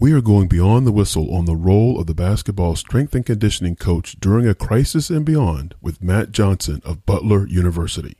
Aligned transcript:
We 0.00 0.12
are 0.12 0.20
going 0.20 0.46
beyond 0.46 0.86
the 0.86 0.92
whistle 0.92 1.34
on 1.34 1.46
the 1.46 1.56
role 1.56 1.98
of 1.98 2.06
the 2.06 2.14
basketball 2.14 2.76
strength 2.76 3.16
and 3.16 3.26
conditioning 3.26 3.74
coach 3.74 4.14
during 4.20 4.46
a 4.46 4.54
crisis 4.54 5.10
and 5.10 5.26
beyond 5.26 5.74
with 5.82 6.00
Matt 6.00 6.30
Johnson 6.30 6.80
of 6.84 7.04
Butler 7.04 7.48
University. 7.48 8.16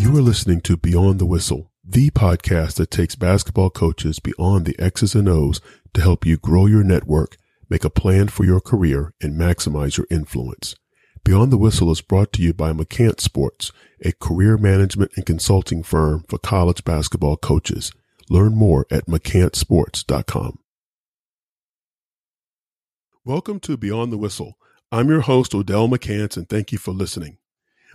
You 0.00 0.16
are 0.16 0.22
listening 0.22 0.62
to 0.62 0.78
Beyond 0.78 1.18
the 1.18 1.26
Whistle, 1.26 1.70
the 1.84 2.10
podcast 2.12 2.76
that 2.76 2.90
takes 2.90 3.14
basketball 3.14 3.68
coaches 3.68 4.20
beyond 4.20 4.64
the 4.64 4.74
X's 4.78 5.14
and 5.14 5.28
O's 5.28 5.60
to 5.92 6.00
help 6.00 6.24
you 6.24 6.38
grow 6.38 6.64
your 6.64 6.82
network 6.82 7.36
Make 7.70 7.84
a 7.84 7.90
plan 7.90 8.26
for 8.26 8.44
your 8.44 8.60
career 8.60 9.14
and 9.22 9.38
maximize 9.38 9.96
your 9.96 10.08
influence. 10.10 10.74
Beyond 11.22 11.52
the 11.52 11.56
Whistle 11.56 11.92
is 11.92 12.00
brought 12.00 12.32
to 12.32 12.42
you 12.42 12.52
by 12.52 12.72
McCants 12.72 13.20
Sports, 13.20 13.70
a 14.04 14.10
career 14.10 14.58
management 14.58 15.12
and 15.14 15.24
consulting 15.24 15.84
firm 15.84 16.24
for 16.28 16.38
college 16.38 16.82
basketball 16.82 17.36
coaches. 17.36 17.92
Learn 18.28 18.56
more 18.56 18.88
at 18.90 19.06
McCantsports.com. 19.06 20.58
Welcome 23.24 23.60
to 23.60 23.76
Beyond 23.76 24.12
the 24.12 24.18
Whistle. 24.18 24.58
I'm 24.90 25.08
your 25.08 25.20
host, 25.20 25.54
Odell 25.54 25.86
McCants, 25.86 26.36
and 26.36 26.48
thank 26.48 26.72
you 26.72 26.78
for 26.78 26.90
listening. 26.90 27.38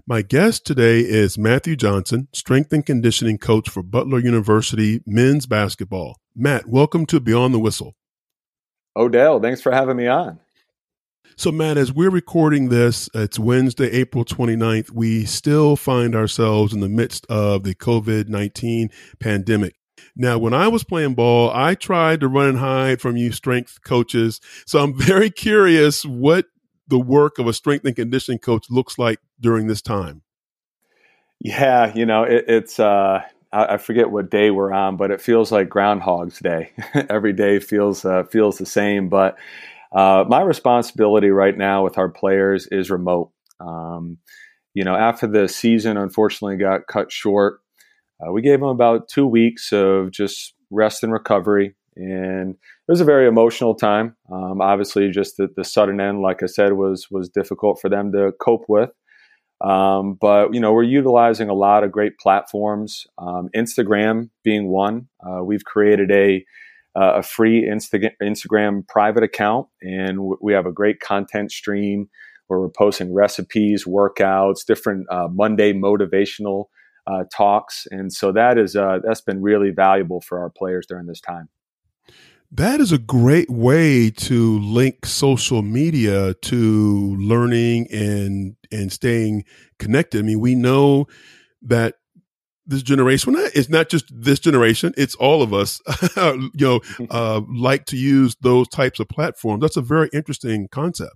My 0.08 0.22
guest 0.22 0.66
today 0.66 1.02
is 1.02 1.38
Matthew 1.38 1.76
Johnson, 1.76 2.30
strength 2.31 2.72
and 2.72 2.86
conditioning 2.86 3.38
coach 3.38 3.70
for 3.70 3.84
Butler 3.84 4.20
University 4.20 5.02
men's 5.05 5.45
basketball. 5.45 6.22
Matt, 6.34 6.66
welcome 6.70 7.05
to 7.08 7.20
Beyond 7.20 7.53
the 7.53 7.59
Whistle. 7.59 7.98
Odell, 8.95 9.40
thanks 9.40 9.62
for 9.62 9.72
having 9.72 9.98
me 9.98 10.08
on. 10.08 10.40
So, 11.38 11.52
Matt, 11.52 11.77
as 11.77 11.91
we're 11.91 12.09
recording 12.09 12.70
this, 12.70 13.09
it's 13.13 13.38
Wednesday, 13.38 13.91
April 13.91 14.23
29th. 14.23 14.91
We 14.91 15.26
still 15.26 15.75
find 15.75 16.16
ourselves 16.16 16.73
in 16.73 16.80
the 16.80 16.88
midst 16.88 17.25
of 17.28 17.64
the 17.64 17.75
COVID 17.75 18.30
19 18.30 18.89
pandemic. 19.20 19.75
Now, 20.16 20.38
when 20.38 20.53
I 20.53 20.70
was 20.70 20.86
playing 20.86 21.16
ball, 21.16 21.52
I 21.53 21.75
tried 21.75 22.22
to 22.22 22.30
run 22.30 22.47
and 22.47 22.59
hide 22.59 23.02
from 23.02 23.17
you 23.17 23.33
strength 23.33 23.80
coaches. 23.83 24.39
So 24.66 24.81
I'm 24.81 24.94
very 24.98 25.30
curious 25.30 26.05
what 26.05 26.45
the 26.88 27.00
work 27.00 27.38
of 27.38 27.48
a 27.48 27.53
strength 27.53 27.86
and 27.86 27.95
conditioning 27.95 28.39
coach 28.39 28.67
looks 28.70 28.98
like 28.98 29.20
during 29.39 29.67
this 29.67 29.81
time. 29.81 30.22
Yeah, 31.42 31.94
you 31.94 32.05
know, 32.05 32.23
it, 32.23 32.45
it's 32.48 32.80
uh, 32.80 33.23
I, 33.56 33.78
forget 33.78 34.11
what 34.11 34.30
day 34.30 34.52
we're 34.52 34.73
on, 34.73 34.98
but 34.98 35.11
it 35.11 35.22
feels 35.22 35.52
like 35.52 35.70
Groundhog's 35.70 36.39
Day. 36.39 36.72
Every 37.09 37.34
day 37.34 37.59
feels 37.59 38.03
uh, 38.03 38.23
feels 38.23 38.58
the 38.58 38.66
same. 38.66 39.09
But 39.09 39.38
uh, 39.95 40.25
my 40.28 40.42
responsibility 40.42 41.30
right 41.30 41.58
now 41.58 41.83
with 41.83 41.98
our 41.98 42.09
players 42.09 42.67
is 42.67 42.92
remote. 42.92 43.31
Um, 43.59 44.17
you 44.73 44.83
know, 44.83 44.95
after 44.95 45.26
the 45.26 45.48
season 45.48 45.95
unfortunately 45.98 46.58
got 46.58 46.88
cut 46.88 47.11
short, 47.11 47.61
uh, 48.20 48.31
we 48.31 48.42
gave 48.42 48.59
them 48.59 48.70
about 48.70 49.08
two 49.08 49.26
weeks 49.26 49.72
of 49.72 50.11
just 50.11 50.53
rest 50.70 51.03
and 51.03 51.14
recovery. 51.14 51.76
And 51.95 52.52
it 52.52 52.92
was 52.92 53.00
a 53.00 53.06
very 53.06 53.26
emotional 53.26 53.73
time. 53.73 54.17
Um, 54.31 54.59
obviously, 54.59 55.09
just 55.11 55.38
the, 55.38 55.48
the, 55.56 55.64
sudden 55.64 56.02
end, 56.02 56.22
like 56.22 56.44
I 56.44 56.48
said, 56.48 56.73
was 56.73 57.08
was 57.09 57.30
difficult 57.30 57.80
for 57.80 57.89
them 57.89 58.11
to 58.11 58.33
cope 58.42 58.66
with. 58.67 58.89
Um, 59.61 60.17
but 60.20 60.53
you 60.53 60.59
know, 60.59 60.73
we're 60.73 60.84
utilizing 60.84 61.50
a 61.50 61.53
lot 61.53 61.84
of 61.84 61.92
great 61.92 62.17
platforms. 62.20 63.08
Um, 63.17 63.50
Instagram 63.56 64.30
being 64.44 64.67
one. 64.67 65.08
Uh, 65.25 65.44
we've 65.44 65.64
created 65.64 66.11
a 66.11 66.45
uh, 66.95 67.16
a 67.17 67.23
free 67.23 67.64
Insta- 67.64 68.11
Instagram 68.22 68.88
private 68.88 69.23
account, 69.23 69.67
and 69.81 70.17
w- 70.17 70.38
we 70.42 70.53
have 70.53 70.66
a 70.66 70.72
great 70.72 71.00
content 71.00 71.52
stream 71.52 72.09
where 72.48 72.59
we're 72.59 72.70
posting 72.70 73.14
recipes, 73.14 73.86
workouts, 73.86 74.66
different 74.66 75.06
uh, 75.11 75.28
Monday 75.30 75.73
motivational 75.73 76.66
uh, 77.08 77.23
talks, 77.36 77.88
and 77.92 78.14
so 78.14 78.31
that 78.31 78.58
is 78.58 78.76
uh, 78.76 79.00
that's 79.03 79.22
been 79.22 79.42
really 79.42 79.72
valuable 79.72 80.22
for 80.22 80.39
our 80.39 80.49
players 80.49 80.86
during 80.87 81.05
this 81.05 81.22
time. 81.22 81.49
That 82.52 82.80
is 82.80 82.92
a 82.92 82.98
great 82.98 83.49
way 83.49 84.11
to 84.11 84.60
link 84.60 85.05
social 85.05 85.61
media 85.61 86.36
to 86.36 87.16
learning 87.17 87.87
and 87.92 88.55
and 88.75 88.91
staying 88.91 89.45
connected. 89.80 90.19
I 90.19 90.21
mean, 90.23 90.39
we 90.39 90.55
know 90.55 91.08
that 91.63 91.95
this 92.67 92.81
generation 92.81 93.33
well, 93.33 93.47
it's 93.53 93.69
not 93.69 93.89
just 93.89 94.05
this 94.11 94.39
generation 94.39 94.91
it's 94.97 95.13
all 95.15 95.43
of 95.43 95.53
us 95.53 95.80
you 96.17 96.49
know 96.55 96.80
uh, 97.11 97.39
like 97.47 97.86
to 97.86 97.95
use 97.95 98.36
those 98.41 98.67
types 98.69 98.99
of 98.99 99.08
platforms 99.08 99.61
that's 99.61 99.77
a 99.77 99.81
very 99.81 100.09
interesting 100.13 100.67
concept 100.69 101.15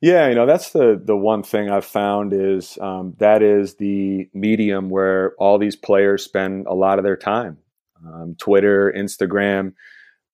yeah 0.00 0.26
you 0.26 0.34
know 0.34 0.44
that's 0.44 0.72
the 0.72 1.00
the 1.04 1.16
one 1.16 1.44
thing 1.44 1.70
i've 1.70 1.84
found 1.84 2.32
is 2.32 2.78
um, 2.78 3.14
that 3.18 3.44
is 3.44 3.76
the 3.76 4.28
medium 4.34 4.90
where 4.90 5.34
all 5.38 5.56
these 5.56 5.76
players 5.76 6.24
spend 6.24 6.66
a 6.66 6.74
lot 6.74 6.98
of 6.98 7.04
their 7.04 7.16
time 7.16 7.56
um, 8.04 8.34
twitter 8.36 8.92
instagram 8.96 9.72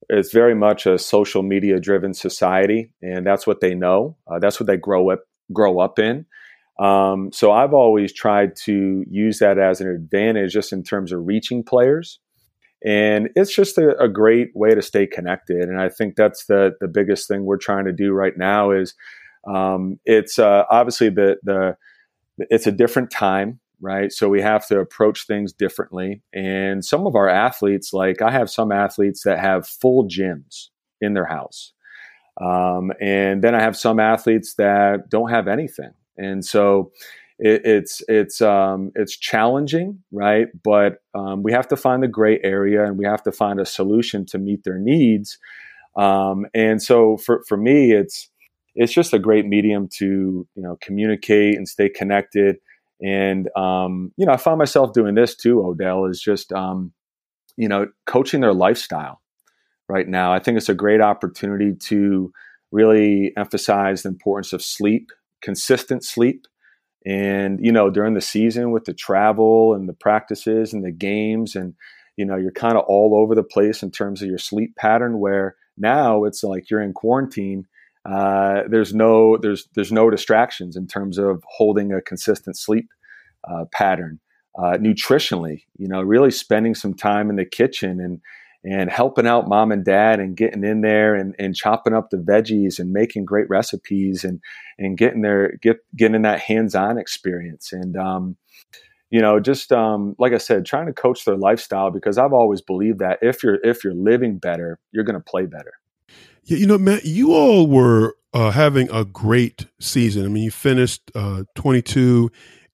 it's 0.08 0.32
very 0.32 0.54
much 0.54 0.86
a 0.86 0.98
social 0.98 1.42
media 1.42 1.80
driven 1.80 2.14
society, 2.14 2.90
and 3.00 3.26
that's 3.26 3.46
what 3.46 3.60
they 3.60 3.74
know. 3.74 4.16
Uh, 4.26 4.38
that's 4.38 4.58
what 4.58 4.66
they 4.66 4.76
grow 4.76 5.10
up 5.10 5.20
grow 5.52 5.78
up 5.78 5.98
in. 5.98 6.26
Um, 6.82 7.30
so 7.32 7.52
I've 7.52 7.74
always 7.74 8.12
tried 8.12 8.56
to 8.64 9.04
use 9.08 9.38
that 9.38 9.58
as 9.58 9.80
an 9.80 9.88
advantage, 9.88 10.52
just 10.52 10.72
in 10.72 10.82
terms 10.82 11.12
of 11.12 11.26
reaching 11.26 11.62
players, 11.62 12.18
and 12.84 13.28
it's 13.36 13.54
just 13.54 13.78
a, 13.78 13.96
a 13.98 14.08
great 14.08 14.48
way 14.54 14.74
to 14.74 14.82
stay 14.82 15.06
connected. 15.06 15.68
And 15.68 15.80
I 15.80 15.88
think 15.88 16.16
that's 16.16 16.46
the 16.46 16.72
the 16.80 16.88
biggest 16.88 17.28
thing 17.28 17.44
we're 17.44 17.58
trying 17.58 17.84
to 17.84 17.92
do 17.92 18.12
right 18.12 18.36
now 18.36 18.70
is 18.70 18.94
um, 19.46 20.00
it's 20.04 20.38
uh, 20.38 20.64
obviously 20.70 21.10
the 21.10 21.36
the 21.42 21.76
it's 22.38 22.66
a 22.66 22.72
different 22.72 23.10
time 23.10 23.60
right? 23.82 24.12
So 24.12 24.28
we 24.28 24.40
have 24.40 24.66
to 24.68 24.78
approach 24.78 25.26
things 25.26 25.52
differently. 25.52 26.22
And 26.32 26.84
some 26.84 27.06
of 27.06 27.16
our 27.16 27.28
athletes, 27.28 27.92
like 27.92 28.22
I 28.22 28.30
have 28.30 28.48
some 28.48 28.72
athletes 28.72 29.24
that 29.24 29.40
have 29.40 29.66
full 29.66 30.04
gyms 30.06 30.68
in 31.00 31.14
their 31.14 31.26
house. 31.26 31.72
Um, 32.40 32.92
and 33.00 33.42
then 33.42 33.54
I 33.54 33.60
have 33.60 33.76
some 33.76 34.00
athletes 34.00 34.54
that 34.54 35.10
don't 35.10 35.30
have 35.30 35.48
anything. 35.48 35.90
And 36.16 36.44
so 36.44 36.92
it, 37.38 37.64
it's 37.64 38.02
it's 38.08 38.40
um, 38.40 38.92
it's 38.94 39.16
challenging, 39.16 40.02
right? 40.12 40.48
But 40.62 40.98
um, 41.14 41.42
we 41.42 41.52
have 41.52 41.68
to 41.68 41.76
find 41.76 42.02
the 42.02 42.08
gray 42.08 42.40
area, 42.42 42.84
and 42.84 42.96
we 42.96 43.04
have 43.04 43.22
to 43.24 43.32
find 43.32 43.60
a 43.60 43.66
solution 43.66 44.24
to 44.26 44.38
meet 44.38 44.64
their 44.64 44.78
needs. 44.78 45.38
Um, 45.96 46.46
and 46.54 46.82
so 46.82 47.16
for 47.16 47.42
for 47.48 47.56
me, 47.56 47.92
it's 47.92 48.28
it's 48.74 48.92
just 48.92 49.12
a 49.12 49.18
great 49.18 49.46
medium 49.46 49.88
to 49.98 50.46
you 50.54 50.62
know 50.62 50.78
communicate 50.80 51.56
and 51.56 51.68
stay 51.68 51.88
connected. 51.88 52.56
And 53.02 53.48
um, 53.56 54.12
you 54.16 54.26
know, 54.26 54.32
I 54.32 54.36
found 54.36 54.58
myself 54.58 54.92
doing 54.92 55.14
this 55.14 55.34
too. 55.34 55.64
Odell 55.66 56.04
is 56.06 56.20
just 56.20 56.52
um, 56.52 56.92
you 57.56 57.68
know 57.68 57.88
coaching 58.06 58.40
their 58.40 58.54
lifestyle 58.54 59.20
right 59.88 60.08
now. 60.08 60.32
I 60.32 60.38
think 60.38 60.56
it's 60.56 60.68
a 60.68 60.74
great 60.74 61.00
opportunity 61.00 61.74
to 61.88 62.32
really 62.70 63.32
emphasize 63.36 64.02
the 64.02 64.08
importance 64.08 64.52
of 64.52 64.62
sleep, 64.62 65.10
consistent 65.42 66.04
sleep. 66.04 66.46
And 67.04 67.58
you 67.60 67.72
know, 67.72 67.90
during 67.90 68.14
the 68.14 68.20
season 68.20 68.70
with 68.70 68.84
the 68.84 68.94
travel 68.94 69.74
and 69.74 69.88
the 69.88 69.94
practices 69.94 70.72
and 70.72 70.84
the 70.84 70.92
games, 70.92 71.56
and 71.56 71.74
you 72.16 72.24
know, 72.24 72.36
you're 72.36 72.52
kind 72.52 72.76
of 72.76 72.84
all 72.86 73.14
over 73.16 73.34
the 73.34 73.42
place 73.42 73.82
in 73.82 73.90
terms 73.90 74.22
of 74.22 74.28
your 74.28 74.38
sleep 74.38 74.76
pattern. 74.76 75.18
Where 75.18 75.56
now 75.76 76.24
it's 76.24 76.44
like 76.44 76.70
you're 76.70 76.82
in 76.82 76.92
quarantine 76.92 77.66
uh, 78.04 78.62
there's 78.68 78.94
no 78.94 79.36
there's 79.36 79.68
there's 79.74 79.92
no 79.92 80.10
distractions 80.10 80.76
in 80.76 80.86
terms 80.86 81.18
of 81.18 81.42
holding 81.46 81.92
a 81.92 82.00
consistent 82.00 82.56
sleep 82.56 82.88
uh, 83.48 83.64
pattern. 83.72 84.18
Uh, 84.58 84.76
nutritionally, 84.76 85.62
you 85.78 85.88
know, 85.88 86.02
really 86.02 86.30
spending 86.30 86.74
some 86.74 86.92
time 86.92 87.30
in 87.30 87.36
the 87.36 87.44
kitchen 87.44 88.00
and 88.00 88.20
and 88.64 88.90
helping 88.90 89.26
out 89.26 89.48
mom 89.48 89.72
and 89.72 89.84
dad 89.84 90.20
and 90.20 90.36
getting 90.36 90.64
in 90.64 90.82
there 90.82 91.14
and, 91.14 91.34
and 91.38 91.56
chopping 91.56 91.94
up 91.94 92.10
the 92.10 92.16
veggies 92.16 92.78
and 92.78 92.92
making 92.92 93.24
great 93.24 93.48
recipes 93.48 94.24
and 94.24 94.40
and 94.78 94.98
getting 94.98 95.22
there 95.22 95.56
get 95.60 95.78
getting 95.96 96.22
that 96.22 96.40
hands-on 96.40 96.98
experience 96.98 97.72
and 97.72 97.96
um, 97.96 98.36
you 99.10 99.20
know 99.20 99.40
just 99.40 99.72
um, 99.72 100.14
like 100.18 100.32
i 100.32 100.38
said 100.38 100.64
trying 100.64 100.86
to 100.86 100.92
coach 100.92 101.24
their 101.24 101.36
lifestyle 101.36 101.90
because 101.90 102.18
i've 102.18 102.32
always 102.32 102.60
believed 102.60 102.98
that 103.00 103.18
if 103.22 103.42
you're 103.42 103.58
if 103.64 103.82
you're 103.82 103.94
living 103.94 104.38
better 104.38 104.78
you're 104.92 105.04
going 105.04 105.18
to 105.18 105.20
play 105.20 105.46
better 105.46 105.72
yeah, 106.44 106.58
you 106.58 106.66
know, 106.66 106.78
Matt, 106.78 107.04
you 107.04 107.32
all 107.32 107.68
were 107.68 108.16
uh, 108.34 108.50
having 108.50 108.90
a 108.90 109.04
great 109.04 109.66
season. 109.80 110.24
I 110.24 110.28
mean, 110.28 110.42
you 110.42 110.50
finished 110.50 111.10
uh, 111.14 111.44
22 111.54 112.30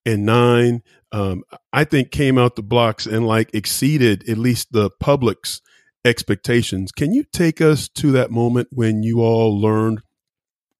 and 0.06 0.24
nine. 0.24 0.82
Um, 1.12 1.44
I 1.72 1.84
think 1.84 2.10
came 2.10 2.38
out 2.38 2.56
the 2.56 2.62
blocks 2.62 3.06
and 3.06 3.26
like 3.26 3.50
exceeded 3.54 4.28
at 4.28 4.38
least 4.38 4.72
the 4.72 4.90
public's 5.00 5.60
expectations. 6.08 6.90
Can 6.90 7.12
you 7.12 7.24
take 7.32 7.60
us 7.60 7.88
to 7.90 8.10
that 8.12 8.30
moment 8.30 8.68
when 8.72 9.02
you 9.02 9.20
all 9.20 9.60
learned 9.60 10.02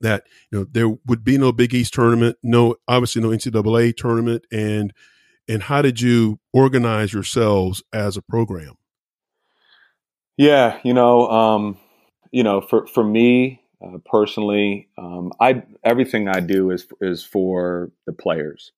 that 0.01 0.25
you 0.51 0.59
know 0.59 0.67
there 0.71 0.89
would 1.07 1.25
be 1.25 1.39
no 1.39 1.53
Big 1.53 1.75
East 1.75 1.95
tournament, 1.95 2.37
no 2.43 2.77
obviously 2.87 3.23
no 3.23 3.29
NCAA 3.29 3.97
tournament, 3.97 4.45
and 4.51 4.93
and 5.49 5.63
how 5.63 5.83
did 5.83 6.01
you 6.01 6.39
organize 6.53 7.13
yourselves 7.13 7.83
as 7.93 8.17
a 8.17 8.23
program? 8.23 8.75
Yeah, 10.37 10.79
you 10.85 10.95
know, 10.95 11.29
um, 11.29 11.79
you 12.31 12.43
know, 12.43 12.61
for 12.61 12.87
for 12.87 13.03
me, 13.03 13.61
uh, 13.85 13.99
personally, 14.05 14.89
um, 14.97 15.33
I 15.41 15.63
everything 15.85 16.29
I 16.29 16.41
do 16.41 16.71
is 16.71 16.87
is 17.01 17.25
for 17.25 17.91
the 18.07 18.13
players, 18.13 18.73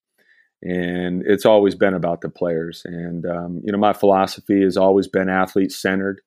and 0.62 1.22
it's 1.26 1.44
always 1.44 1.74
been 1.74 1.94
about 1.94 2.22
the 2.22 2.30
players. 2.30 2.82
And 2.84 3.26
um, 3.26 3.60
you 3.64 3.72
know, 3.72 3.78
my 3.78 3.92
philosophy 3.92 4.62
has 4.62 4.76
always 4.76 5.06
been 5.06 5.28
athlete 5.28 5.72
centered, 5.72 6.22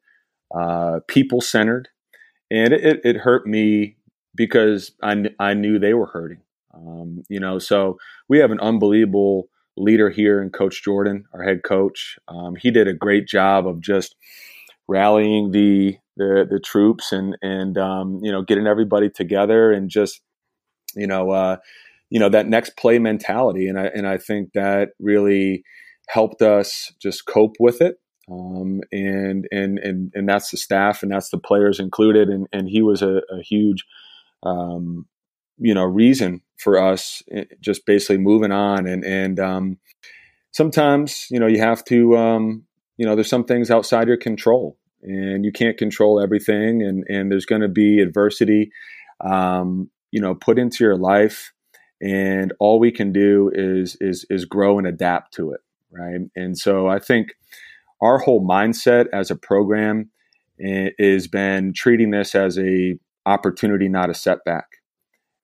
uh, 0.53 0.99
people 1.07 1.41
centered, 1.41 1.89
and 2.51 2.73
it, 2.73 3.01
it, 3.03 3.17
hurt 3.17 3.47
me 3.47 3.97
because 4.35 4.91
I 5.01 5.25
I 5.39 5.53
knew 5.53 5.79
they 5.79 5.93
were 5.93 6.07
hurting. 6.07 6.41
Um, 6.73 7.23
you 7.29 7.39
know, 7.39 7.59
so 7.59 7.97
we 8.29 8.39
have 8.39 8.51
an 8.51 8.59
unbelievable 8.59 9.47
leader 9.77 10.09
here 10.09 10.41
in 10.41 10.49
Coach 10.49 10.83
Jordan, 10.83 11.25
our 11.33 11.43
head 11.43 11.63
coach. 11.63 12.17
Um, 12.27 12.55
he 12.55 12.71
did 12.71 12.87
a 12.87 12.93
great 12.93 13.27
job 13.27 13.67
of 13.67 13.81
just 13.81 14.15
rallying 14.87 15.51
the 15.51 15.97
the, 16.15 16.45
the 16.49 16.59
troops 16.59 17.11
and 17.11 17.35
and 17.41 17.77
um, 17.77 18.19
you 18.21 18.31
know 18.31 18.43
getting 18.43 18.67
everybody 18.67 19.09
together 19.09 19.71
and 19.71 19.89
just 19.89 20.21
you 20.95 21.07
know 21.07 21.31
uh, 21.31 21.57
you 22.09 22.19
know 22.19 22.29
that 22.29 22.47
next 22.47 22.77
play 22.77 22.99
mentality 22.99 23.67
and 23.67 23.79
I 23.79 23.85
and 23.85 24.07
I 24.07 24.17
think 24.17 24.53
that 24.53 24.89
really 24.99 25.63
helped 26.09 26.41
us 26.41 26.91
just 27.01 27.25
cope 27.25 27.55
with 27.59 27.81
it 27.81 27.95
um, 28.31 28.81
and 28.91 29.47
and 29.51 29.79
and 29.79 30.11
and 30.15 30.29
that's 30.29 30.51
the 30.51 30.57
staff 30.57 31.03
and 31.03 31.11
that's 31.11 31.29
the 31.29 31.37
players 31.37 31.79
included. 31.79 32.29
And 32.29 32.47
and 32.53 32.69
he 32.69 32.81
was 32.81 33.01
a, 33.01 33.21
a 33.29 33.41
huge 33.41 33.85
um, 34.43 35.07
you 35.57 35.73
know 35.73 35.83
reason 35.83 36.41
for 36.57 36.81
us 36.81 37.21
eh, 37.31 37.45
just 37.59 37.85
basically 37.85 38.17
moving 38.17 38.51
on. 38.51 38.87
And 38.87 39.03
and 39.03 39.39
um, 39.39 39.77
sometimes 40.51 41.27
you 41.29 41.39
know 41.39 41.47
you 41.47 41.59
have 41.59 41.83
to 41.85 42.17
um, 42.17 42.63
you 42.97 43.05
know 43.05 43.15
there's 43.15 43.29
some 43.29 43.45
things 43.45 43.69
outside 43.69 44.07
your 44.07 44.17
control 44.17 44.77
and 45.01 45.43
you 45.43 45.51
can't 45.51 45.77
control 45.77 46.21
everything. 46.21 46.81
And 46.81 47.03
and 47.09 47.31
there's 47.31 47.45
going 47.45 47.61
to 47.61 47.67
be 47.67 47.99
adversity 47.99 48.71
um, 49.19 49.89
you 50.11 50.21
know 50.21 50.35
put 50.35 50.57
into 50.57 50.83
your 50.83 50.97
life. 50.97 51.51
And 52.01 52.51
all 52.59 52.79
we 52.79 52.91
can 52.91 53.11
do 53.11 53.51
is 53.53 53.97
is 53.99 54.25
is 54.29 54.45
grow 54.45 54.77
and 54.77 54.87
adapt 54.87 55.33
to 55.35 55.51
it 55.51 55.59
right? 55.95 56.21
And 56.35 56.57
so 56.57 56.87
i 56.87 56.97
think 56.97 57.35
our 58.03 58.19
whole 58.19 58.45
mindset 58.45 59.07
as 59.13 59.31
a 59.31 59.35
program 59.35 60.09
has 60.99 61.27
been 61.27 61.73
treating 61.73 62.11
this 62.11 62.35
as 62.35 62.57
a 62.59 62.97
opportunity 63.25 63.87
not 63.87 64.09
a 64.09 64.13
setback 64.13 64.65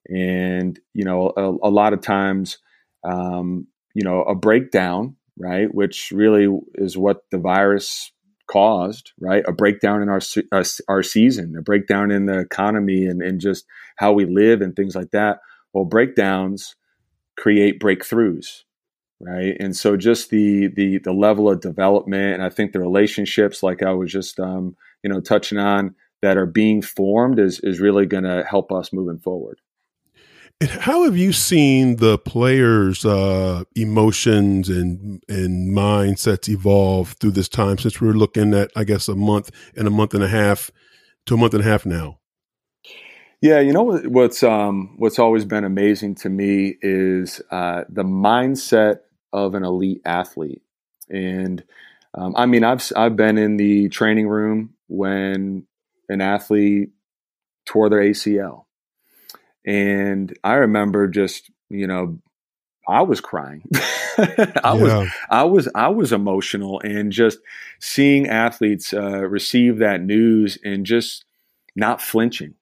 and 0.08 0.80
you 0.94 1.04
know 1.04 1.32
a, 1.38 1.68
a 1.68 1.72
lot 1.72 1.94
of 1.94 2.02
times 2.02 2.58
um, 3.04 3.66
you 3.94 4.04
know 4.04 4.24
a 4.24 4.36
breakdown 4.36 5.16
right 5.38 5.74
which 5.74 6.12
really 6.12 6.48
is 6.76 6.98
what 6.98 7.24
the 7.32 7.38
virus 7.38 8.12
caused, 8.50 9.12
right? 9.22 9.44
A 9.48 9.52
breakdown 9.52 10.02
in 10.02 10.10
our 10.10 10.20
uh, 10.52 10.64
our 10.88 11.04
season, 11.04 11.56
a 11.58 11.62
breakdown 11.62 12.12
in 12.12 12.26
the 12.26 12.40
economy, 12.40 13.06
and, 13.06 13.22
and 13.22 13.40
just 13.40 13.66
how 13.98 14.12
we 14.12 14.26
live 14.26 14.62
and 14.62 14.76
things 14.76 14.96
like 14.96 15.12
that. 15.12 15.40
Well, 15.74 15.86
breakdowns 15.86 16.76
create 17.38 17.80
breakthroughs, 17.80 18.64
right? 19.20 19.56
And 19.60 19.76
so 19.76 19.98
just 19.98 20.30
the 20.30 20.68
the 20.68 21.00
the 21.00 21.14
level 21.14 21.50
of 21.50 21.62
development, 21.62 22.36
and 22.36 22.44
I 22.44 22.50
think 22.50 22.72
the 22.72 22.80
relationships, 22.80 23.64
like 23.64 23.84
I 23.84 23.92
was 23.92 24.12
just 24.12 24.40
um, 24.40 24.76
you 25.04 25.10
know 25.10 25.20
touching 25.20 25.58
on, 25.58 25.96
that 26.22 26.38
are 26.38 26.46
being 26.46 26.82
formed 26.82 27.40
is 27.40 27.60
is 27.62 27.80
really 27.80 28.06
going 28.06 28.24
to 28.24 28.44
help 28.50 28.72
us 28.72 28.94
moving 28.94 29.20
forward. 29.20 29.60
And 30.62 30.70
how 30.70 31.06
have 31.06 31.16
you 31.16 31.32
seen 31.32 31.98
the 31.98 32.18
players' 32.18 33.06
uh, 33.06 33.64
emotions 33.76 34.68
and 34.68 35.24
and 35.30 35.74
mindsets 35.74 36.50
evolve 36.50 37.16
through 37.20 37.32
this 37.32 37.48
time? 37.48 37.78
Since 37.78 38.02
we're 38.02 38.12
looking 38.12 38.54
at, 38.54 38.70
I 38.76 38.84
guess, 38.84 39.08
a 39.08 39.16
month 39.16 39.52
and 39.76 39.88
a 39.88 39.92
month 39.92 40.14
and 40.14 40.24
a 40.24 40.28
half 40.28 40.70
to 41.28 41.36
a 41.36 41.38
month 41.38 41.54
and 41.54 41.64
a 41.64 41.68
half 41.68 41.86
now. 41.86 42.20
Yeah, 43.42 43.62
you 43.62 43.72
know 43.72 44.00
what's 44.00 44.44
um, 44.44 44.96
what's 44.98 45.18
always 45.18 45.46
been 45.46 45.64
amazing 45.64 46.16
to 46.16 46.30
me 46.30 46.76
is 46.82 47.42
uh, 47.52 47.86
the 47.88 48.04
mindset 48.04 48.98
of 49.34 49.56
an 49.56 49.64
elite 49.64 50.02
athlete, 50.06 50.62
and 51.10 51.64
um, 52.14 52.34
I 52.38 52.46
mean, 52.46 52.64
I've 52.64 52.84
I've 52.96 53.16
been 53.16 53.38
in 53.38 53.58
the 53.58 53.90
training 53.90 54.28
room 54.28 54.74
when 54.88 55.66
an 56.08 56.22
athlete 56.22 56.90
tore 57.66 57.90
their 57.90 58.02
ACL 58.02 58.66
and 59.66 60.38
I 60.44 60.54
remember 60.54 61.08
just, 61.08 61.52
you 61.70 61.88
know, 61.88 62.20
I 62.88 63.04
was 63.04 63.22
crying. 63.22 63.64
I 64.18 64.54
yeah. 64.64 64.74
was 64.74 65.10
I 65.30 65.44
was 65.44 65.70
I 65.76 65.88
was 65.90 66.12
emotional 66.12 66.80
and 66.80 67.12
just 67.12 67.38
seeing 67.80 68.28
athletes 68.28 68.94
uh, 68.94 69.28
receive 69.28 69.78
that 69.78 70.02
news 70.02 70.58
and 70.64 70.86
just 70.86 71.24
not 71.76 72.02
flinching 72.02 72.56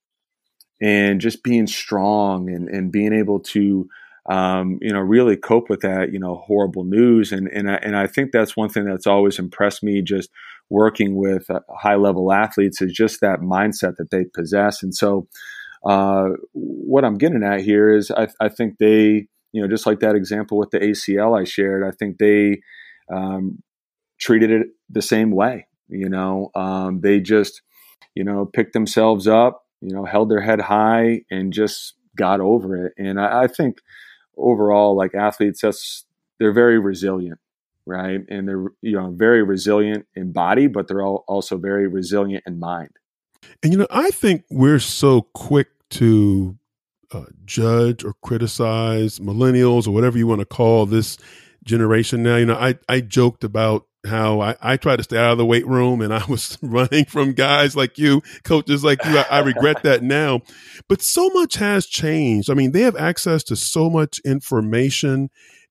and 0.82 1.22
just 1.22 1.44
being 1.44 1.66
strong 1.66 2.50
and, 2.50 2.68
and 2.68 2.92
being 2.92 3.14
able 3.14 3.40
to 3.40 3.90
um, 4.30 4.78
you 4.82 4.92
know 4.92 5.00
really 5.00 5.38
cope 5.38 5.70
with 5.70 5.82
that 5.82 6.12
you 6.12 6.20
know 6.20 6.44
horrible 6.46 6.84
news 6.84 7.32
and 7.32 7.48
and 7.48 7.70
I, 7.70 7.76
and 7.76 7.96
I 7.96 8.08
think 8.08 8.32
that's 8.32 8.58
one 8.58 8.70
thing 8.70 8.86
that's 8.86 9.08
always 9.08 9.40
impressed 9.40 9.84
me 9.84 10.02
just 10.02 10.30
working 10.70 11.16
with 11.16 11.50
uh, 11.50 11.62
high 11.70 11.96
level 11.96 12.32
athletes 12.34 12.82
is 12.82 12.92
just 12.92 13.22
that 13.22 13.40
mindset 13.40 13.96
that 13.98 14.12
they 14.12 14.26
possess 14.26 14.84
and 14.84 14.94
so 14.94 15.28
uh, 15.86 16.30
what 16.54 17.06
I'm 17.06 17.18
getting 17.18 17.44
at 17.44 17.62
here 17.62 17.94
is 17.94 18.12
I, 18.12 18.28
I, 18.40 18.50
think 18.50 18.78
they, 18.78 19.28
you 19.52 19.62
know, 19.62 19.68
just 19.68 19.86
like 19.86 20.00
that 20.00 20.16
example 20.16 20.58
with 20.58 20.72
the 20.72 20.80
ACL 20.80 21.40
I 21.40 21.44
shared, 21.44 21.84
I 21.88 21.92
think 21.92 22.18
they 22.18 22.62
um, 23.10 23.62
treated 24.20 24.52
it 24.52 24.68
the 24.90 25.02
same 25.02 25.32
way. 25.32 25.68
You 25.88 26.10
know, 26.10 26.52
um, 26.56 27.00
they 27.02 27.22
just, 27.22 27.62
you 28.16 28.24
know, 28.24 28.46
picked 28.46 28.74
themselves 28.74 29.28
up, 29.28 29.64
you 29.82 29.94
know, 29.94 30.04
held 30.04 30.30
their 30.30 30.42
head 30.42 30.60
high 30.60 31.22
and 31.32 31.54
just 31.54 31.94
got 32.18 32.42
over 32.42 32.88
it. 32.88 32.94
And 32.98 33.20
I, 33.20 33.44
I 33.44 33.48
think 33.48 33.78
overall, 34.38 34.96
like 34.96 35.16
athletes, 35.16 35.62
that's 35.62 36.06
they're 36.40 36.54
very 36.54 36.80
resilient 36.80 37.40
right? 37.88 38.20
And 38.30 38.48
they're 38.48 38.66
you 38.82 38.92
know 38.92 39.12
very 39.12 39.42
resilient 39.42 40.06
in 40.14 40.32
body, 40.34 40.68
but 40.68 40.88
they're 40.88 41.02
all 41.02 41.24
also 41.28 41.58
very 41.58 41.88
resilient 41.88 42.44
in 42.46 42.60
mind. 42.60 42.90
And 43.64 43.72
you 43.72 43.80
know, 43.80 43.88
I 43.90 44.10
think 44.10 44.44
we're 44.50 44.80
so 44.80 45.22
quick 45.34 45.70
to 45.92 46.58
uh, 47.12 47.26
judge 47.46 48.04
or 48.04 48.14
criticize 48.22 49.20
millennials 49.20 49.88
or 49.88 49.92
whatever 49.92 50.18
you 50.18 50.28
want 50.28 50.40
to 50.40 50.46
call 50.46 50.86
this 50.86 51.18
generation 51.64 52.24
now. 52.24 52.36
You 52.36 52.46
know, 52.46 52.56
I, 52.56 52.76
I 52.90 53.02
joked 53.02 53.44
about 53.44 53.87
how 54.06 54.42
I, 54.42 54.56
I 54.62 54.78
tried 54.78 54.98
to 54.98 55.04
stay 55.04 55.18
out 55.18 55.32
of 55.32 55.38
the 55.38 55.46
weight 55.46 55.68
room 55.68 56.02
and 56.02 56.14
I 56.14 56.24
was 56.26 56.58
running 56.62 57.06
from 57.06 57.34
guys 57.34 57.76
like 57.76 57.98
you, 57.98 58.22
coaches 58.44 58.84
like 58.84 59.04
you. 59.06 59.18
I, 59.18 59.26
I 59.30 59.40
regret 59.40 59.84
that 59.84 60.04
now. 60.04 60.42
But 60.88 61.02
so 61.02 61.30
much 61.30 61.56
has 61.56 61.86
changed. 61.86 62.50
I 62.50 62.54
mean, 62.54 62.72
they 62.72 62.82
have 62.82 62.96
access 62.96 63.44
to 63.46 63.56
so 63.56 63.90
much 63.90 64.20
information. 64.20 65.30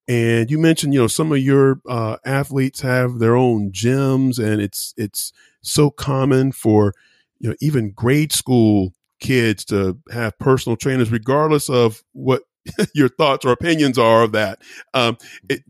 And 0.09 0.50
you 0.50 0.59
mentioned, 0.59 0.95
you 0.95 1.00
know, 1.00 1.06
some 1.09 1.33
of 1.33 1.38
your 1.38 1.80
uh, 1.88 2.16
athletes 2.25 2.80
have 2.83 3.18
their 3.18 3.35
own 3.35 3.73
gyms, 3.73 4.38
and 4.38 4.61
it's 4.61 4.95
it's 4.97 5.33
so 5.62 5.90
common 5.90 6.52
for 6.52 6.95
you 7.40 7.50
know 7.50 7.56
even 7.61 7.90
grade 7.90 8.33
school 8.33 8.92
kids 9.18 9.64
to 9.64 9.99
have 10.12 10.38
personal 10.38 10.76
trainers, 10.76 11.11
regardless 11.11 11.68
of 11.68 12.04
what 12.12 12.42
your 12.95 13.09
thoughts 13.09 13.45
or 13.45 13.50
opinions 13.50 13.99
are 13.99 14.23
of 14.23 14.33
that. 14.33 14.61
Um, 14.95 15.18
it, 15.49 15.62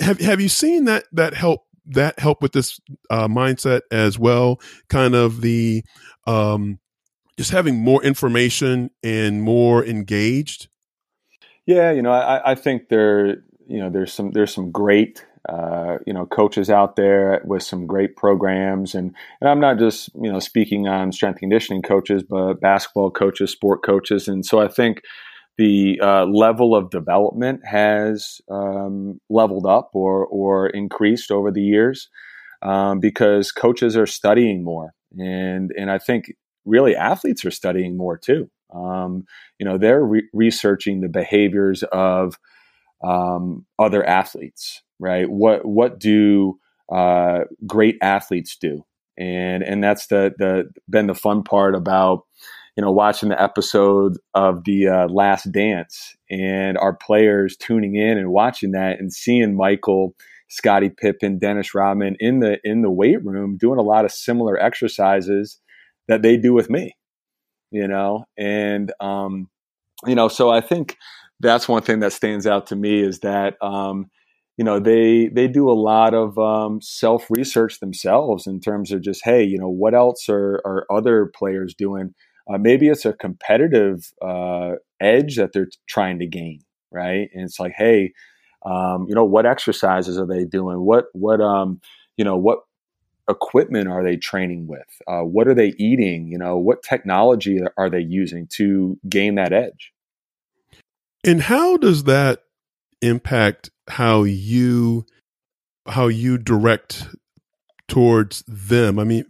have 0.00 0.20
have 0.20 0.40
you 0.40 0.48
seen 0.48 0.84
that 0.84 1.04
that 1.12 1.34
help 1.34 1.66
that 1.86 2.18
help 2.18 2.42
with 2.42 2.52
this 2.52 2.80
uh, 3.10 3.28
mindset 3.28 3.82
as 3.90 4.18
well? 4.18 4.60
Kind 4.88 5.14
of 5.14 5.40
the 5.40 5.84
um, 6.26 6.78
just 7.36 7.50
having 7.50 7.82
more 7.82 8.02
information 8.02 8.90
and 9.02 9.42
more 9.42 9.84
engaged. 9.84 10.68
Yeah, 11.66 11.92
you 11.92 12.02
know, 12.02 12.12
I, 12.12 12.52
I 12.52 12.54
think 12.54 12.88
there, 12.90 13.38
you 13.66 13.78
know, 13.78 13.90
there's 13.90 14.12
some 14.12 14.32
there's 14.32 14.52
some 14.52 14.70
great 14.70 15.24
uh, 15.48 15.98
you 16.06 16.12
know 16.12 16.24
coaches 16.24 16.70
out 16.70 16.96
there 16.96 17.42
with 17.44 17.62
some 17.62 17.86
great 17.86 18.16
programs 18.16 18.94
and, 18.94 19.14
and 19.42 19.50
i'm 19.50 19.60
not 19.60 19.78
just 19.78 20.08
you 20.14 20.32
know 20.32 20.38
speaking 20.38 20.88
on 20.88 21.12
strength 21.12 21.38
conditioning 21.38 21.82
coaches 21.82 22.22
but 22.22 22.54
basketball 22.54 23.10
coaches 23.10 23.50
sport 23.50 23.82
coaches 23.84 24.26
and 24.26 24.46
so 24.46 24.58
i 24.58 24.66
think 24.66 25.02
the 25.58 26.00
uh, 26.02 26.26
level 26.26 26.74
of 26.76 26.90
development 26.90 27.60
has 27.66 28.40
um, 28.50 29.20
leveled 29.30 29.66
up 29.66 29.90
or, 29.94 30.26
or 30.26 30.68
increased 30.68 31.30
over 31.30 31.50
the 31.52 31.62
years 31.62 32.08
um, 32.62 33.00
because 33.00 33.52
coaches 33.52 33.96
are 33.96 34.06
studying 34.06 34.64
more 34.64 34.94
and 35.18 35.72
and 35.78 35.90
I 35.90 35.98
think 35.98 36.32
really 36.64 36.96
athletes 36.96 37.44
are 37.44 37.50
studying 37.52 37.96
more 37.96 38.18
too. 38.18 38.50
Um, 38.74 39.24
you 39.58 39.66
know, 39.66 39.78
they're 39.78 40.04
re- 40.04 40.28
researching 40.32 41.00
the 41.00 41.08
behaviors 41.08 41.84
of 41.92 42.38
um, 43.04 43.66
other 43.78 44.04
athletes 44.06 44.82
right? 44.98 45.30
What 45.30 45.64
what 45.66 45.98
do 45.98 46.58
uh, 46.92 47.40
great 47.66 47.96
athletes 48.02 48.56
do? 48.60 48.84
And 49.18 49.62
and 49.62 49.82
that's 49.82 50.06
the 50.08 50.32
the 50.38 50.70
been 50.88 51.06
the 51.06 51.14
fun 51.14 51.42
part 51.44 51.74
about 51.74 52.22
you 52.76 52.82
know 52.82 52.92
watching 52.92 53.28
the 53.28 53.42
episode 53.42 54.18
of 54.34 54.64
the 54.64 54.88
uh, 54.88 55.08
Last 55.08 55.50
Dance 55.52 56.16
and 56.30 56.76
our 56.78 56.94
players 56.94 57.56
tuning 57.56 57.96
in 57.96 58.18
and 58.18 58.30
watching 58.30 58.72
that 58.72 58.98
and 58.98 59.12
seeing 59.12 59.56
Michael. 59.56 60.14
Scottie 60.50 60.90
Pippen, 60.90 61.38
Dennis 61.40 61.74
Rodman 61.74 62.16
in 62.20 62.38
the 62.38 62.58
in 62.62 62.82
the 62.82 62.90
weight 62.90 63.24
room 63.24 63.56
doing 63.56 63.80
a 63.80 63.82
lot 63.82 64.04
of 64.04 64.12
similar 64.12 64.56
exercises 64.56 65.58
that 66.06 66.22
they 66.22 66.36
do 66.36 66.52
with 66.52 66.70
me 66.70 66.94
you 67.74 67.88
know, 67.88 68.24
and 68.38 68.92
um, 69.00 69.48
you 70.06 70.14
know, 70.14 70.28
so 70.28 70.48
I 70.48 70.60
think 70.60 70.96
that's 71.40 71.68
one 71.68 71.82
thing 71.82 71.98
that 72.00 72.12
stands 72.12 72.46
out 72.46 72.68
to 72.68 72.76
me 72.76 73.02
is 73.02 73.18
that 73.18 73.54
um, 73.60 74.06
you 74.56 74.64
know 74.64 74.78
they 74.78 75.26
they 75.26 75.48
do 75.48 75.68
a 75.68 75.74
lot 75.74 76.14
of 76.14 76.38
um, 76.38 76.80
self 76.80 77.26
research 77.30 77.80
themselves 77.80 78.46
in 78.46 78.60
terms 78.60 78.92
of 78.92 79.02
just 79.02 79.22
hey 79.24 79.42
you 79.42 79.58
know 79.58 79.68
what 79.68 79.92
else 79.92 80.28
are, 80.28 80.62
are 80.64 80.86
other 80.88 81.32
players 81.36 81.74
doing 81.76 82.14
uh, 82.48 82.58
maybe 82.58 82.88
it's 82.88 83.04
a 83.04 83.12
competitive 83.12 84.12
uh, 84.22 84.72
edge 85.00 85.36
that 85.36 85.52
they're 85.52 85.70
trying 85.88 86.18
to 86.18 86.26
gain 86.26 86.60
right? 86.90 87.28
And 87.34 87.44
it's 87.44 87.58
like 87.58 87.72
hey 87.76 88.12
um, 88.64 89.06
you 89.08 89.14
know 89.14 89.24
what 89.24 89.46
exercises 89.46 90.18
are 90.18 90.26
they 90.26 90.44
doing? 90.44 90.80
What 90.80 91.06
what 91.12 91.40
um 91.40 91.80
you 92.16 92.24
know 92.24 92.36
what 92.36 92.60
equipment 93.28 93.88
are 93.88 94.04
they 94.04 94.16
training 94.16 94.66
with? 94.66 94.86
Uh, 95.08 95.22
what 95.22 95.48
are 95.48 95.54
they 95.54 95.74
eating? 95.78 96.28
You 96.28 96.38
know 96.38 96.56
what 96.58 96.82
technology 96.82 97.60
are 97.76 97.90
they 97.90 98.00
using 98.00 98.46
to 98.56 98.98
gain 99.08 99.34
that 99.34 99.52
edge? 99.52 99.92
And 101.24 101.42
how 101.42 101.76
does 101.78 102.04
that 102.04 102.44
impact 103.04 103.70
how 103.88 104.22
you 104.22 105.04
how 105.86 106.06
you 106.06 106.38
direct 106.38 107.08
towards 107.88 108.42
them. 108.48 108.98
I 108.98 109.04
mean, 109.04 109.24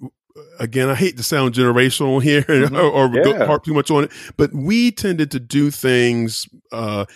again, 0.59 0.89
I 0.89 0.95
hate 0.95 1.17
to 1.17 1.23
sound 1.23 1.55
generational 1.55 2.23
here 2.23 2.43
mm-hmm. 2.49 2.77
or, 2.77 2.81
or 2.81 3.11
yeah. 3.15 3.47
harp 3.47 3.65
too 3.65 3.75
much 3.75 3.91
on 3.91 4.05
it, 4.05 4.13
but 4.37 4.53
we 4.53 4.91
tended 4.91 5.31
to 5.33 5.41
do 5.41 5.71
things 5.71 6.47
uh, 6.73 7.07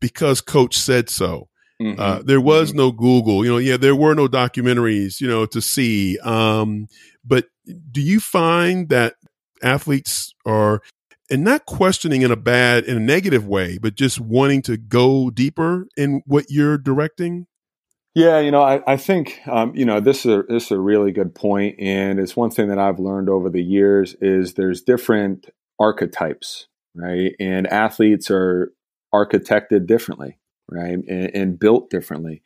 because 0.00 0.40
coach 0.40 0.76
said 0.76 1.08
so. 1.08 1.48
Mm-hmm. 1.80 2.00
Uh, 2.00 2.22
there 2.22 2.40
was 2.40 2.70
mm-hmm. 2.70 2.78
no 2.78 2.92
Google, 2.92 3.44
you 3.44 3.50
know. 3.50 3.58
Yeah, 3.58 3.76
there 3.76 3.94
were 3.94 4.14
no 4.14 4.26
documentaries, 4.26 5.20
you 5.20 5.28
know, 5.28 5.46
to 5.46 5.60
see. 5.60 6.18
Um, 6.18 6.88
but 7.24 7.46
do 7.90 8.00
you 8.00 8.18
find 8.18 8.88
that 8.88 9.14
athletes 9.62 10.34
are 10.46 10.82
and 11.30 11.44
not 11.44 11.66
questioning 11.66 12.22
in 12.22 12.30
a 12.30 12.36
bad 12.36 12.84
in 12.84 12.96
a 12.96 13.00
negative 13.00 13.46
way 13.46 13.76
but 13.76 13.94
just 13.96 14.20
wanting 14.20 14.62
to 14.62 14.76
go 14.76 15.30
deeper 15.30 15.86
in 15.96 16.22
what 16.26 16.46
you're 16.48 16.78
directing 16.78 17.46
yeah 18.14 18.38
you 18.38 18.50
know 18.50 18.62
i, 18.62 18.80
I 18.86 18.96
think 18.96 19.40
um, 19.46 19.72
you 19.74 19.84
know 19.84 20.00
this 20.00 20.26
is, 20.26 20.32
a, 20.32 20.42
this 20.48 20.66
is 20.66 20.70
a 20.72 20.80
really 20.80 21.12
good 21.12 21.34
point 21.34 21.76
and 21.78 22.18
it's 22.18 22.36
one 22.36 22.50
thing 22.50 22.68
that 22.68 22.78
i've 22.78 22.98
learned 22.98 23.28
over 23.28 23.50
the 23.50 23.62
years 23.62 24.14
is 24.20 24.54
there's 24.54 24.82
different 24.82 25.46
archetypes 25.78 26.66
right? 26.98 27.32
And 27.38 27.66
athletes 27.68 28.30
are 28.30 28.72
architected 29.14 29.86
differently 29.86 30.38
right? 30.70 30.98
And, 31.08 31.30
and 31.34 31.58
built 31.58 31.88
differently. 31.88 32.42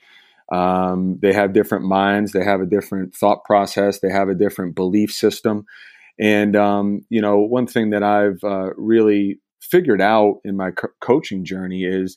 Um, 0.53 1.19
they 1.21 1.33
have 1.33 1.55
different 1.55 1.85
minds 1.85 2.33
they 2.33 2.45
have 2.45 2.61
a 2.61 2.67
different 2.67 3.15
thought 3.15 3.45
process 3.45 4.01
they 4.01 4.11
have 4.11 4.29
a 4.29 4.35
different 4.35 4.75
belief 4.75 5.13
system. 5.13 5.65
And 6.21 6.55
um, 6.55 7.07
you 7.09 7.21
know, 7.23 7.39
one 7.39 7.67
thing 7.67 7.91
that 7.91 8.03
I've 8.03 8.43
uh, 8.45 8.71
really 8.77 9.41
figured 9.61 10.01
out 10.03 10.41
in 10.45 10.57
my 10.57 10.73
co- 10.73 10.89
coaching 11.01 11.45
journey 11.45 11.85
is 11.85 12.17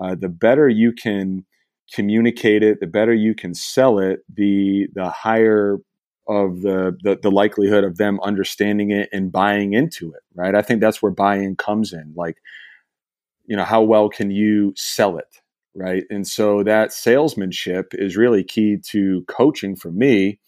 uh, 0.00 0.16
the 0.18 0.28
better 0.28 0.68
you 0.68 0.92
can 0.92 1.44
communicate 1.92 2.62
it, 2.62 2.80
the 2.80 2.86
better 2.86 3.12
you 3.12 3.34
can 3.34 3.54
sell 3.54 3.98
it, 3.98 4.20
the 4.32 4.86
the 4.94 5.10
higher 5.10 5.78
of 6.26 6.62
the, 6.62 6.96
the, 7.02 7.18
the 7.22 7.30
likelihood 7.30 7.84
of 7.84 7.98
them 7.98 8.18
understanding 8.22 8.90
it 8.90 9.10
and 9.12 9.30
buying 9.30 9.74
into 9.74 10.10
it. 10.12 10.22
Right. 10.34 10.54
I 10.54 10.62
think 10.62 10.80
that's 10.80 11.02
where 11.02 11.12
buy-in 11.12 11.56
comes 11.56 11.92
in. 11.92 12.14
Like, 12.16 12.38
you 13.44 13.56
know, 13.56 13.64
how 13.64 13.82
well 13.82 14.08
can 14.08 14.30
you 14.30 14.72
sell 14.74 15.18
it? 15.18 15.28
Right. 15.74 16.04
And 16.08 16.26
so 16.26 16.62
that 16.62 16.92
salesmanship 16.92 17.92
is 17.92 18.16
really 18.16 18.44
key 18.44 18.78
to 18.90 19.24
coaching 19.28 19.76
for 19.76 19.90
me, 19.90 20.38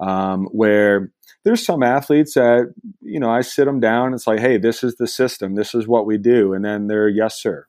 um, 0.00 0.46
where 0.52 1.10
there's 1.44 1.64
some 1.64 1.82
athletes 1.82 2.34
that 2.34 2.72
you 3.00 3.18
know 3.18 3.30
I 3.30 3.40
sit 3.40 3.64
them 3.64 3.80
down. 3.80 4.14
It's 4.14 4.26
like, 4.26 4.40
hey, 4.40 4.58
this 4.58 4.84
is 4.84 4.96
the 4.96 5.06
system. 5.06 5.54
This 5.54 5.74
is 5.74 5.88
what 5.88 6.06
we 6.06 6.18
do, 6.18 6.52
and 6.52 6.64
then 6.64 6.86
they're 6.86 7.08
yes, 7.08 7.40
sir, 7.40 7.66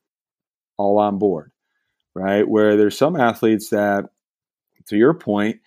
all 0.78 1.00
on 1.00 1.18
board, 1.18 1.52
right? 2.16 2.48
Where 2.48 2.78
there's 2.78 2.98
some 2.98 3.16
athletes 3.16 3.70
that, 3.70 4.06
to 4.88 4.98
your 4.98 5.14
point, 5.14 5.60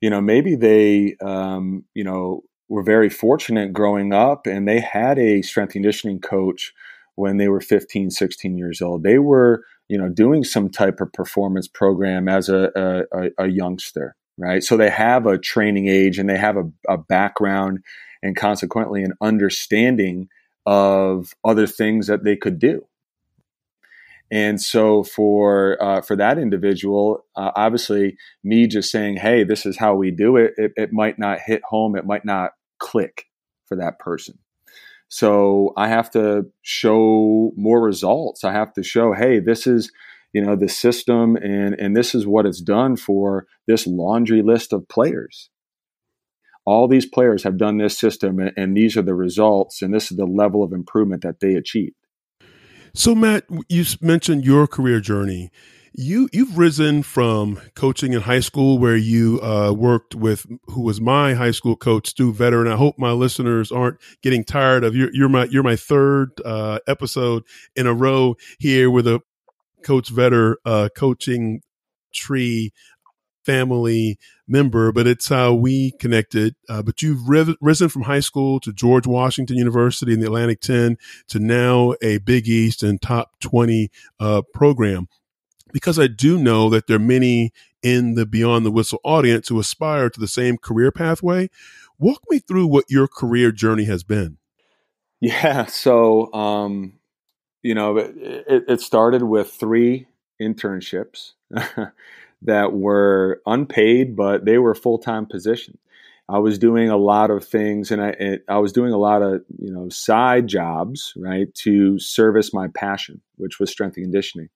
you 0.00 0.10
know, 0.10 0.20
maybe 0.20 0.54
they, 0.56 1.16
um, 1.22 1.84
you 1.94 2.04
know, 2.04 2.42
were 2.68 2.82
very 2.82 3.10
fortunate 3.10 3.72
growing 3.72 4.12
up, 4.12 4.46
and 4.46 4.66
they 4.66 4.80
had 4.80 5.18
a 5.18 5.42
strength 5.42 5.72
conditioning 5.72 6.20
coach 6.20 6.72
when 7.14 7.36
they 7.36 7.48
were 7.48 7.60
15, 7.60 8.10
16 8.10 8.56
years 8.56 8.80
old. 8.80 9.02
They 9.02 9.18
were, 9.18 9.64
you 9.88 9.98
know, 9.98 10.08
doing 10.08 10.44
some 10.44 10.70
type 10.70 11.00
of 11.00 11.12
performance 11.12 11.68
program 11.68 12.28
as 12.28 12.48
a, 12.48 13.04
a, 13.12 13.44
a 13.44 13.48
youngster 13.48 14.16
right? 14.38 14.62
So 14.62 14.76
they 14.76 14.90
have 14.90 15.26
a 15.26 15.38
training 15.38 15.88
age 15.88 16.18
and 16.18 16.28
they 16.28 16.38
have 16.38 16.56
a, 16.56 16.64
a 16.88 16.98
background 16.98 17.80
and 18.22 18.36
consequently 18.36 19.02
an 19.02 19.14
understanding 19.20 20.28
of 20.64 21.34
other 21.44 21.66
things 21.66 22.06
that 22.06 22.24
they 22.24 22.36
could 22.36 22.58
do. 22.58 22.86
And 24.32 24.62
so 24.62 25.02
for 25.02 25.76
uh, 25.80 26.00
for 26.00 26.16
that 26.16 26.38
individual, 26.38 27.26
uh, 27.36 27.50
obviously, 27.54 28.16
me 28.42 28.66
just 28.66 28.90
saying, 28.90 29.18
"Hey, 29.18 29.44
this 29.44 29.66
is 29.66 29.76
how 29.76 29.94
we 29.94 30.10
do 30.10 30.36
it," 30.36 30.54
it, 30.56 30.72
it 30.74 30.90
might 30.90 31.18
not 31.18 31.40
hit 31.44 31.60
home. 31.68 31.94
It 31.96 32.06
might 32.06 32.24
not 32.24 32.52
click 32.78 33.26
for 33.66 33.76
that 33.76 33.98
person. 33.98 34.38
So 35.08 35.74
I 35.76 35.88
have 35.88 36.10
to 36.12 36.46
show 36.62 37.52
more 37.56 37.82
results. 37.82 38.42
I 38.42 38.52
have 38.52 38.72
to 38.72 38.82
show, 38.82 39.12
"Hey, 39.12 39.38
this 39.38 39.66
is 39.66 39.92
you 40.32 40.42
know 40.42 40.56
the 40.56 40.68
system 40.68 41.36
and 41.36 41.74
and 41.78 41.94
this 41.94 42.14
is 42.14 42.26
what 42.26 42.46
it's 42.46 42.62
done 42.62 42.96
for 42.96 43.46
this 43.66 43.86
laundry 43.86 44.40
list 44.40 44.72
of 44.72 44.88
players 44.88 45.50
all 46.64 46.86
these 46.86 47.06
players 47.06 47.42
have 47.42 47.58
done 47.58 47.78
this 47.78 47.98
system 47.98 48.38
and, 48.38 48.52
and 48.56 48.76
these 48.76 48.96
are 48.96 49.02
the 49.02 49.14
results 49.14 49.82
and 49.82 49.92
this 49.92 50.10
is 50.10 50.16
the 50.16 50.24
level 50.24 50.62
of 50.62 50.72
improvement 50.72 51.22
that 51.22 51.40
they 51.40 51.54
achieved 51.54 51.96
so 52.94 53.14
matt 53.14 53.44
you 53.68 53.84
mentioned 54.00 54.44
your 54.44 54.66
career 54.66 55.00
journey. 55.00 55.50
You 55.94 56.30
you've 56.32 56.56
risen 56.56 57.02
from 57.02 57.60
coaching 57.74 58.14
in 58.14 58.22
high 58.22 58.40
school 58.40 58.78
where 58.78 58.96
you 58.96 59.40
uh, 59.42 59.72
worked 59.72 60.14
with 60.14 60.46
who 60.68 60.80
was 60.80 61.02
my 61.02 61.34
high 61.34 61.50
school 61.50 61.76
coach 61.76 62.08
Stu 62.08 62.32
Vetter, 62.32 62.60
and 62.60 62.72
I 62.72 62.76
hope 62.76 62.98
my 62.98 63.12
listeners 63.12 63.70
aren't 63.70 63.98
getting 64.22 64.42
tired 64.42 64.84
of 64.84 64.96
you're, 64.96 65.10
you're 65.12 65.28
my 65.28 65.44
you're 65.44 65.62
my 65.62 65.76
third 65.76 66.30
uh, 66.46 66.78
episode 66.86 67.42
in 67.76 67.86
a 67.86 67.92
row 67.92 68.36
here 68.58 68.90
with 68.90 69.06
a 69.06 69.20
Coach 69.82 70.12
Vetter 70.12 70.54
uh, 70.64 70.88
coaching 70.96 71.60
tree 72.14 72.72
family 73.44 74.18
member, 74.52 74.92
but 74.92 75.06
it's 75.06 75.28
how 75.28 75.54
we 75.54 75.92
connected. 75.92 76.54
Uh, 76.68 76.82
but 76.82 77.02
you've 77.02 77.28
risen 77.28 77.88
from 77.88 78.02
high 78.02 78.20
school 78.20 78.60
to 78.60 78.72
George 78.72 79.06
Washington 79.06 79.56
University 79.56 80.12
in 80.12 80.20
the 80.20 80.26
Atlantic 80.26 80.60
10 80.60 80.98
to 81.28 81.40
now 81.40 81.94
a 82.02 82.18
Big 82.18 82.46
East 82.46 82.82
and 82.82 83.00
top 83.00 83.40
20 83.40 83.90
uh, 84.20 84.42
program. 84.54 85.08
Because 85.72 85.98
I 85.98 86.06
do 86.06 86.38
know 86.38 86.68
that 86.68 86.86
there 86.86 86.96
are 86.96 87.00
many 87.00 87.52
in 87.82 88.14
the 88.14 88.26
Beyond 88.26 88.64
the 88.64 88.70
Whistle 88.70 89.00
audience 89.02 89.48
who 89.48 89.58
aspire 89.58 90.10
to 90.10 90.20
the 90.20 90.28
same 90.28 90.58
career 90.58 90.92
pathway. 90.92 91.48
Walk 91.98 92.22
me 92.30 92.38
through 92.38 92.66
what 92.66 92.84
your 92.88 93.08
career 93.08 93.50
journey 93.50 93.84
has 93.84 94.04
been. 94.04 94.36
Yeah. 95.20 95.66
So, 95.66 96.32
um, 96.34 96.98
you 97.62 97.74
know, 97.74 97.96
it, 97.96 98.64
it 98.68 98.80
started 98.80 99.22
with 99.22 99.52
three 99.52 100.08
internships 100.40 101.32
that 102.44 102.72
were 102.72 103.40
unpaid, 103.46 104.16
but 104.16 104.44
they 104.44 104.58
were 104.58 104.74
full 104.74 104.98
time 104.98 105.26
positions. 105.26 105.78
I 106.28 106.38
was 106.38 106.58
doing 106.58 106.88
a 106.88 106.96
lot 106.96 107.30
of 107.30 107.44
things, 107.44 107.90
and 107.90 108.02
I 108.02 108.08
it, 108.10 108.44
I 108.48 108.58
was 108.58 108.72
doing 108.72 108.92
a 108.92 108.98
lot 108.98 109.22
of 109.22 109.42
you 109.58 109.72
know 109.72 109.88
side 109.88 110.46
jobs, 110.46 111.12
right, 111.16 111.52
to 111.56 111.98
service 111.98 112.54
my 112.54 112.68
passion, 112.68 113.20
which 113.36 113.58
was 113.58 113.70
strength 113.70 113.96
and 113.96 114.04
conditioning. 114.04 114.48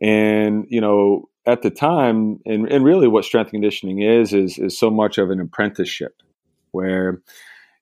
And 0.00 0.66
you 0.68 0.80
know, 0.80 1.28
at 1.46 1.62
the 1.62 1.70
time, 1.70 2.40
and, 2.44 2.70
and 2.70 2.84
really, 2.84 3.08
what 3.08 3.24
strength 3.24 3.48
and 3.48 3.62
conditioning 3.62 4.02
is 4.02 4.32
is 4.32 4.58
is 4.58 4.78
so 4.78 4.90
much 4.90 5.18
of 5.18 5.30
an 5.30 5.40
apprenticeship, 5.40 6.22
where 6.72 7.22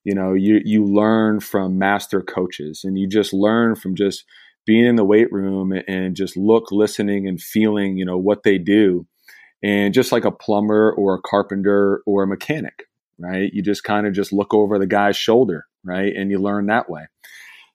you 0.03 0.13
know 0.13 0.33
you 0.33 0.61
you 0.63 0.85
learn 0.85 1.39
from 1.39 1.79
master 1.79 2.21
coaches, 2.21 2.83
and 2.83 2.99
you 2.99 3.07
just 3.07 3.33
learn 3.33 3.75
from 3.75 3.95
just 3.95 4.25
being 4.65 4.85
in 4.85 4.95
the 4.95 5.05
weight 5.05 5.31
room 5.31 5.71
and 5.87 6.15
just 6.15 6.35
look, 6.35 6.71
listening, 6.71 7.27
and 7.27 7.41
feeling, 7.41 7.97
you 7.97 8.05
know, 8.05 8.17
what 8.17 8.43
they 8.43 8.57
do. 8.57 9.05
And 9.65 9.95
just 9.95 10.11
like 10.11 10.25
a 10.25 10.31
plumber 10.31 10.93
or 10.93 11.15
a 11.15 11.21
carpenter 11.21 12.03
or 12.05 12.21
a 12.21 12.27
mechanic, 12.27 12.83
right? 13.17 13.51
You 13.51 13.63
just 13.63 13.83
kind 13.83 14.05
of 14.05 14.13
just 14.13 14.31
look 14.31 14.53
over 14.53 14.77
the 14.77 14.85
guy's 14.85 15.17
shoulder, 15.17 15.65
right? 15.83 16.15
And 16.15 16.29
you 16.29 16.37
learn 16.37 16.67
that 16.67 16.87
way. 16.87 17.07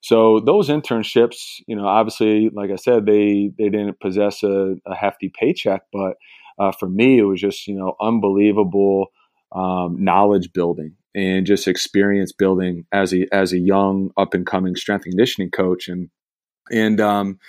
So 0.00 0.38
those 0.38 0.68
internships, 0.68 1.60
you 1.66 1.74
know, 1.74 1.86
obviously, 1.86 2.48
like 2.50 2.70
I 2.70 2.76
said, 2.76 3.06
they 3.06 3.50
they 3.58 3.68
didn't 3.68 3.98
possess 3.98 4.44
a, 4.44 4.76
a 4.86 4.94
hefty 4.94 5.32
paycheck, 5.36 5.82
but 5.92 6.14
uh, 6.60 6.70
for 6.70 6.88
me, 6.88 7.18
it 7.18 7.24
was 7.24 7.40
just 7.40 7.66
you 7.66 7.74
know 7.74 7.96
unbelievable 8.00 9.06
um, 9.52 9.96
knowledge 9.98 10.52
building 10.52 10.94
and 11.14 11.44
just 11.44 11.66
experience 11.66 12.32
building 12.32 12.86
as 12.92 13.12
a 13.12 13.26
as 13.34 13.52
a 13.52 13.58
young 13.58 14.10
up 14.16 14.32
and 14.32 14.46
coming 14.46 14.76
strength 14.76 15.06
and 15.06 15.12
conditioning 15.12 15.50
coach. 15.50 15.88
And 15.88 16.08
and 16.70 17.00
um, 17.00 17.40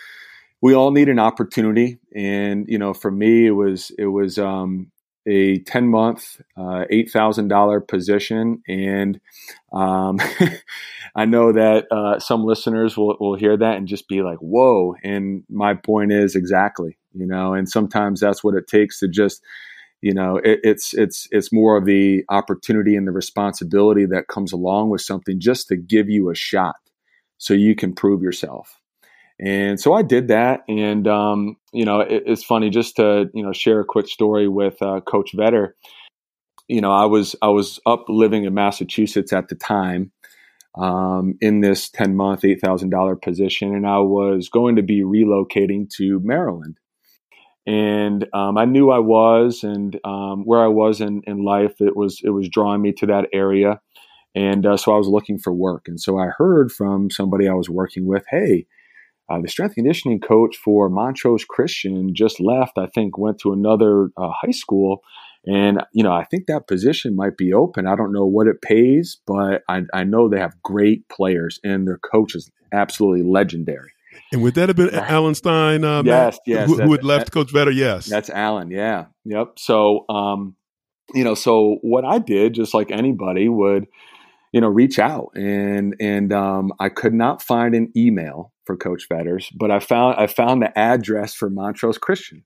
we 0.62 0.74
all 0.74 0.91
need 0.91 1.10
an 1.10 1.20
opportunity. 1.20 2.00
And 2.15 2.65
you 2.68 2.77
know, 2.77 2.94
for 2.94 3.12
me, 3.12 3.48
it 3.48 3.51
was 3.51 3.91
it 3.98 4.08
was 4.08 4.38
um, 4.38 4.91
a 5.27 5.60
10 5.60 5.88
month, 5.88 6.41
uh, 6.58 6.86
$8,000 6.91 7.88
position. 7.88 8.62
And 8.68 9.20
um, 9.72 10.20
I 11.15 11.25
know 11.25 11.51
that 11.51 11.86
uh, 11.91 12.20
some 12.20 12.44
listeners 12.44 12.98
will, 12.98 13.18
will 13.20 13.36
hear 13.36 13.56
that 13.58 13.77
and 13.77 13.88
just 13.88 14.08
be 14.08 14.22
like, 14.22 14.39
whoa. 14.39 14.96
And 15.03 15.44
my 15.50 15.74
point 15.74 16.12
is 16.12 16.36
exactly, 16.36 16.98
you 17.13 17.27
know, 17.27 17.53
and 17.53 17.70
sometimes 17.70 18.20
that's 18.20 18.44
what 18.44 18.56
it 18.56 18.68
takes 18.68 19.00
to 19.00 19.08
just, 19.08 19.44
you 20.01 20.13
know, 20.13 20.38
it, 20.38 20.60
it's, 20.63 20.94
it's, 20.94 21.27
it's 21.32 21.53
more 21.53 21.77
of 21.77 21.86
the 21.86 22.24
opportunity 22.30 22.96
and 22.96 23.08
the 23.08 23.12
responsibility 23.12 24.06
that 24.08 24.27
comes 24.27 24.51
along 24.51 24.89
with 24.89 25.01
something 25.01 25.39
just 25.39 25.68
to 25.68 25.75
give 25.75 26.10
you 26.10 26.32
a 26.32 26.36
shot 26.36 26.75
so 27.38 27.53
you 27.53 27.75
can 27.75 27.94
prove 27.94 28.24
yourself. 28.24 28.81
And 29.42 29.80
so 29.80 29.94
I 29.94 30.04
did 30.04 30.28
that. 30.28 30.62
And, 30.68 31.08
um, 31.08 31.58
you 31.74 31.84
know, 31.84 32.02
it, 32.02 32.24
it's 32.28 32.44
funny 32.44 32.70
just 32.70 32.98
to, 32.98 33.30
you 33.34 33.44
know, 33.44 33.52
share 33.52 33.80
a 33.80 33.86
quick 33.86 34.08
story 34.08 34.48
with 34.48 34.80
uh, 34.82 35.02
Coach 35.02 35.32
Vetter. 35.36 35.72
You 36.68 36.80
know, 36.80 36.92
I 36.92 37.06
was, 37.06 37.36
I 37.42 37.48
was 37.48 37.80
up 37.86 38.06
living 38.08 38.46
in 38.46 38.54
Massachusetts 38.54 39.34
at 39.34 39.48
the 39.48 39.56
time 39.56 40.12
um, 40.76 41.36
in 41.42 41.62
this 41.62 41.90
10 41.90 42.16
month, 42.16 42.42
$8,000 42.42 43.22
position. 43.22 43.76
And 43.76 43.88
I 43.88 43.98
was 43.98 44.48
going 44.48 44.76
to 44.76 44.84
be 44.84 45.02
relocating 45.02 45.90
to 45.98 46.20
Maryland. 46.20 46.78
And 47.66 48.28
um, 48.34 48.58
I 48.58 48.66
knew 48.66 48.90
I 48.90 49.00
was, 49.00 49.64
and 49.64 50.00
um, 50.04 50.44
where 50.46 50.62
I 50.62 50.68
was 50.68 51.00
in, 51.00 51.22
in 51.28 51.44
life, 51.44 51.80
it 51.80 51.96
was 51.96 52.20
it 52.24 52.32
was 52.32 52.50
drawing 52.50 52.82
me 52.82 52.92
to 52.94 53.06
that 53.06 53.28
area, 53.32 53.80
and 54.34 54.66
uh, 54.66 54.78
so 54.78 54.94
I 54.94 54.98
was 54.98 55.08
looking 55.08 55.38
for 55.38 55.54
work. 55.54 55.88
And 55.88 56.02
so 56.02 56.18
I 56.18 56.30
heard 56.36 56.72
from 56.72 57.12
somebody 57.12 57.48
I 57.48 57.54
was 57.54 57.70
working 57.70 58.08
with, 58.08 58.24
"Hey, 58.32 58.66
uh, 59.32 59.42
the 59.42 59.48
strength 59.48 59.76
conditioning 59.76 60.20
coach 60.20 60.58
for 60.58 60.90
Montrose 60.90 61.46
Christian 61.46 62.14
just 62.14 62.40
left. 62.40 62.78
I 62.78 62.88
think 62.88 63.18
went 63.18 63.40
to 63.40 63.54
another 63.54 64.10
uh, 64.18 64.30
high 64.42 64.52
school, 64.52 65.02
and 65.46 65.82
you 65.94 66.04
know 66.04 66.12
I 66.12 66.26
think 66.26 66.48
that 66.48 66.68
position 66.68 67.16
might 67.16 67.38
be 67.38 67.54
open. 67.54 67.88
I 67.88 67.96
don't 67.96 68.14
know 68.14 68.26
what 68.26 68.48
it 68.48 68.62
pays, 68.62 69.20
but 69.26 69.64
I, 69.70 69.84
I 69.94 70.04
know 70.04 70.28
they 70.28 70.40
have 70.40 70.62
great 70.64 71.08
players, 71.10 71.60
and 71.64 71.88
their 71.88 71.98
coach 71.98 72.36
is 72.36 72.50
absolutely 72.74 73.24
legendary. 73.24 73.92
And 74.34 74.42
would 74.44 74.56
that 74.56 74.70
have 74.70 74.76
been 74.76 74.94
Alan 74.94 75.36
Stein? 75.36 75.84
Uh, 75.84 76.04
yes, 76.04 76.40
yes. 76.46 76.68
Who, 76.68 76.82
who 76.82 76.92
had 76.92 77.04
left 77.04 77.26
that, 77.26 77.32
Coach 77.32 77.54
Vetter? 77.54 77.74
Yes, 77.74 78.08
that's 78.08 78.30
Alan. 78.30 78.72
Yeah, 78.72 79.06
yep. 79.26 79.54
So, 79.58 80.06
um, 80.10 80.56
you 81.14 81.24
know, 81.24 81.36
so 81.36 81.78
what 81.82 82.06
I 82.06 82.20
did, 82.20 82.54
just 82.54 82.74
like 82.74 82.92
anybody 82.92 83.50
would, 83.50 83.88
you 84.51 84.60
know, 84.60 84.67
reach 84.67 85.00
out, 85.00 85.29
and 85.36 85.96
and 86.00 86.34
um, 86.34 86.72
I 86.79 86.89
could 86.89 87.13
not 87.13 87.41
find 87.41 87.74
an 87.74 87.91
email 87.96 88.53
for 88.65 88.75
Coach 88.75 89.08
Vetters, 89.10 89.48
but 89.58 89.72
I 89.72 89.79
found 89.79 90.15
I 90.17 90.27
found 90.27 90.62
the 90.62 90.77
address 90.77 91.34
for 91.34 91.50
Montrose 91.50 91.98
Christian, 91.98 92.43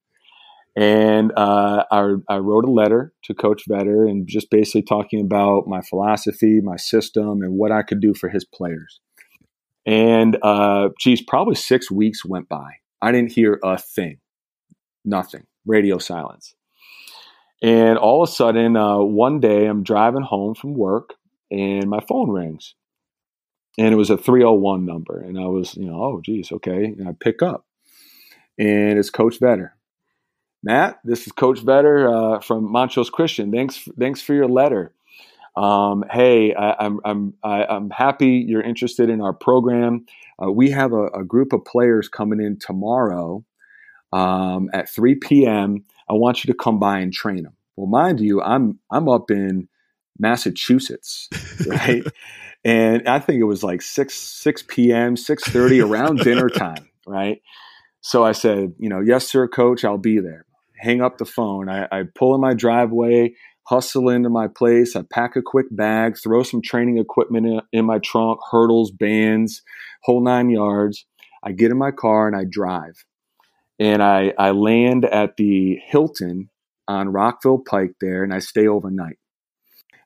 and 0.76 1.32
uh, 1.38 1.86
I, 1.90 2.16
I 2.30 2.38
wrote 2.38 2.66
a 2.66 2.72
letter 2.72 3.14
to 3.24 3.34
Coach 3.34 3.64
Vetter 3.70 4.10
and 4.10 4.28
just 4.28 4.52
basically 4.52 4.84
talking 4.84 5.22
about 5.22 5.68
my 5.68 5.82
philosophy, 5.82 6.60
my 6.62 6.76
system, 6.76 7.42
and 7.42 7.54
what 7.54 7.72
I 7.72 7.82
could 7.82 8.02
do 8.02 8.14
for 8.14 8.30
his 8.30 8.46
players. 8.46 9.00
And 9.86 10.38
uh, 10.44 10.90
geez, 11.00 11.22
probably 11.22 11.56
six 11.56 11.90
weeks 11.90 12.26
went 12.26 12.50
by. 12.50 12.72
I 13.02 13.12
didn't 13.12 13.32
hear 13.32 13.60
a 13.64 13.78
thing, 13.78 14.18
nothing, 15.06 15.44
radio 15.66 15.98
silence. 15.98 16.56
And 17.62 17.98
all 17.98 18.24
of 18.24 18.30
a 18.30 18.32
sudden, 18.32 18.76
uh, 18.76 18.98
one 18.98 19.40
day 19.40 19.68
I'm 19.68 19.84
driving 19.84 20.24
home 20.24 20.56
from 20.56 20.74
work 20.74 21.14
and 21.56 21.90
my 21.90 22.02
phone 22.08 22.30
rings. 22.30 22.76
And 23.78 23.94
it 23.94 23.98
was 23.98 24.10
a 24.10 24.18
301 24.18 24.86
number 24.86 25.20
and 25.20 25.38
i 25.40 25.46
was 25.46 25.76
you 25.76 25.86
know 25.86 26.02
oh 26.02 26.22
geez 26.24 26.52
okay. 26.52 26.86
And 26.86 27.08
i 27.08 27.12
pick 27.20 27.42
up 27.42 27.66
and 28.58 28.98
it's 28.98 29.10
coach 29.10 29.40
vetter 29.40 29.72
matt 30.64 31.00
this 31.04 31.28
is 31.28 31.34
coach 31.34 31.60
vetter 31.60 32.38
uh, 32.38 32.40
from 32.42 32.72
montrose 32.72 33.10
christian. 33.10 33.52
Thanks 33.52 33.88
thanks 34.00 34.22
for 34.22 34.34
your 34.34 34.48
letter. 34.48 34.94
Um, 35.58 36.04
hey 36.12 36.54
I, 36.54 36.86
am 36.86 37.00
I'm, 37.06 37.34
I'm, 37.44 37.66
I'm 37.70 37.90
happy 37.90 38.46
you're 38.48 38.62
interested 38.62 39.10
in 39.10 39.22
our 39.22 39.34
program. 39.34 40.06
Uh, 40.42 40.52
we 40.52 40.70
have 40.72 40.92
a, 40.92 41.06
a, 41.08 41.24
group 41.24 41.54
of 41.54 41.64
players 41.64 42.10
coming 42.10 42.42
in 42.42 42.60
tomorrow 42.60 43.46
um, 44.12 44.70
at 44.74 44.90
3 44.90 45.16
p.m 45.16 45.86
i 46.10 46.14
want 46.14 46.44
you 46.44 46.52
to 46.52 46.58
come 46.58 46.78
by 46.78 47.00
and 47.00 47.14
train 47.14 47.44
them 47.44 47.56
well 47.78 47.88
mind 47.88 48.20
you 48.20 48.42
i'm 48.42 48.78
i'm 48.92 49.08
up 49.08 49.32
in 49.32 49.70
massachusetts 50.20 51.30
right 51.68 52.04
and 52.66 53.08
I 53.08 53.20
think 53.20 53.40
it 53.40 53.46
was 53.46 53.64
like 53.64 53.84
six 53.84 54.16
six 54.16 54.64
p.m. 54.68 55.16
six 55.16 55.44
thirty 55.44 55.80
around 55.80 56.20
dinner 56.20 56.50
time, 56.50 56.90
right? 57.06 57.42
So 58.02 58.24
I 58.24 58.32
said, 58.32 58.74
you 58.80 58.90
know, 58.90 59.02
yes, 59.02 59.28
sir, 59.28 59.48
coach, 59.48 59.86
I'll 59.86 60.00
be 60.00 60.20
there. 60.20 60.46
Hang 60.80 61.02
up 61.02 61.20
the 61.20 61.26
phone. 61.26 61.70
I, 61.70 61.88
I 61.92 62.04
pull 62.16 62.34
in 62.34 62.42
my 62.42 62.56
driveway, 62.56 63.34
hustle 63.68 64.10
into 64.10 64.30
my 64.30 64.48
place. 64.48 64.96
I 64.96 65.04
pack 65.12 65.36
a 65.36 65.42
quick 65.44 65.68
bag, 65.72 66.16
throw 66.22 66.42
some 66.42 66.62
training 66.62 66.98
equipment 66.98 67.46
in, 67.46 67.62
in 67.72 67.86
my 67.86 68.00
trunk, 68.00 68.40
hurdles, 68.52 68.92
bands, 68.92 69.62
whole 70.04 70.24
nine 70.24 70.50
yards. 70.50 71.06
I 71.44 71.52
get 71.52 71.70
in 71.70 71.78
my 71.78 71.92
car 71.92 72.28
and 72.28 72.36
I 72.36 72.46
drive, 72.50 73.06
and 73.80 74.02
I 74.02 74.34
I 74.40 74.52
land 74.52 75.06
at 75.06 75.38
the 75.38 75.78
Hilton 75.86 76.50
on 76.88 77.10
Rockville 77.10 77.60
Pike 77.60 77.94
there, 78.02 78.24
and 78.24 78.34
I 78.34 78.40
stay 78.40 78.68
overnight. 78.68 79.18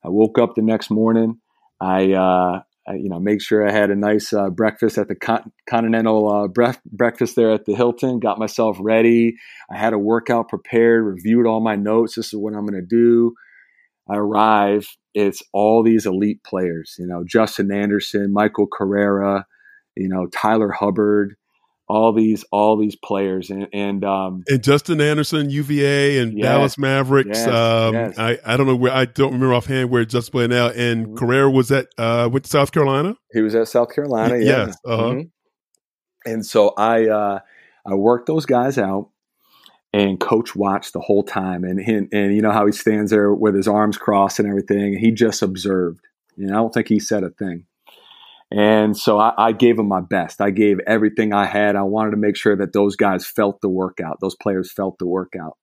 I 0.04 0.10
woke 0.10 0.40
up 0.40 0.56
the 0.56 0.62
next 0.62 0.90
morning 0.90 1.40
I, 1.82 2.14
uh, 2.14 2.62
I, 2.88 2.94
you 2.96 3.10
know, 3.10 3.20
make 3.20 3.42
sure 3.42 3.68
I 3.68 3.72
had 3.72 3.90
a 3.90 3.96
nice 3.96 4.34
uh, 4.34 4.50
breakfast 4.50 4.98
at 4.98 5.08
the 5.08 5.16
con- 5.16 5.52
continental 5.70 6.30
uh, 6.30 6.48
bre- 6.48 6.80
breakfast 6.86 7.36
there 7.36 7.52
at 7.52 7.66
the 7.66 7.76
Hilton. 7.76 8.20
Got 8.20 8.40
myself 8.40 8.78
ready. 8.80 9.36
I 9.72 9.78
had 9.78 9.94
a 9.94 10.00
workout 10.00 10.50
prepared. 10.50 11.06
Reviewed 11.06 11.46
all 11.46 11.62
my 11.62 11.76
notes. 11.76 12.16
This 12.16 12.28
is 12.28 12.36
what 12.40 12.54
I'm 12.54 12.66
going 12.66 12.82
to 12.82 12.88
do. 12.88 13.34
I 14.10 14.16
arrive. 14.18 14.88
It's 15.14 15.44
all 15.54 15.84
these 15.84 16.06
elite 16.06 16.44
players. 16.44 16.96
You 16.98 17.08
know, 17.08 17.24
Justin 17.28 17.72
Anderson, 17.72 18.34
Michael 18.34 18.68
Carrera, 18.68 19.46
you 19.96 20.10
know, 20.10 20.28
Tyler 20.28 20.72
Hubbard 20.72 21.36
all 21.90 22.14
these 22.14 22.46
all 22.52 22.78
these 22.78 22.96
players 22.96 23.50
and 23.50 23.68
and, 23.74 24.06
um, 24.06 24.44
and 24.48 24.64
Justin 24.64 25.02
Anderson, 25.02 25.50
UVA, 25.50 26.20
and 26.20 26.38
yes, 26.38 26.46
Dallas 26.46 26.78
Mavericks. 26.78 27.40
Yes, 27.40 27.48
um, 27.48 27.94
yes. 27.96 28.18
I 28.18 28.38
I 28.46 28.58
don't 28.58 28.68
know 28.68 28.76
where 28.76 28.94
I 28.94 29.06
don't 29.06 29.34
remember 29.34 29.56
offhand 29.56 29.90
where 29.90 30.06
Justin 30.06 30.32
playing 30.32 30.50
now. 30.52 30.68
And 30.68 31.08
mm-hmm. 31.08 31.16
Carrera 31.18 31.50
was 31.50 31.72
at 31.72 31.88
uh, 31.98 32.30
with 32.32 32.46
South 32.46 32.72
Carolina. 32.72 33.16
He 33.34 33.42
was 33.42 33.56
at 33.56 33.68
South 33.68 33.94
Carolina. 33.94 34.38
Yeah. 34.38 34.68
Yes. 34.68 34.78
Uh-huh. 34.86 35.04
Mm-hmm. 35.04 36.32
And 36.32 36.46
so 36.46 36.74
I 36.78 37.08
uh, 37.08 37.40
I 37.86 37.96
worked 37.96 38.28
those 38.28 38.46
guys 38.46 38.78
out. 38.78 39.10
And 39.92 40.20
coach 40.20 40.56
watched 40.56 40.94
the 40.94 41.00
whole 41.00 41.24
time, 41.24 41.64
and 41.64 41.80
he, 41.80 41.92
and 41.96 42.36
you 42.36 42.44
know 42.44 42.52
how 42.52 42.68
he 42.68 42.72
stands 42.72 43.10
there 43.10 43.34
with 43.34 43.56
his 43.56 43.68
arms 43.68 43.98
crossed 43.98 44.38
and 44.38 44.48
everything. 44.48 44.94
And 44.94 45.00
he 45.00 45.10
just 45.10 45.42
observed. 45.42 46.06
And 46.38 46.52
I 46.52 46.58
don't 46.58 46.72
think 46.72 46.88
he 46.88 47.00
said 47.00 47.24
a 47.24 47.32
thing. 47.32 47.66
And 48.52 48.98
so 48.98 49.20
I, 49.20 49.34
I, 49.38 49.52
gave 49.52 49.78
them 49.78 49.88
my 49.88 50.02
best. 50.02 50.42
I 50.42 50.50
gave 50.50 50.80
everything 50.88 51.34
I 51.34 51.46
had. 51.46 51.76
I 51.76 51.84
wanted 51.84 52.12
to 52.12 52.18
make 52.18 52.36
sure 52.36 52.56
that 52.56 52.74
those 52.74 52.96
guys 52.96 53.28
felt 53.28 53.62
the 53.62 53.70
workout, 53.70 54.18
those 54.22 54.36
players 54.36 54.72
felt 54.72 54.98
the 54.98 55.06
workout. 55.06 55.56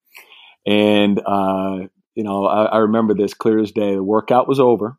And, 0.66 1.20
uh, 1.26 1.88
you 2.14 2.22
know, 2.22 2.46
I, 2.46 2.66
I, 2.66 2.78
remember 2.78 3.14
this 3.14 3.34
clear 3.34 3.58
as 3.58 3.72
day. 3.72 3.94
The 3.94 4.02
workout 4.02 4.48
was 4.48 4.60
over. 4.60 4.96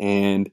And, 0.00 0.50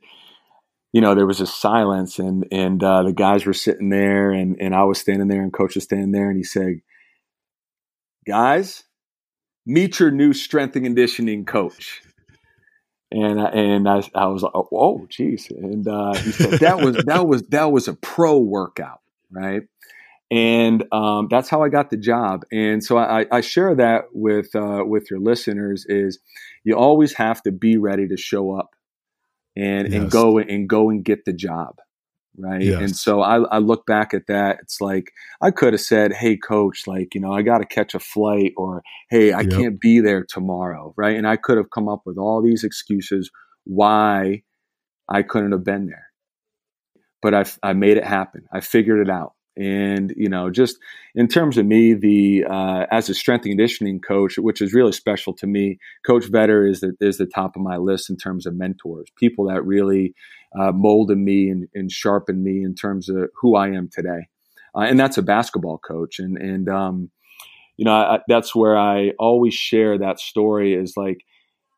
you 0.93 1.01
know, 1.01 1.15
there 1.15 1.25
was 1.25 1.41
a 1.41 1.47
silence, 1.47 2.19
and, 2.19 2.45
and 2.51 2.83
uh, 2.83 3.03
the 3.03 3.13
guys 3.13 3.45
were 3.45 3.53
sitting 3.53 3.89
there, 3.89 4.31
and, 4.31 4.57
and 4.59 4.75
I 4.75 4.83
was 4.83 4.99
standing 4.99 5.27
there, 5.27 5.41
and 5.41 5.53
coach 5.53 5.75
was 5.75 5.83
standing 5.83 6.11
there, 6.11 6.29
and 6.29 6.37
he 6.37 6.43
said, 6.43 6.81
Guys, 8.25 8.83
meet 9.65 9.99
your 9.99 10.11
new 10.11 10.33
strength 10.33 10.75
and 10.75 10.85
conditioning 10.85 11.45
coach 11.45 12.01
and 13.11 13.39
I, 13.39 13.45
and 13.49 13.89
I, 13.89 14.03
I 14.13 14.27
was 14.27 14.43
like, 14.43 14.51
oh, 14.53 14.67
whoa, 14.69 15.05
geez. 15.09 15.49
And 15.49 15.87
uh, 15.87 16.13
he 16.15 16.31
said 16.31 16.59
that 16.59 16.79
was 16.81 16.97
that 17.05 17.27
was 17.27 17.43
that 17.43 17.71
was 17.71 17.87
a 17.87 17.93
pro 17.93 18.37
workout, 18.37 19.01
right? 19.31 19.63
And 20.29 20.83
um, 20.91 21.27
that's 21.29 21.47
how 21.47 21.63
I 21.63 21.69
got 21.69 21.89
the 21.89 21.97
job. 21.97 22.43
And 22.51 22.83
so 22.83 22.97
I, 22.97 23.25
I 23.31 23.39
share 23.39 23.75
that 23.75 24.05
with 24.11 24.53
uh, 24.55 24.83
with 24.85 25.09
your 25.09 25.19
listeners 25.19 25.85
is 25.87 26.19
you 26.63 26.75
always 26.75 27.13
have 27.13 27.41
to 27.43 27.51
be 27.51 27.77
ready 27.77 28.07
to 28.09 28.17
show 28.17 28.51
up 28.51 28.75
and 29.55 29.87
yes. 29.87 30.01
and 30.01 30.11
go 30.11 30.37
and 30.37 30.67
go 30.67 30.89
and 30.89 31.03
get 31.03 31.23
the 31.23 31.33
job 31.33 31.77
right? 32.37 32.61
Yes. 32.61 32.81
And 32.81 32.95
so 32.95 33.21
I, 33.21 33.37
I, 33.43 33.57
look 33.57 33.85
back 33.85 34.13
at 34.13 34.27
that. 34.27 34.59
It's 34.61 34.79
like 34.79 35.11
I 35.41 35.51
could 35.51 35.73
have 35.73 35.81
said, 35.81 36.13
"Hey, 36.13 36.37
coach, 36.37 36.87
like 36.87 37.15
you 37.15 37.21
know, 37.21 37.31
I 37.31 37.41
got 37.41 37.59
to 37.59 37.65
catch 37.65 37.95
a 37.95 37.99
flight," 37.99 38.53
or 38.57 38.83
"Hey, 39.09 39.31
I 39.33 39.41
yep. 39.41 39.51
can't 39.51 39.79
be 39.79 39.99
there 39.99 40.25
tomorrow," 40.27 40.93
right? 40.97 41.15
And 41.15 41.27
I 41.27 41.37
could 41.37 41.57
have 41.57 41.69
come 41.69 41.89
up 41.89 42.01
with 42.05 42.17
all 42.17 42.41
these 42.41 42.63
excuses 42.63 43.31
why 43.63 44.43
I 45.09 45.23
couldn't 45.23 45.51
have 45.51 45.63
been 45.63 45.87
there. 45.87 46.07
But 47.21 47.33
I, 47.33 47.45
I 47.63 47.73
made 47.73 47.97
it 47.97 48.05
happen. 48.05 48.45
I 48.51 48.61
figured 48.61 49.05
it 49.05 49.09
out. 49.11 49.33
And 49.57 50.13
you 50.15 50.29
know, 50.29 50.51
just 50.51 50.77
in 51.15 51.27
terms 51.27 51.57
of 51.57 51.65
me, 51.65 51.95
the 51.95 52.45
uh, 52.47 52.85
as 52.91 53.09
a 53.09 53.15
strength 53.15 53.45
and 53.45 53.51
conditioning 53.51 53.99
coach, 53.99 54.37
which 54.37 54.61
is 54.61 54.73
really 54.73 54.91
special 54.91 55.33
to 55.33 55.47
me, 55.47 55.79
Coach 56.05 56.25
Vetter 56.25 56.69
is 56.69 56.81
the, 56.81 56.93
is 57.01 57.17
the 57.17 57.25
top 57.25 57.55
of 57.55 57.63
my 57.63 57.77
list 57.77 58.11
in 58.11 58.17
terms 58.17 58.45
of 58.45 58.55
mentors, 58.55 59.09
people 59.17 59.47
that 59.47 59.65
really 59.65 60.13
uh, 60.57 60.71
molded 60.71 61.17
me 61.17 61.49
and, 61.49 61.67
and, 61.73 61.91
sharpened 61.91 62.43
me 62.43 62.63
in 62.63 62.73
terms 62.73 63.09
of 63.09 63.29
who 63.41 63.55
I 63.55 63.67
am 63.69 63.89
today. 63.91 64.27
Uh, 64.75 64.81
and 64.81 64.99
that's 64.99 65.17
a 65.17 65.21
basketball 65.21 65.77
coach. 65.77 66.19
And 66.19 66.37
and 66.37 66.69
um, 66.69 67.11
you 67.77 67.85
know, 67.85 67.93
I, 67.93 68.19
that's 68.27 68.55
where 68.55 68.77
I 68.77 69.11
always 69.19 69.53
share 69.53 69.97
that 69.97 70.19
story 70.19 70.73
is 70.73 70.97
like, 70.97 71.23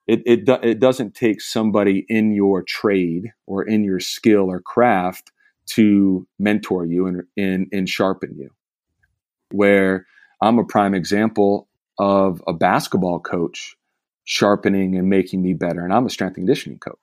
it, 0.07 0.21
it, 0.25 0.49
it 0.63 0.79
doesn't 0.79 1.13
take 1.13 1.39
somebody 1.39 2.05
in 2.09 2.31
your 2.31 2.63
trade 2.63 3.31
or 3.45 3.63
in 3.63 3.83
your 3.83 3.99
skill 3.99 4.49
or 4.49 4.59
craft 4.59 5.31
to 5.73 6.25
mentor 6.39 6.85
you 6.85 7.05
and, 7.05 7.23
and, 7.37 7.67
and 7.71 7.87
sharpen 7.87 8.35
you. 8.35 8.49
Where 9.51 10.07
I'm 10.41 10.57
a 10.57 10.63
prime 10.63 10.95
example 10.95 11.67
of 11.99 12.41
a 12.47 12.53
basketball 12.53 13.19
coach 13.19 13.75
sharpening 14.23 14.95
and 14.95 15.09
making 15.09 15.41
me 15.41 15.53
better. 15.53 15.83
And 15.83 15.93
I'm 15.93 16.05
a 16.05 16.09
strength 16.09 16.37
and 16.37 16.47
conditioning 16.47 16.79
coach. 16.79 16.97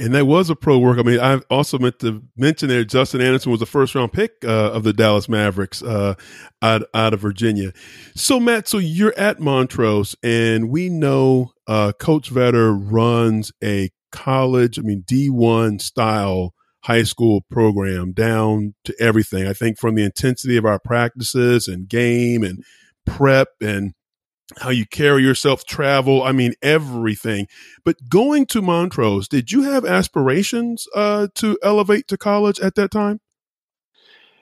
And 0.00 0.14
that 0.14 0.26
was 0.26 0.48
a 0.48 0.54
pro 0.54 0.78
work. 0.78 0.98
I 0.98 1.02
mean, 1.02 1.18
I 1.18 1.38
also 1.50 1.78
meant 1.78 1.98
to 2.00 2.22
mention 2.36 2.68
there 2.68 2.84
Justin 2.84 3.20
Anderson 3.20 3.50
was 3.50 3.62
a 3.62 3.66
first 3.66 3.94
round 3.96 4.12
pick 4.12 4.44
uh, 4.44 4.70
of 4.70 4.84
the 4.84 4.92
Dallas 4.92 5.28
Mavericks 5.28 5.82
uh, 5.82 6.14
out, 6.62 6.82
out 6.94 7.14
of 7.14 7.20
Virginia. 7.20 7.72
So, 8.14 8.38
Matt, 8.38 8.68
so 8.68 8.78
you're 8.78 9.18
at 9.18 9.40
Montrose, 9.40 10.14
and 10.22 10.70
we 10.70 10.88
know 10.88 11.50
uh, 11.66 11.92
Coach 11.98 12.32
Vetter 12.32 12.78
runs 12.80 13.52
a 13.62 13.90
college, 14.12 14.78
I 14.78 14.82
mean, 14.82 15.02
D1 15.02 15.80
style 15.80 16.54
high 16.84 17.02
school 17.02 17.42
program 17.50 18.12
down 18.12 18.74
to 18.84 18.94
everything. 19.00 19.46
I 19.46 19.52
think 19.52 19.78
from 19.78 19.94
the 19.94 20.04
intensity 20.04 20.56
of 20.56 20.64
our 20.64 20.78
practices 20.78 21.68
and 21.68 21.88
game 21.88 22.42
and 22.42 22.64
prep 23.04 23.48
and 23.60 23.94
how 24.56 24.70
you 24.70 24.86
carry 24.86 25.22
yourself, 25.22 25.64
travel. 25.64 26.22
I 26.22 26.32
mean, 26.32 26.54
everything. 26.62 27.48
But 27.84 28.08
going 28.08 28.46
to 28.46 28.62
Montrose, 28.62 29.28
did 29.28 29.52
you 29.52 29.62
have 29.62 29.84
aspirations 29.84 30.86
uh, 30.94 31.28
to 31.34 31.58
elevate 31.62 32.08
to 32.08 32.16
college 32.16 32.58
at 32.60 32.74
that 32.76 32.90
time? 32.90 33.20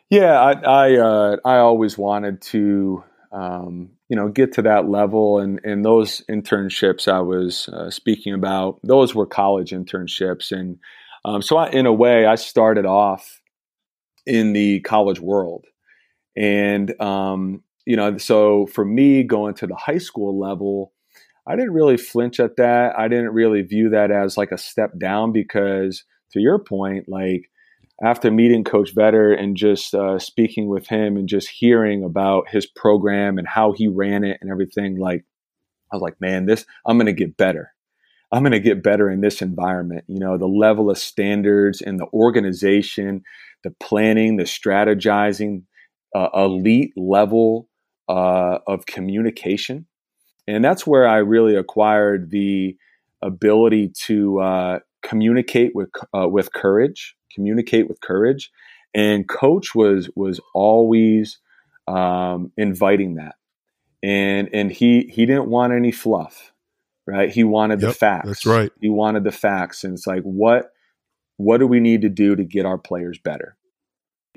Yeah, 0.09 0.41
I 0.41 0.53
I, 0.53 0.97
uh, 0.97 1.37
I 1.45 1.57
always 1.57 1.99
wanted 1.99 2.41
to, 2.43 3.03
um, 3.33 3.91
you 4.09 4.15
know, 4.15 4.29
get 4.29 4.53
to 4.53 4.63
that 4.63 4.89
level, 4.89 5.41
and 5.41 5.61
and 5.65 5.85
those 5.85 6.23
internships 6.31 7.13
I 7.13 7.21
was 7.21 7.69
uh, 7.69 7.91
speaking 7.91 8.33
about, 8.33 8.79
those 8.85 9.15
were 9.15 9.27
college 9.27 9.71
internships, 9.71 10.53
and 10.53 10.79
um, 11.25 11.43
so 11.43 11.57
I, 11.57 11.71
in 11.71 11.87
a 11.87 11.93
way, 11.93 12.25
I 12.25 12.37
started 12.37 12.87
off 12.87 13.41
in 14.27 14.53
the 14.53 14.79
college 14.81 15.19
world, 15.19 15.65
and 16.37 17.01
um, 17.01 17.65
you 17.87 17.97
know, 17.97 18.19
so 18.19 18.67
for 18.67 18.85
me 18.85 19.23
going 19.23 19.55
to 19.55 19.67
the 19.67 19.77
high 19.77 19.99
school 19.99 20.39
level, 20.39 20.93
I 21.47 21.55
didn't 21.55 21.73
really 21.73 21.97
flinch 21.97 22.41
at 22.41 22.57
that. 22.57 22.99
I 22.99 23.07
didn't 23.07 23.33
really 23.33 23.63
view 23.63 23.91
that 23.91 24.11
as 24.11 24.37
like 24.37 24.51
a 24.51 24.59
step 24.59 24.99
down 24.99 25.33
because, 25.33 26.05
to 26.33 26.41
your 26.41 26.59
point, 26.59 27.09
like 27.09 27.49
after 28.03 28.31
meeting 28.31 28.65
Coach 28.65 28.95
Vetter 28.95 29.41
and 29.41 29.57
just 29.57 29.95
uh, 29.95 30.19
speaking 30.19 30.69
with 30.69 30.89
him 30.89 31.17
and 31.17 31.29
just 31.29 31.49
hearing 31.49 32.03
about 32.03 32.49
his 32.51 32.67
program 32.67 33.39
and 33.39 33.47
how 33.47 33.73
he 33.73 33.87
ran 33.87 34.25
it 34.25 34.39
and 34.41 34.51
everything, 34.51 34.99
like 34.99 35.25
I 35.93 35.97
was 35.97 36.03
like, 36.03 36.21
man, 36.21 36.47
this 36.47 36.67
I'm 36.85 36.99
going 36.99 37.07
to 37.07 37.13
get 37.13 37.37
better. 37.37 37.73
I'm 38.33 38.43
going 38.43 38.51
to 38.51 38.61
get 38.61 38.83
better 38.83 39.09
in 39.09 39.21
this 39.21 39.41
environment. 39.41 40.05
You 40.09 40.19
know, 40.19 40.37
the 40.37 40.49
level 40.49 40.91
of 40.91 40.99
standards 40.99 41.81
and 41.81 42.01
the 42.01 42.09
organization, 42.13 43.23
the 43.63 43.71
planning, 43.79 44.37
the 44.37 44.43
strategizing, 44.43 45.63
uh, 46.13 46.29
elite 46.35 46.93
level 46.97 47.69
uh, 48.09 48.59
of 48.67 48.87
communication. 48.87 49.87
And 50.47 50.65
that's 50.65 50.87
where 50.87 51.07
I 51.09 51.19
really 51.19 51.57
acquired 51.57 52.31
the 52.31 52.77
ability 53.23 53.93
to 54.05 54.41
uh, 54.41 54.79
communicate 55.03 55.73
with 55.75 55.91
uh, 56.17 56.29
with 56.29 56.53
courage, 56.53 57.17
communicate 57.35 57.89
with 57.89 58.01
courage. 58.01 58.51
And 58.95 59.29
coach 59.29 59.75
was 59.75 60.09
was 60.15 60.41
always 60.55 61.39
um, 61.89 62.53
inviting 62.57 63.17
that, 63.17 63.35
and 64.03 64.49
and 64.53 64.71
he 64.71 65.11
he 65.13 65.27
didn't 65.27 65.49
want 65.49 65.73
any 65.73 65.93
fluff, 65.93 66.53
right? 67.07 67.29
He 67.29 67.45
wanted 67.45 67.83
yep, 67.83 67.91
the 67.91 67.95
facts. 67.95 68.29
That's 68.29 68.47
right. 68.47 68.73
He 68.81 68.89
wanted 68.89 69.25
the 69.25 69.33
facts, 69.33 69.85
and 69.85 69.95
it's 69.95 70.07
like 70.07 70.23
what 70.23 70.71
what 71.37 71.59
do 71.59 71.67
we 71.67 71.81
need 71.81 72.03
to 72.03 72.09
do 72.09 72.35
to 72.37 72.45
get 72.45 72.65
our 72.65 72.79
players 72.79 73.19
better? 73.19 73.57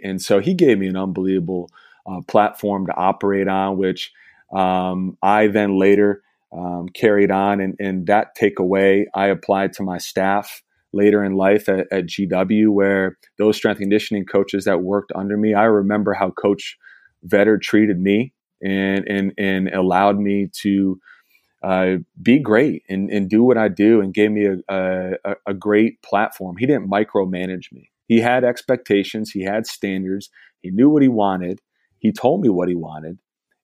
And 0.04 0.22
so 0.22 0.40
he 0.40 0.54
gave 0.54 0.80
me 0.80 0.88
an 0.88 0.98
unbelievable 0.98 1.70
uh, 2.06 2.22
platform 2.28 2.86
to 2.88 2.96
operate 2.96 3.48
on, 3.48 3.78
which 3.78 4.12
um, 4.54 5.18
I 5.22 5.48
then 5.48 5.78
later 5.78 6.24
um, 6.52 6.90
carried 6.90 7.32
on. 7.32 7.62
And, 7.62 7.76
and, 7.80 8.08
that 8.08 8.36
takeaway 8.36 9.06
I 9.14 9.28
applied 9.28 9.74
to 9.74 9.84
my 9.84 10.00
staff 10.00 10.64
later 10.94 11.24
in 11.24 11.34
life 11.34 11.70
at, 11.70 11.86
at, 11.92 12.08
GW, 12.08 12.70
where 12.70 13.18
those 13.38 13.58
strength 13.58 13.80
conditioning 13.80 14.26
coaches 14.26 14.66
that 14.66 14.82
worked 14.82 15.12
under 15.14 15.38
me, 15.38 15.54
I 15.54 15.66
remember 15.66 16.14
how 16.14 16.32
Coach 16.32 16.78
Vetter 17.28 17.62
treated 17.62 18.00
me 18.00 18.34
and, 18.64 19.08
and, 19.08 19.34
and 19.38 19.70
allowed 19.70 20.18
me 20.18 20.50
to 20.62 21.00
uh, 21.62 21.98
be 22.22 22.40
great 22.40 22.84
and, 22.90 23.10
and 23.10 23.30
do 23.30 23.44
what 23.44 23.58
I 23.58 23.68
do 23.68 24.02
and 24.02 24.14
gave 24.14 24.32
me 24.32 24.48
a, 24.48 24.58
a, 25.24 25.36
a 25.46 25.54
great 25.54 26.02
platform. 26.02 26.56
He 26.58 26.66
didn't 26.66 26.90
micromanage 26.90 27.72
me. 27.72 27.92
He 28.08 28.20
had 28.20 28.44
expectations, 28.44 29.30
he 29.32 29.44
had 29.44 29.68
standards, 29.68 30.30
he 30.62 30.72
knew 30.72 30.90
what 30.90 31.04
he 31.04 31.10
wanted, 31.10 31.62
he 32.00 32.12
told 32.12 32.42
me 32.42 32.50
what 32.50 32.70
he 32.70 32.76
wanted, 32.76 33.20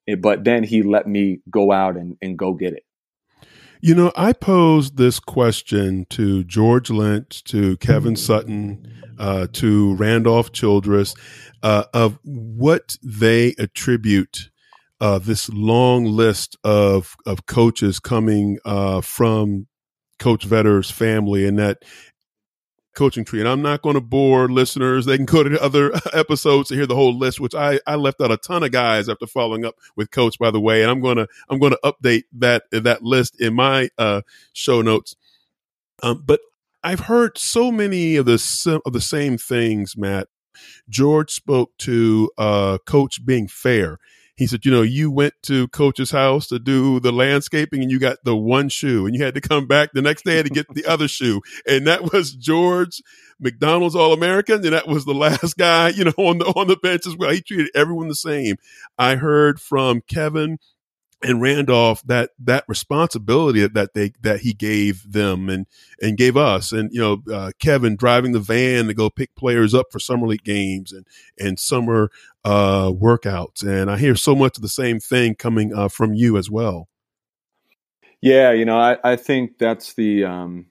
eh, 0.07 0.15
but 0.15 0.43
then 0.43 0.63
he 0.63 0.83
let 0.83 1.07
me 1.07 1.39
go 1.49 1.71
out 1.71 1.97
and, 1.97 2.17
and 2.21 2.37
go 2.37 2.53
get 2.53 2.73
it. 2.73 2.83
You 3.81 3.93
know, 3.93 4.11
I 4.15 4.33
posed 4.33 4.97
this 4.97 5.19
question 5.19 6.07
to 6.09 6.43
George 6.43 6.89
Lynch, 6.89 7.43
to 7.45 7.77
Kevin 7.77 8.15
Sutton, 8.15 8.91
uh, 9.19 9.47
to 9.53 9.95
Randolph 9.95 10.51
Childress, 10.51 11.13
uh, 11.61 11.83
of 11.93 12.17
what 12.23 12.97
they 13.03 13.53
attribute 13.59 14.49
uh, 15.01 15.19
this 15.19 15.49
long 15.49 16.05
list 16.05 16.57
of 16.63 17.15
of 17.25 17.45
coaches 17.45 17.99
coming 17.99 18.57
uh, 18.65 19.01
from 19.01 19.67
Coach 20.19 20.47
Vetter's 20.47 20.89
family, 20.89 21.45
and 21.45 21.59
that 21.59 21.83
coaching 22.95 23.25
tree. 23.25 23.39
And 23.39 23.49
I'm 23.49 23.61
not 23.61 23.81
going 23.81 23.95
to 23.95 24.01
bore 24.01 24.49
listeners. 24.49 25.05
They 25.05 25.17
can 25.17 25.25
go 25.25 25.43
to 25.43 25.49
the 25.49 25.61
other 25.61 25.91
episodes 26.13 26.69
to 26.69 26.75
hear 26.75 26.87
the 26.87 26.95
whole 26.95 27.17
list, 27.17 27.39
which 27.39 27.53
I, 27.53 27.79
I 27.85 27.95
left 27.95 28.21
out 28.21 28.31
a 28.31 28.37
ton 28.37 28.63
of 28.63 28.71
guys 28.71 29.07
after 29.09 29.27
following 29.27 29.65
up 29.65 29.75
with 29.95 30.11
coach, 30.11 30.39
by 30.39 30.51
the 30.51 30.59
way. 30.59 30.81
And 30.81 30.89
I'm 30.89 31.01
going 31.01 31.17
to, 31.17 31.27
I'm 31.49 31.59
going 31.59 31.73
to 31.73 31.79
update 31.83 32.23
that, 32.33 32.63
that 32.71 33.03
list 33.03 33.39
in 33.39 33.53
my, 33.53 33.89
uh, 33.97 34.21
show 34.53 34.81
notes. 34.81 35.15
Um, 36.01 36.23
but 36.25 36.39
I've 36.83 37.01
heard 37.01 37.37
so 37.37 37.71
many 37.71 38.15
of 38.15 38.25
the, 38.25 38.81
of 38.85 38.93
the 38.93 39.01
same 39.01 39.37
things, 39.37 39.95
Matt. 39.95 40.27
George 40.87 41.31
spoke 41.31 41.77
to, 41.79 42.31
uh, 42.37 42.77
coach 42.85 43.25
being 43.25 43.47
fair 43.47 43.99
he 44.35 44.47
said, 44.47 44.65
you 44.65 44.71
know, 44.71 44.81
you 44.81 45.09
went 45.09 45.33
to 45.43 45.67
coach's 45.69 46.11
house 46.11 46.47
to 46.47 46.59
do 46.59 46.99
the 46.99 47.11
landscaping 47.11 47.81
and 47.81 47.89
you 47.89 47.99
got 47.99 48.17
the 48.23 48.35
one 48.35 48.67
shoe 48.67 49.05
and 49.05 49.15
you 49.15 49.23
had 49.23 49.33
to 49.35 49.41
come 49.41 49.65
back 49.65 49.91
the 49.93 50.01
next 50.01 50.25
day 50.25 50.43
to 50.43 50.49
get 50.49 50.67
the 50.73 50.85
other 50.85 51.07
shoe. 51.07 51.41
And 51.65 51.87
that 51.87 52.11
was 52.11 52.33
George 52.33 53.01
McDonald's 53.39 53.95
All 53.95 54.11
American. 54.11 54.65
And 54.65 54.73
that 54.73 54.87
was 54.87 55.05
the 55.05 55.13
last 55.13 55.57
guy, 55.57 55.89
you 55.89 56.03
know, 56.03 56.13
on 56.17 56.39
the, 56.39 56.45
on 56.45 56.67
the 56.67 56.77
bench 56.77 57.07
as 57.07 57.15
well. 57.15 57.31
He 57.31 57.41
treated 57.41 57.69
everyone 57.73 58.09
the 58.09 58.15
same. 58.15 58.57
I 58.97 59.15
heard 59.15 59.61
from 59.61 60.01
Kevin 60.01 60.57
and 61.21 61.41
Randolph 61.41 62.03
that 62.03 62.31
that 62.39 62.65
responsibility 62.67 63.65
that, 63.65 63.93
they 63.93 64.11
that 64.21 64.41
he 64.41 64.53
gave 64.53 65.11
them 65.11 65.49
and 65.49 65.65
and 66.01 66.17
gave 66.17 66.37
us 66.37 66.71
and 66.71 66.91
you 66.93 66.99
know 66.99 67.23
uh, 67.33 67.51
Kevin 67.59 67.95
driving 67.95 68.31
the 68.31 68.39
van 68.39 68.87
to 68.87 68.93
go 68.93 69.09
pick 69.09 69.35
players 69.35 69.73
up 69.73 69.87
for 69.91 69.99
summer 69.99 70.27
league 70.27 70.43
games 70.43 70.91
and 70.91 71.07
and 71.39 71.59
summer 71.59 72.11
uh, 72.43 72.89
workouts 72.91 73.63
and 73.63 73.89
I 73.89 73.97
hear 73.97 74.15
so 74.15 74.35
much 74.35 74.57
of 74.57 74.61
the 74.61 74.69
same 74.69 74.99
thing 74.99 75.35
coming 75.35 75.73
uh, 75.73 75.87
from 75.87 76.13
you 76.13 76.37
as 76.37 76.49
well. 76.49 76.87
Yeah, 78.21 78.51
you 78.51 78.65
know 78.65 78.77
I, 78.77 78.97
I 79.03 79.15
think 79.15 79.57
that's 79.57 79.93
the 79.93 80.25
um, 80.25 80.67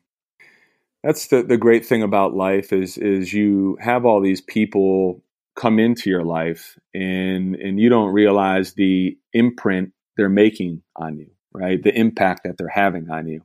that's 1.03 1.29
the 1.29 1.43
the 1.43 1.59
great 1.59 1.87
thing 1.87 2.03
about 2.03 2.35
life 2.35 2.73
is 2.73 2.99
is 2.99 3.33
you 3.33 3.79
have 3.81 4.05
all 4.05 4.21
these 4.21 4.41
people 4.41 5.23
come 5.55 5.79
into 5.79 6.11
your 6.11 6.25
life 6.25 6.79
and 6.93 7.55
and 7.55 7.79
you 7.79 7.89
don't 7.89 8.13
realize 8.13 8.75
the 8.75 9.17
imprint 9.33 9.94
they're 10.17 10.29
making 10.29 10.83
on 10.97 11.19
you, 11.19 11.31
right? 11.53 11.83
The 11.83 11.97
impact 11.97 12.43
that 12.45 12.57
they're 12.59 12.69
having 12.69 13.11
on 13.11 13.27
you. 13.27 13.43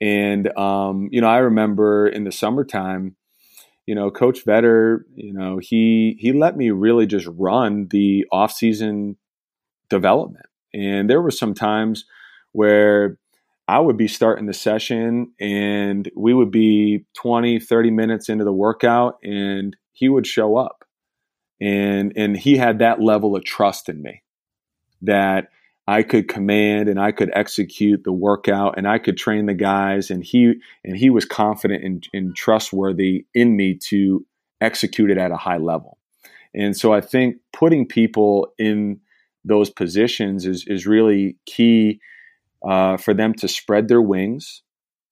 And 0.00 0.56
um, 0.56 1.08
you 1.12 1.20
know, 1.20 1.28
I 1.28 1.38
remember 1.38 2.08
in 2.08 2.24
the 2.24 2.32
summertime, 2.32 3.16
you 3.86 3.94
know, 3.94 4.10
Coach 4.10 4.44
Vetter, 4.44 5.00
you 5.14 5.32
know, 5.32 5.58
he 5.58 6.16
he 6.18 6.32
let 6.32 6.56
me 6.56 6.70
really 6.70 7.06
just 7.06 7.28
run 7.30 7.88
the 7.90 8.26
off-season 8.32 9.16
development. 9.88 10.46
And 10.72 11.10
there 11.10 11.20
were 11.20 11.30
some 11.30 11.54
times 11.54 12.04
where 12.52 13.18
I 13.68 13.78
would 13.78 13.96
be 13.96 14.08
starting 14.08 14.46
the 14.46 14.52
session 14.54 15.32
and 15.38 16.10
we 16.16 16.34
would 16.34 16.50
be 16.50 17.04
20, 17.14 17.60
30 17.60 17.90
minutes 17.90 18.28
into 18.28 18.44
the 18.44 18.52
workout 18.52 19.18
and 19.22 19.76
he 19.92 20.08
would 20.08 20.26
show 20.26 20.56
up. 20.56 20.84
And 21.60 22.12
and 22.16 22.36
he 22.36 22.56
had 22.56 22.78
that 22.78 23.00
level 23.00 23.36
of 23.36 23.44
trust 23.44 23.88
in 23.88 24.02
me 24.02 24.22
that 25.02 25.48
I 25.90 26.04
could 26.04 26.28
command 26.28 26.88
and 26.88 27.00
I 27.00 27.10
could 27.10 27.32
execute 27.34 28.04
the 28.04 28.12
workout 28.12 28.78
and 28.78 28.86
I 28.86 28.98
could 28.98 29.16
train 29.16 29.46
the 29.46 29.54
guys 29.54 30.08
and 30.08 30.22
he 30.22 30.54
and 30.84 30.96
he 30.96 31.10
was 31.10 31.24
confident 31.24 31.82
and, 31.82 32.08
and 32.12 32.36
trustworthy 32.36 33.26
in 33.34 33.56
me 33.56 33.74
to 33.88 34.24
execute 34.60 35.10
it 35.10 35.18
at 35.18 35.32
a 35.32 35.36
high 35.36 35.56
level. 35.56 35.98
And 36.54 36.76
so 36.76 36.92
I 36.92 37.00
think 37.00 37.38
putting 37.52 37.88
people 37.88 38.52
in 38.56 39.00
those 39.44 39.68
positions 39.68 40.46
is 40.46 40.64
is 40.68 40.86
really 40.86 41.36
key 41.44 41.98
uh, 42.64 42.96
for 42.96 43.12
them 43.12 43.34
to 43.34 43.48
spread 43.48 43.88
their 43.88 44.02
wings 44.02 44.62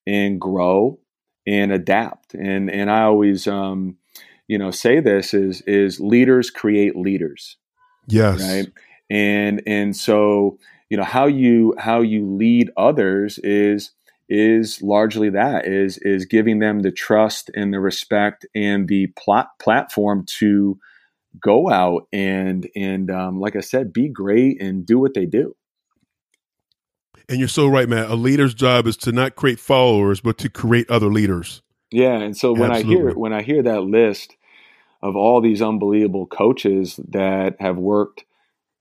and 0.07 0.41
grow 0.41 1.01
and 1.45 1.73
adapt. 1.73 2.35
And 2.35 2.71
and 2.71 2.89
I 2.89 3.03
always 3.03 3.49
um, 3.49 3.97
you 4.47 4.59
know 4.59 4.71
say 4.71 5.01
this 5.01 5.35
is 5.35 5.61
is 5.63 5.99
leaders 5.99 6.51
create 6.51 6.95
leaders. 6.95 7.57
Yes. 8.07 8.41
Right. 8.41 8.69
And 9.11 9.63
and 9.67 9.97
so 9.97 10.59
you 10.91 10.97
know 10.97 11.05
how 11.05 11.27
you 11.27 11.75
how 11.79 12.01
you 12.01 12.27
lead 12.27 12.71
others 12.77 13.39
is 13.39 13.93
is 14.29 14.83
largely 14.83 15.31
that 15.31 15.67
is 15.67 15.99
is 15.99 16.27
giving 16.27 16.59
them 16.59 16.81
the 16.81 16.93
trust 16.93 17.51
and 17.55 17.73
the 17.73 17.81
respect 17.81 18.45
and 18.55 18.87
the 18.89 19.07
plat- 19.17 19.49
platform 19.59 20.25
to 20.27 20.79
go 21.41 21.71
out 21.71 22.07
and 22.13 22.69
and 22.75 23.11
um, 23.11 23.41
like 23.41 23.57
I 23.57 23.61
said, 23.61 23.93
be 23.93 24.09
great 24.09 24.61
and 24.61 24.85
do 24.85 24.99
what 24.99 25.15
they 25.15 25.27
do. 25.27 25.55
And 27.29 27.39
you're 27.39 27.49
so 27.49 27.67
right, 27.67 27.89
Matt. 27.89 28.11
A 28.11 28.15
leader's 28.15 28.55
job 28.55 28.87
is 28.87 28.97
to 28.99 29.13
not 29.13 29.37
create 29.37 29.61
followers, 29.61 30.21
but 30.21 30.39
to 30.39 30.49
create 30.49 30.89
other 30.91 31.09
leaders. 31.09 31.63
Yeah, 31.91 32.19
and 32.19 32.37
so 32.37 32.53
when 32.53 32.71
Absolutely. 32.71 32.97
I 32.97 32.99
hear 32.99 33.19
when 33.19 33.33
I 33.33 33.43
hear 33.43 33.63
that 33.63 33.83
list 33.83 34.37
of 35.03 35.17
all 35.17 35.41
these 35.41 35.63
unbelievable 35.63 36.27
coaches 36.27 36.99
that 37.09 37.57
have 37.61 37.77
worked 37.77 38.25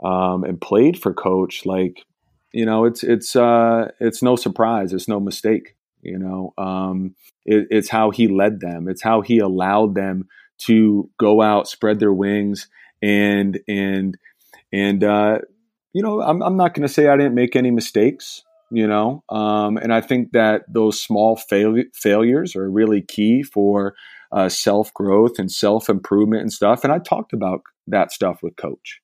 um, 0.03 0.43
and 0.43 0.59
played 0.59 0.99
for 0.99 1.13
coach, 1.13 1.65
like 1.65 2.05
you 2.53 2.65
know, 2.65 2.85
it's 2.85 3.03
it's 3.03 3.35
uh, 3.35 3.91
it's 3.99 4.23
no 4.23 4.35
surprise, 4.35 4.93
it's 4.93 5.07
no 5.07 5.19
mistake. 5.19 5.75
You 6.01 6.17
know, 6.17 6.53
um, 6.57 7.15
it, 7.45 7.67
it's 7.69 7.89
how 7.89 8.11
he 8.11 8.27
led 8.27 8.59
them. 8.59 8.87
It's 8.87 9.01
how 9.01 9.21
he 9.21 9.39
allowed 9.39 9.95
them 9.95 10.27
to 10.59 11.09
go 11.19 11.41
out, 11.41 11.67
spread 11.67 11.99
their 11.99 12.13
wings, 12.13 12.67
and 13.01 13.59
and 13.67 14.17
and 14.71 15.03
uh, 15.03 15.39
you 15.93 16.03
know, 16.03 16.21
I'm, 16.21 16.41
I'm 16.41 16.57
not 16.57 16.73
going 16.73 16.87
to 16.87 16.93
say 16.93 17.07
I 17.07 17.17
didn't 17.17 17.35
make 17.35 17.55
any 17.55 17.71
mistakes. 17.71 18.43
You 18.69 18.85
know, 18.85 19.23
um, 19.29 19.77
and 19.77 19.93
I 19.93 20.01
think 20.01 20.33
that 20.33 20.63
those 20.67 21.01
small 21.01 21.37
fail- 21.37 21.85
failures 21.93 22.53
are 22.53 22.69
really 22.69 23.01
key 23.01 23.41
for 23.41 23.95
uh, 24.31 24.49
self 24.49 24.93
growth 24.93 25.39
and 25.39 25.49
self 25.51 25.89
improvement 25.89 26.41
and 26.41 26.51
stuff. 26.51 26.83
And 26.83 26.91
I 26.91 26.99
talked 26.99 27.31
about 27.31 27.61
that 27.87 28.11
stuff 28.11 28.43
with 28.43 28.57
Coach, 28.57 28.99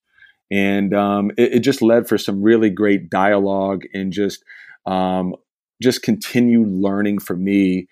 and 0.54 0.94
um, 0.94 1.32
it, 1.36 1.54
it, 1.56 1.60
just 1.62 1.82
led 1.82 2.08
for 2.08 2.16
some 2.16 2.44
really 2.44 2.70
great 2.70 3.10
dialogue 3.10 3.86
and 3.92 4.14
just 4.14 4.44
um, 4.86 5.36
just 5.82 6.04
continued 6.04 6.68
learning 6.68 7.18
for 7.18 7.36
me 7.36 7.88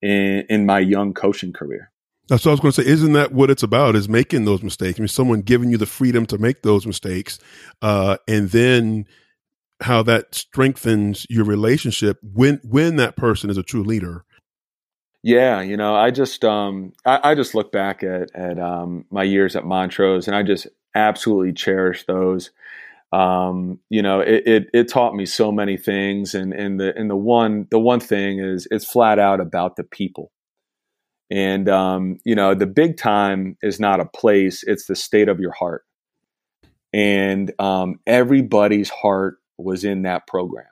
in, 0.00 0.46
in 0.48 0.64
my 0.64 0.78
young 0.78 1.12
coaching 1.12 1.52
career. 1.52 1.92
That's 2.28 2.46
what 2.46 2.52
I 2.52 2.54
was 2.54 2.60
going 2.60 2.72
to 2.72 2.82
say. 2.82 2.88
Isn't 2.88 3.12
that 3.12 3.32
what 3.32 3.50
it's 3.50 3.62
about? 3.62 3.96
Is 3.96 4.08
making 4.08 4.46
those 4.46 4.62
mistakes? 4.62 4.98
I 4.98 5.02
mean, 5.02 5.08
someone 5.08 5.42
giving 5.42 5.70
you 5.70 5.76
the 5.76 5.84
freedom 5.84 6.24
to 6.26 6.38
make 6.38 6.62
those 6.62 6.86
mistakes, 6.86 7.38
uh, 7.82 8.16
and 8.26 8.48
then 8.48 9.04
how 9.82 10.02
that 10.04 10.34
strengthens 10.34 11.26
your 11.28 11.44
relationship 11.44 12.18
when 12.22 12.60
when 12.64 12.96
that 12.96 13.16
person 13.16 13.50
is 13.50 13.58
a 13.58 13.62
true 13.62 13.84
leader. 13.84 14.24
Yeah, 15.22 15.60
you 15.60 15.76
know, 15.76 15.94
I 15.94 16.12
just 16.12 16.44
um, 16.46 16.94
I, 17.04 17.30
I 17.30 17.34
just 17.34 17.54
look 17.54 17.72
back 17.72 18.02
at 18.02 18.34
at 18.34 18.58
um, 18.58 19.04
my 19.10 19.22
years 19.22 19.54
at 19.54 19.66
Montrose, 19.66 20.26
and 20.26 20.34
I 20.34 20.42
just 20.42 20.66
absolutely 20.96 21.52
cherish 21.52 22.04
those. 22.06 22.50
Um, 23.12 23.78
you 23.88 24.02
know, 24.02 24.20
it, 24.20 24.46
it, 24.46 24.66
it 24.74 24.88
taught 24.88 25.14
me 25.14 25.26
so 25.26 25.52
many 25.52 25.76
things, 25.76 26.34
and 26.34 26.52
and 26.52 26.80
the 26.80 26.96
and 26.96 27.08
the 27.08 27.16
one 27.16 27.68
the 27.70 27.78
one 27.78 28.00
thing 28.00 28.40
is 28.40 28.66
it's 28.70 28.84
flat 28.84 29.18
out 29.18 29.40
about 29.40 29.76
the 29.76 29.84
people 29.84 30.32
and, 31.30 31.68
um, 31.68 32.18
you 32.24 32.34
know, 32.34 32.54
the 32.54 32.66
big 32.66 32.96
time 32.96 33.56
is 33.62 33.80
not 33.80 34.00
a 34.00 34.04
place, 34.04 34.62
it's 34.62 34.86
the 34.86 34.94
state 34.94 35.28
of 35.28 35.40
your 35.40 35.52
heart. 35.52 35.84
And 36.92 37.52
um, 37.58 37.98
everybody's 38.06 38.90
heart 38.90 39.38
was 39.58 39.84
in 39.84 40.02
that 40.02 40.26
program. 40.26 40.66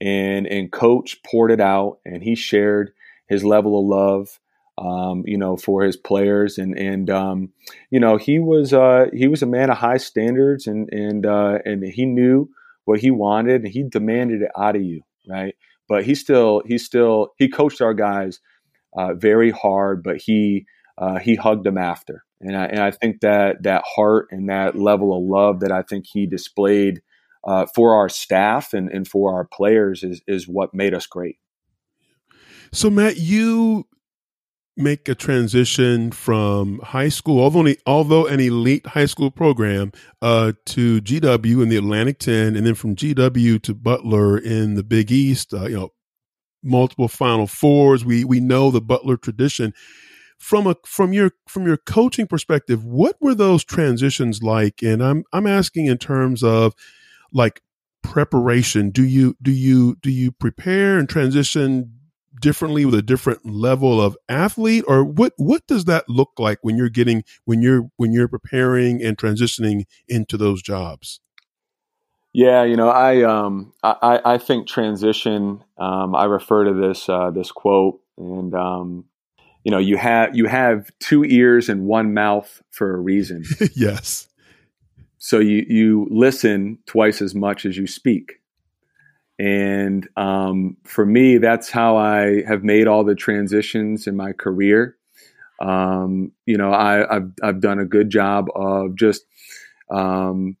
And, 0.00 0.46
and 0.46 0.72
coach 0.72 1.22
poured 1.22 1.50
it 1.50 1.60
out 1.60 1.98
and 2.04 2.22
he 2.22 2.34
shared 2.34 2.92
his 3.26 3.44
level 3.44 3.78
of 3.78 3.86
love, 3.86 4.40
um, 4.78 5.22
you 5.26 5.36
know, 5.36 5.56
for 5.56 5.82
his 5.82 5.96
players. 5.96 6.58
And, 6.58 6.78
and 6.78 7.10
um, 7.10 7.52
you 7.90 8.00
know, 8.00 8.16
he 8.16 8.38
was, 8.38 8.72
uh, 8.72 9.06
he 9.12 9.28
was 9.28 9.42
a 9.42 9.46
man 9.46 9.70
of 9.70 9.78
high 9.78 9.96
standards 9.98 10.66
and, 10.66 10.88
and, 10.92 11.26
uh, 11.26 11.58
and 11.64 11.84
he 11.84 12.06
knew 12.06 12.48
what 12.84 13.00
he 13.00 13.10
wanted 13.10 13.62
and 13.62 13.72
he 13.72 13.82
demanded 13.82 14.42
it 14.42 14.50
out 14.56 14.76
of 14.76 14.82
you. 14.82 15.02
Right. 15.28 15.54
But 15.88 16.04
he 16.04 16.14
still, 16.14 16.62
he 16.66 16.78
still, 16.78 17.32
he 17.38 17.48
coached 17.48 17.80
our 17.80 17.94
guys 17.94 18.40
uh, 18.96 19.14
very 19.14 19.50
hard, 19.50 20.02
but 20.02 20.16
he 20.16 20.66
uh, 20.96 21.18
he 21.18 21.36
hugged 21.36 21.64
them 21.64 21.78
after, 21.78 22.24
and 22.40 22.56
I, 22.56 22.64
and 22.66 22.80
I 22.80 22.90
think 22.90 23.20
that 23.20 23.62
that 23.62 23.84
heart 23.86 24.28
and 24.30 24.48
that 24.48 24.76
level 24.76 25.16
of 25.16 25.22
love 25.24 25.60
that 25.60 25.70
I 25.70 25.82
think 25.82 26.06
he 26.06 26.26
displayed 26.26 27.02
uh, 27.46 27.66
for 27.74 27.94
our 27.94 28.08
staff 28.08 28.74
and, 28.74 28.90
and 28.90 29.06
for 29.06 29.32
our 29.34 29.44
players 29.44 30.02
is 30.02 30.20
is 30.26 30.48
what 30.48 30.74
made 30.74 30.94
us 30.94 31.06
great. 31.06 31.36
So 32.72 32.90
Matt, 32.90 33.16
you 33.16 33.86
make 34.78 35.08
a 35.08 35.14
transition 35.14 36.12
from 36.12 36.78
high 36.78 37.08
school, 37.08 37.42
although 37.42 37.74
although 37.84 38.26
an 38.26 38.40
elite 38.40 38.86
high 38.86 39.06
school 39.06 39.30
program, 39.30 39.92
uh, 40.22 40.52
to 40.66 41.02
GW 41.02 41.62
in 41.62 41.68
the 41.68 41.76
Atlantic 41.76 42.18
Ten, 42.18 42.56
and 42.56 42.64
then 42.64 42.74
from 42.74 42.94
GW 42.94 43.60
to 43.62 43.74
Butler 43.74 44.38
in 44.38 44.74
the 44.74 44.84
Big 44.84 45.10
East. 45.10 45.52
Uh, 45.52 45.66
you 45.66 45.76
know, 45.76 45.88
multiple 46.62 47.08
Final 47.08 47.46
Fours. 47.46 48.04
We 48.04 48.24
we 48.24 48.40
know 48.40 48.70
the 48.70 48.80
Butler 48.80 49.16
tradition. 49.16 49.74
From 50.38 50.68
a 50.68 50.76
from 50.86 51.12
your 51.12 51.32
from 51.48 51.66
your 51.66 51.76
coaching 51.76 52.28
perspective, 52.28 52.84
what 52.84 53.16
were 53.20 53.34
those 53.34 53.64
transitions 53.64 54.42
like? 54.42 54.82
And 54.82 55.02
I'm 55.02 55.24
I'm 55.32 55.48
asking 55.48 55.86
in 55.86 55.98
terms 55.98 56.44
of 56.44 56.74
like 57.32 57.60
preparation. 58.04 58.90
Do 58.90 59.04
you 59.04 59.36
do 59.42 59.50
you 59.50 59.96
do 60.00 60.10
you 60.10 60.30
prepare 60.30 60.98
and 60.98 61.08
transition 61.08 61.97
differently 62.40 62.84
with 62.84 62.94
a 62.94 63.02
different 63.02 63.44
level 63.44 64.00
of 64.00 64.16
athlete 64.28 64.84
or 64.86 65.04
what 65.04 65.32
what 65.36 65.66
does 65.66 65.84
that 65.86 66.08
look 66.08 66.30
like 66.38 66.58
when 66.62 66.76
you're 66.76 66.88
getting 66.88 67.24
when 67.44 67.62
you're 67.62 67.88
when 67.96 68.12
you're 68.12 68.28
preparing 68.28 69.02
and 69.02 69.16
transitioning 69.16 69.84
into 70.08 70.36
those 70.36 70.62
jobs 70.62 71.20
yeah, 72.32 72.62
you 72.62 72.76
know, 72.76 72.88
I 72.88 73.22
um, 73.22 73.72
I, 73.82 74.20
I 74.24 74.38
think 74.38 74.68
transition. 74.68 75.64
Um, 75.78 76.14
I 76.14 76.24
refer 76.26 76.64
to 76.64 76.72
this 76.72 77.08
uh, 77.08 77.30
this 77.30 77.50
quote, 77.50 78.00
and 78.16 78.54
um, 78.54 79.06
you 79.64 79.70
know, 79.70 79.78
you 79.78 79.96
have 79.96 80.36
you 80.36 80.46
have 80.46 80.90
two 81.00 81.24
ears 81.24 81.68
and 81.68 81.86
one 81.86 82.14
mouth 82.14 82.62
for 82.70 82.94
a 82.94 82.98
reason. 82.98 83.44
yes. 83.74 84.28
So 85.16 85.40
you 85.40 85.64
you 85.68 86.06
listen 86.10 86.78
twice 86.86 87.20
as 87.22 87.34
much 87.34 87.66
as 87.66 87.76
you 87.76 87.86
speak, 87.86 88.40
and 89.38 90.08
um, 90.16 90.76
for 90.84 91.06
me, 91.06 91.38
that's 91.38 91.70
how 91.70 91.96
I 91.96 92.42
have 92.46 92.64
made 92.64 92.88
all 92.88 93.04
the 93.04 93.14
transitions 93.14 94.06
in 94.06 94.16
my 94.16 94.32
career. 94.32 94.96
Um, 95.60 96.32
you 96.46 96.56
know, 96.56 96.72
I, 96.72 97.04
have 97.12 97.30
I've 97.42 97.60
done 97.60 97.78
a 97.78 97.84
good 97.84 98.10
job 98.10 98.46
of 98.54 98.96
just 98.96 99.24
um, 99.90 100.56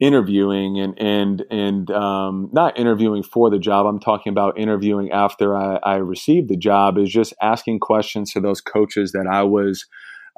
interviewing 0.00 0.80
and 0.80 1.00
and 1.00 1.44
and 1.50 1.90
um, 1.92 2.50
not 2.52 2.76
interviewing 2.78 3.22
for 3.22 3.48
the 3.48 3.60
job. 3.60 3.86
I'm 3.86 4.00
talking 4.00 4.30
about 4.32 4.58
interviewing 4.58 5.12
after 5.12 5.56
I, 5.56 5.76
I 5.84 5.94
received 5.96 6.48
the 6.48 6.56
job. 6.56 6.98
Is 6.98 7.10
just 7.10 7.32
asking 7.40 7.78
questions 7.78 8.32
to 8.32 8.40
those 8.40 8.60
coaches 8.60 9.12
that 9.12 9.28
I 9.28 9.44
was 9.44 9.86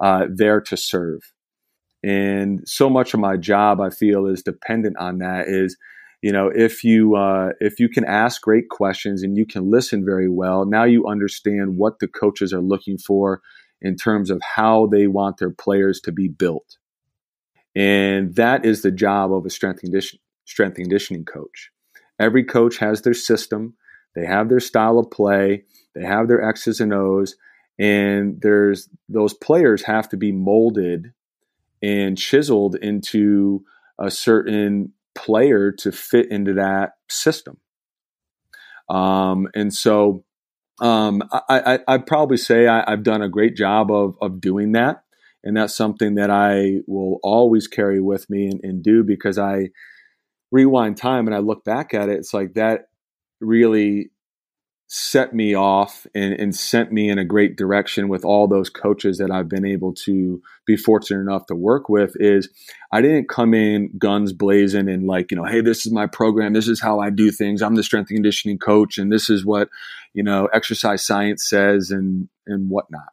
uh, 0.00 0.26
there 0.30 0.60
to 0.60 0.76
serve. 0.76 1.20
And 2.02 2.60
so 2.66 2.90
much 2.90 3.14
of 3.14 3.20
my 3.20 3.38
job, 3.38 3.80
I 3.80 3.88
feel, 3.88 4.26
is 4.26 4.42
dependent 4.42 4.98
on 4.98 5.18
that. 5.18 5.48
Is 5.48 5.78
you 6.24 6.32
know 6.32 6.48
if 6.48 6.82
you 6.82 7.16
uh, 7.16 7.50
if 7.60 7.78
you 7.78 7.90
can 7.90 8.06
ask 8.06 8.40
great 8.40 8.70
questions 8.70 9.22
and 9.22 9.36
you 9.36 9.44
can 9.44 9.70
listen 9.70 10.06
very 10.06 10.30
well, 10.30 10.64
now 10.64 10.84
you 10.84 11.06
understand 11.06 11.76
what 11.76 11.98
the 11.98 12.08
coaches 12.08 12.50
are 12.54 12.62
looking 12.62 12.96
for 12.96 13.42
in 13.82 13.94
terms 13.94 14.30
of 14.30 14.40
how 14.40 14.86
they 14.86 15.06
want 15.06 15.36
their 15.36 15.50
players 15.50 16.00
to 16.00 16.12
be 16.12 16.28
built. 16.28 16.78
And 17.76 18.34
that 18.36 18.64
is 18.64 18.80
the 18.80 18.90
job 18.90 19.34
of 19.34 19.44
a 19.44 19.50
strength 19.50 19.80
condition, 19.80 20.18
strength 20.46 20.76
conditioning 20.76 21.26
coach. 21.26 21.70
Every 22.18 22.42
coach 22.42 22.78
has 22.78 23.02
their 23.02 23.12
system, 23.12 23.74
they 24.14 24.24
have 24.24 24.48
their 24.48 24.60
style 24.60 24.98
of 24.98 25.10
play, 25.10 25.64
they 25.94 26.06
have 26.06 26.28
their 26.28 26.42
X's 26.42 26.80
and 26.80 26.94
O's, 26.94 27.36
and 27.78 28.40
there's 28.40 28.88
those 29.10 29.34
players 29.34 29.82
have 29.82 30.08
to 30.08 30.16
be 30.16 30.32
molded 30.32 31.12
and 31.82 32.16
chiseled 32.16 32.76
into 32.76 33.62
a 33.98 34.10
certain 34.10 34.94
player 35.14 35.72
to 35.72 35.92
fit 35.92 36.30
into 36.30 36.54
that 36.54 36.92
system. 37.08 37.58
Um, 38.88 39.48
and 39.54 39.72
so 39.72 40.24
um, 40.80 41.22
I, 41.48 41.80
would 41.88 42.06
probably 42.06 42.36
say 42.36 42.66
I, 42.66 42.90
have 42.90 43.02
done 43.02 43.22
a 43.22 43.28
great 43.28 43.56
job 43.56 43.90
of, 43.90 44.16
of 44.20 44.40
doing 44.40 44.72
that 44.72 45.04
and 45.44 45.56
that's 45.56 45.76
something 45.76 46.14
that 46.14 46.30
I 46.30 46.80
will 46.86 47.20
always 47.22 47.68
carry 47.68 48.00
with 48.00 48.28
me 48.30 48.46
and, 48.46 48.60
and, 48.64 48.82
do 48.82 49.04
because 49.04 49.38
I 49.38 49.68
rewind 50.50 50.96
time 50.96 51.26
and 51.26 51.36
I 51.36 51.40
look 51.40 51.64
back 51.64 51.92
at 51.92 52.08
it. 52.08 52.18
It's 52.18 52.32
like 52.32 52.54
that 52.54 52.88
really 53.40 54.10
set 54.96 55.34
me 55.34 55.56
off 55.56 56.06
and, 56.14 56.34
and, 56.34 56.54
sent 56.54 56.92
me 56.92 57.08
in 57.08 57.18
a 57.18 57.24
great 57.24 57.56
direction 57.56 58.08
with 58.08 58.24
all 58.24 58.46
those 58.46 58.70
coaches 58.70 59.18
that 59.18 59.28
I've 59.28 59.48
been 59.48 59.64
able 59.66 59.92
to 60.04 60.40
be 60.66 60.76
fortunate 60.76 61.20
enough 61.20 61.46
to 61.46 61.56
work 61.56 61.88
with 61.88 62.12
is 62.20 62.48
I 62.92 63.02
didn't 63.02 63.28
come 63.28 63.54
in 63.54 63.90
guns 63.98 64.32
blazing 64.32 64.88
and 64.88 65.04
like, 65.04 65.32
you 65.32 65.36
know, 65.36 65.46
hey, 65.46 65.62
this 65.62 65.84
is 65.84 65.90
my 65.90 66.06
program. 66.06 66.52
This 66.52 66.68
is 66.68 66.80
how 66.80 67.00
I 67.00 67.10
do 67.10 67.32
things. 67.32 67.60
I'm 67.60 67.74
the 67.74 67.82
strength 67.82 68.10
and 68.10 68.18
conditioning 68.18 68.56
coach. 68.56 68.96
And 68.96 69.10
this 69.10 69.28
is 69.28 69.44
what, 69.44 69.68
you 70.12 70.22
know, 70.22 70.46
exercise 70.54 71.04
science 71.04 71.44
says 71.44 71.90
and, 71.90 72.28
and 72.46 72.70
whatnot. 72.70 73.12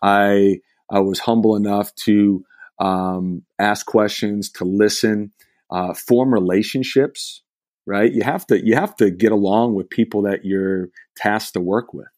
I, 0.00 0.60
I 0.88 1.00
was 1.00 1.18
humble 1.18 1.56
enough 1.56 1.92
to 2.04 2.44
um, 2.78 3.42
ask 3.58 3.84
questions, 3.84 4.48
to 4.52 4.64
listen, 4.64 5.32
uh, 5.72 5.92
form 5.92 6.32
relationships 6.32 7.42
right? 7.86 8.12
You 8.12 8.22
have 8.22 8.46
to 8.48 8.64
you 8.64 8.74
have 8.74 8.96
to 8.96 9.10
get 9.10 9.32
along 9.32 9.74
with 9.74 9.90
people 9.90 10.22
that 10.22 10.44
you're 10.44 10.88
tasked 11.16 11.54
to 11.54 11.60
work 11.60 11.92
with, 11.92 12.08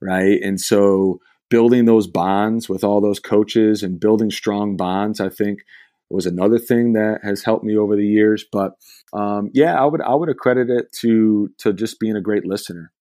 right? 0.00 0.40
And 0.42 0.60
so 0.60 1.20
building 1.48 1.84
those 1.84 2.06
bonds 2.06 2.68
with 2.68 2.82
all 2.82 3.00
those 3.00 3.20
coaches 3.20 3.82
and 3.82 4.00
building 4.00 4.30
strong 4.30 4.76
bonds, 4.76 5.20
I 5.20 5.28
think 5.28 5.60
was 6.08 6.26
another 6.26 6.58
thing 6.58 6.92
that 6.92 7.20
has 7.22 7.42
helped 7.42 7.64
me 7.64 7.76
over 7.76 7.96
the 7.96 8.06
years. 8.06 8.44
But 8.50 8.74
um, 9.12 9.50
yeah, 9.52 9.80
I 9.80 9.84
would 9.84 10.00
I 10.00 10.14
would 10.14 10.28
accredit 10.28 10.70
it 10.70 10.92
to 11.00 11.50
to 11.58 11.72
just 11.72 12.00
being 12.00 12.16
a 12.16 12.20
great 12.20 12.46
listener. 12.46 12.92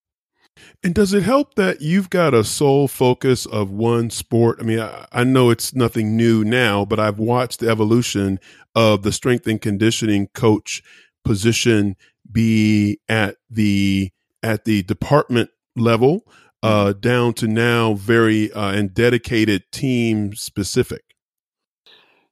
And 0.83 0.95
does 0.95 1.13
it 1.13 1.23
help 1.23 1.55
that 1.55 1.81
you've 1.81 2.09
got 2.09 2.33
a 2.33 2.43
sole 2.43 2.87
focus 2.87 3.45
of 3.45 3.71
one 3.71 4.09
sport? 4.09 4.57
I 4.61 4.63
mean, 4.63 4.79
I, 4.79 5.05
I, 5.11 5.23
know 5.25 5.49
it's 5.49 5.75
nothing 5.75 6.15
new 6.15 6.45
now, 6.45 6.85
but 6.85 6.97
I've 6.97 7.19
watched 7.19 7.59
the 7.59 7.69
evolution 7.69 8.39
of 8.73 9.03
the 9.03 9.11
strength 9.11 9.47
and 9.47 9.61
conditioning 9.61 10.27
coach 10.33 10.81
position 11.25 11.95
be 12.31 12.99
at 13.09 13.35
the 13.49 14.11
at 14.41 14.65
the 14.65 14.83
department 14.83 15.49
level 15.75 16.23
uh, 16.63 16.87
mm-hmm. 16.87 16.99
down 16.99 17.33
to 17.33 17.47
now 17.47 17.93
very 17.93 18.51
uh, 18.53 18.71
and 18.71 18.93
dedicated 18.93 19.63
team 19.71 20.33
specific? 20.33 21.01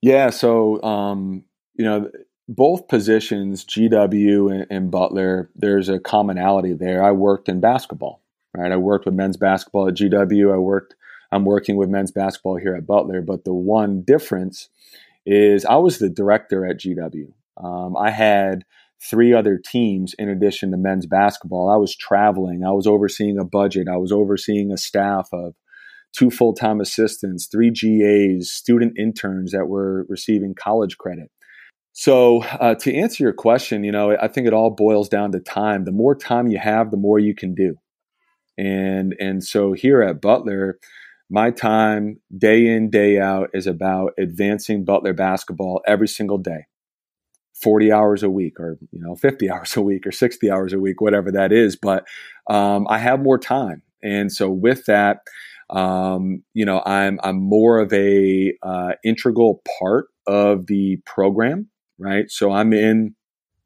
Yeah, 0.01 0.29
so 0.29 0.81
um, 0.83 1.45
you 1.75 1.85
know 1.85 2.09
both 2.49 2.87
positions, 2.87 3.63
GW 3.65 4.53
and, 4.53 4.67
and, 4.69 4.91
Butler, 4.91 5.49
there's 5.55 5.87
a 5.87 5.99
commonality 5.99 6.73
there. 6.73 7.03
I 7.03 7.11
worked 7.11 7.47
in 7.47 7.61
basketball, 7.61 8.21
right? 8.53 8.71
I 8.71 8.77
worked 8.77 9.05
with 9.05 9.13
men's 9.13 9.37
basketball 9.37 9.87
at 9.87 9.95
GW. 9.95 10.53
I 10.53 10.57
worked. 10.57 10.95
I'm 11.31 11.45
working 11.45 11.77
with 11.77 11.89
men's 11.89 12.11
basketball 12.11 12.57
here 12.57 12.75
at 12.75 12.85
Butler, 12.85 13.21
but 13.21 13.45
the 13.45 13.53
one 13.53 14.01
difference 14.01 14.69
is 15.25 15.65
I 15.65 15.77
was 15.77 15.99
the 15.99 16.09
director 16.09 16.65
at 16.65 16.79
GW. 16.79 17.31
Um, 17.57 17.95
I 17.97 18.09
had 18.11 18.65
three 19.09 19.33
other 19.33 19.59
teams 19.63 20.13
in 20.17 20.29
addition 20.29 20.71
to 20.71 20.77
men's 20.77 21.05
basketball. 21.05 21.69
I 21.69 21.77
was 21.77 21.95
traveling, 21.95 22.63
I 22.65 22.71
was 22.71 22.87
overseeing 22.87 23.37
a 23.37 23.45
budget, 23.45 23.87
I 23.87 23.97
was 23.97 24.11
overseeing 24.11 24.71
a 24.71 24.77
staff 24.77 25.29
of 25.33 25.55
two 26.13 26.29
full 26.29 26.53
time 26.53 26.79
assistants, 26.79 27.47
three 27.47 27.71
GAs, 27.71 28.51
student 28.51 28.97
interns 28.97 29.51
that 29.51 29.67
were 29.67 30.05
receiving 30.09 30.55
college 30.55 30.97
credit. 30.97 31.29
So, 31.91 32.43
uh, 32.43 32.75
to 32.75 32.95
answer 32.95 33.23
your 33.23 33.33
question, 33.33 33.83
you 33.83 33.91
know, 33.91 34.17
I 34.19 34.27
think 34.27 34.47
it 34.47 34.53
all 34.53 34.71
boils 34.71 35.09
down 35.09 35.31
to 35.33 35.39
time. 35.39 35.85
The 35.85 35.91
more 35.91 36.15
time 36.15 36.47
you 36.47 36.57
have, 36.57 36.89
the 36.89 36.97
more 36.97 37.19
you 37.19 37.35
can 37.35 37.53
do. 37.53 37.75
And 38.57 39.15
and 39.19 39.43
so 39.43 39.73
here 39.73 40.01
at 40.01 40.21
Butler, 40.21 40.79
my 41.29 41.51
time 41.51 42.19
day 42.35 42.67
in 42.67 42.89
day 42.89 43.19
out 43.19 43.49
is 43.53 43.67
about 43.67 44.13
advancing 44.19 44.85
Butler 44.85 45.13
basketball 45.13 45.81
every 45.87 46.07
single 46.07 46.37
day. 46.37 46.65
40 47.53 47.91
hours 47.91 48.23
a 48.23 48.29
week 48.29 48.59
or 48.59 48.77
you 48.91 48.99
know 48.99 49.15
50 49.15 49.49
hours 49.51 49.75
a 49.77 49.81
week 49.81 50.05
or 50.05 50.11
60 50.11 50.49
hours 50.49 50.73
a 50.73 50.79
week 50.79 51.01
whatever 51.01 51.31
that 51.31 51.51
is 51.51 51.75
but 51.75 52.05
um, 52.49 52.85
i 52.89 52.97
have 52.97 53.21
more 53.21 53.37
time. 53.37 53.81
And 54.01 54.31
so 54.33 54.49
with 54.49 54.85
that 54.85 55.19
um, 55.69 56.43
you 56.53 56.65
know 56.65 56.81
i'm 56.85 57.19
i'm 57.23 57.41
more 57.41 57.79
of 57.79 57.93
a 57.93 58.53
uh, 58.63 58.93
integral 59.03 59.61
part 59.79 60.07
of 60.27 60.67
the 60.67 60.97
program 61.05 61.69
right? 61.99 62.29
So 62.29 62.51
i'm 62.51 62.73
in 62.73 63.15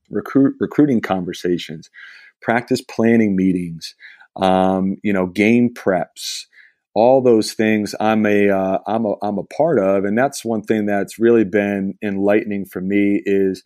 recruit 0.10 0.56
recruiting 0.60 1.02
conversations 1.02 1.90
practice 2.42 2.82
planning 2.82 3.36
meetings 3.36 3.96
um, 4.36 4.98
you 5.04 5.12
know 5.12 5.26
game 5.26 5.74
preps 5.74 6.46
all 6.98 7.22
those 7.22 7.54
things 7.54 7.94
I'm 8.00 8.26
a 8.26 8.50
uh, 8.50 8.80
I'm 8.88 9.06
a 9.06 9.14
I'm 9.22 9.38
a 9.38 9.44
part 9.44 9.78
of, 9.78 10.04
and 10.04 10.18
that's 10.18 10.44
one 10.44 10.64
thing 10.64 10.88
that's 10.88 11.20
really 11.20 11.44
been 11.44 11.94
enlightening 12.02 12.66
for 12.66 12.82
me 12.82 13.22
is 13.24 13.64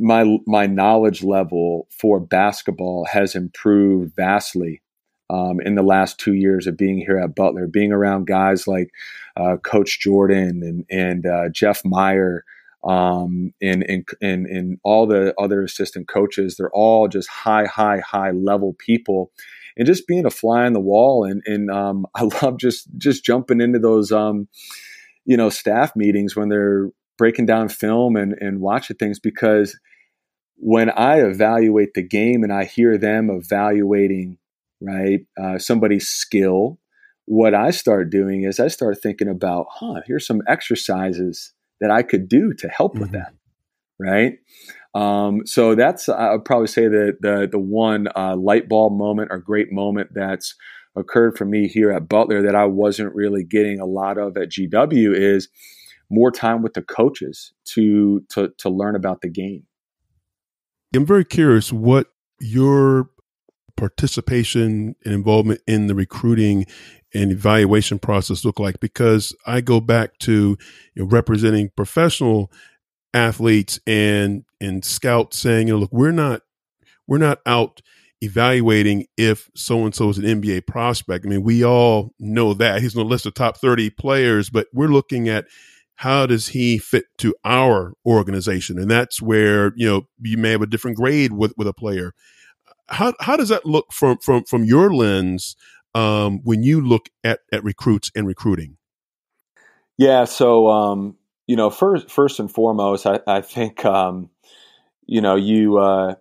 my 0.00 0.38
my 0.44 0.66
knowledge 0.66 1.22
level 1.22 1.86
for 1.96 2.18
basketball 2.18 3.04
has 3.04 3.36
improved 3.36 4.16
vastly 4.16 4.82
um, 5.30 5.60
in 5.60 5.76
the 5.76 5.84
last 5.84 6.18
two 6.18 6.34
years 6.34 6.66
of 6.66 6.76
being 6.76 6.98
here 6.98 7.18
at 7.18 7.36
Butler, 7.36 7.68
being 7.68 7.92
around 7.92 8.26
guys 8.26 8.66
like 8.66 8.90
uh, 9.36 9.56
Coach 9.58 10.00
Jordan 10.00 10.64
and 10.64 10.84
and 10.90 11.26
uh, 11.26 11.48
Jeff 11.50 11.84
Meyer. 11.84 12.44
Um, 12.86 13.54
and, 13.62 13.82
and, 13.84 14.06
and, 14.20 14.46
and 14.46 14.78
all 14.84 15.06
the 15.06 15.34
other 15.40 15.62
assistant 15.62 16.06
coaches, 16.06 16.56
they're 16.58 16.70
all 16.72 17.08
just 17.08 17.30
high, 17.30 17.64
high, 17.64 18.00
high 18.00 18.32
level 18.32 18.76
people 18.78 19.30
and 19.76 19.86
just 19.86 20.06
being 20.06 20.26
a 20.26 20.30
fly 20.30 20.66
on 20.66 20.72
the 20.72 20.80
wall. 20.80 21.24
And, 21.24 21.42
and 21.46 21.70
um, 21.70 22.06
I 22.14 22.28
love 22.42 22.58
just, 22.58 22.88
just 22.96 23.24
jumping 23.24 23.60
into 23.60 23.78
those, 23.78 24.12
um, 24.12 24.48
you 25.24 25.36
know, 25.36 25.48
staff 25.48 25.94
meetings 25.96 26.36
when 26.36 26.48
they're 26.48 26.90
breaking 27.16 27.46
down 27.46 27.68
film 27.68 28.16
and, 28.16 28.34
and 28.40 28.60
watching 28.60 28.96
things 28.96 29.18
because 29.18 29.78
when 30.56 30.90
I 30.90 31.20
evaluate 31.20 31.94
the 31.94 32.02
game 32.02 32.42
and 32.42 32.52
I 32.52 32.64
hear 32.64 32.98
them 32.98 33.30
evaluating, 33.30 34.38
right, 34.80 35.20
uh, 35.40 35.58
somebody's 35.58 36.08
skill, 36.08 36.78
what 37.26 37.54
I 37.54 37.70
start 37.70 38.10
doing 38.10 38.44
is 38.44 38.60
I 38.60 38.68
start 38.68 39.00
thinking 39.02 39.28
about, 39.28 39.66
huh, 39.70 40.02
here's 40.06 40.26
some 40.26 40.42
exercises 40.46 41.52
that 41.80 41.90
I 41.90 42.02
could 42.02 42.28
do 42.28 42.52
to 42.54 42.68
help 42.68 42.92
mm-hmm. 42.92 43.02
with 43.02 43.12
that, 43.12 43.34
right? 43.98 44.38
Um, 44.94 45.44
so 45.44 45.74
that's 45.74 46.08
I'd 46.08 46.44
probably 46.44 46.68
say 46.68 46.86
that 46.86 47.18
the 47.20 47.48
the 47.50 47.58
one 47.58 48.08
uh, 48.14 48.36
light 48.36 48.68
bulb 48.68 48.96
moment 48.96 49.28
or 49.30 49.38
great 49.38 49.72
moment 49.72 50.10
that's 50.14 50.54
occurred 50.96 51.36
for 51.36 51.44
me 51.44 51.66
here 51.66 51.90
at 51.90 52.08
Butler 52.08 52.42
that 52.42 52.54
I 52.54 52.66
wasn't 52.66 53.14
really 53.14 53.44
getting 53.44 53.80
a 53.80 53.86
lot 53.86 54.18
of 54.18 54.36
at 54.36 54.50
GW 54.50 55.14
is 55.14 55.48
more 56.10 56.30
time 56.30 56.62
with 56.62 56.74
the 56.74 56.82
coaches 56.82 57.52
to 57.66 58.24
to 58.30 58.52
to 58.58 58.68
learn 58.68 58.94
about 58.94 59.20
the 59.20 59.28
game. 59.28 59.64
I'm 60.94 61.06
very 61.06 61.24
curious 61.24 61.72
what 61.72 62.08
your 62.38 63.10
participation 63.76 64.94
and 65.04 65.14
involvement 65.14 65.60
in 65.66 65.88
the 65.88 65.94
recruiting 65.94 66.66
and 67.12 67.32
evaluation 67.32 67.98
process 67.98 68.44
look 68.44 68.60
like 68.60 68.78
because 68.78 69.34
I 69.46 69.60
go 69.60 69.80
back 69.80 70.18
to 70.20 70.56
you 70.94 71.02
know, 71.02 71.06
representing 71.06 71.70
professional 71.76 72.52
athletes 73.12 73.80
and 73.86 74.44
and 74.64 74.84
scouts 74.84 75.38
saying, 75.38 75.68
you 75.68 75.74
know, 75.74 75.80
look, 75.80 75.92
we're 75.92 76.10
not 76.10 76.42
we're 77.06 77.18
not 77.18 77.40
out 77.46 77.80
evaluating 78.20 79.06
if 79.16 79.50
so 79.54 79.84
and 79.84 79.94
so 79.94 80.08
is 80.08 80.18
an 80.18 80.24
NBA 80.24 80.66
prospect. 80.66 81.26
I 81.26 81.28
mean, 81.28 81.42
we 81.42 81.64
all 81.64 82.14
know 82.18 82.54
that 82.54 82.80
he's 82.80 82.96
on 82.96 83.04
the 83.04 83.08
list 83.08 83.26
of 83.26 83.34
top 83.34 83.58
30 83.58 83.90
players, 83.90 84.50
but 84.50 84.66
we're 84.72 84.88
looking 84.88 85.28
at 85.28 85.46
how 85.96 86.26
does 86.26 86.48
he 86.48 86.78
fit 86.78 87.04
to 87.18 87.34
our 87.44 87.92
organization? 88.04 88.78
And 88.78 88.90
that's 88.90 89.22
where, 89.22 89.72
you 89.76 89.86
know, 89.86 90.08
you 90.20 90.36
may 90.36 90.50
have 90.50 90.62
a 90.62 90.66
different 90.66 90.96
grade 90.96 91.32
with, 91.32 91.52
with 91.56 91.68
a 91.68 91.72
player. 91.72 92.14
How, 92.88 93.12
how 93.20 93.36
does 93.36 93.50
that 93.50 93.64
look 93.64 93.92
from, 93.92 94.18
from, 94.18 94.44
from 94.44 94.64
your 94.64 94.92
lens 94.92 95.54
um, 95.94 96.40
when 96.42 96.62
you 96.62 96.80
look 96.80 97.08
at, 97.22 97.40
at 97.52 97.62
recruits 97.62 98.10
and 98.16 98.26
recruiting? 98.26 98.76
Yeah. 99.96 100.24
So, 100.24 100.68
um, 100.68 101.16
you 101.46 101.54
know, 101.54 101.70
first, 101.70 102.10
first 102.10 102.40
and 102.40 102.50
foremost, 102.50 103.06
I, 103.06 103.20
I 103.26 103.40
think, 103.42 103.84
um, 103.84 104.30
you 105.06 105.20
know, 105.20 105.36
you, 105.36 105.78
uh, 105.78 106.14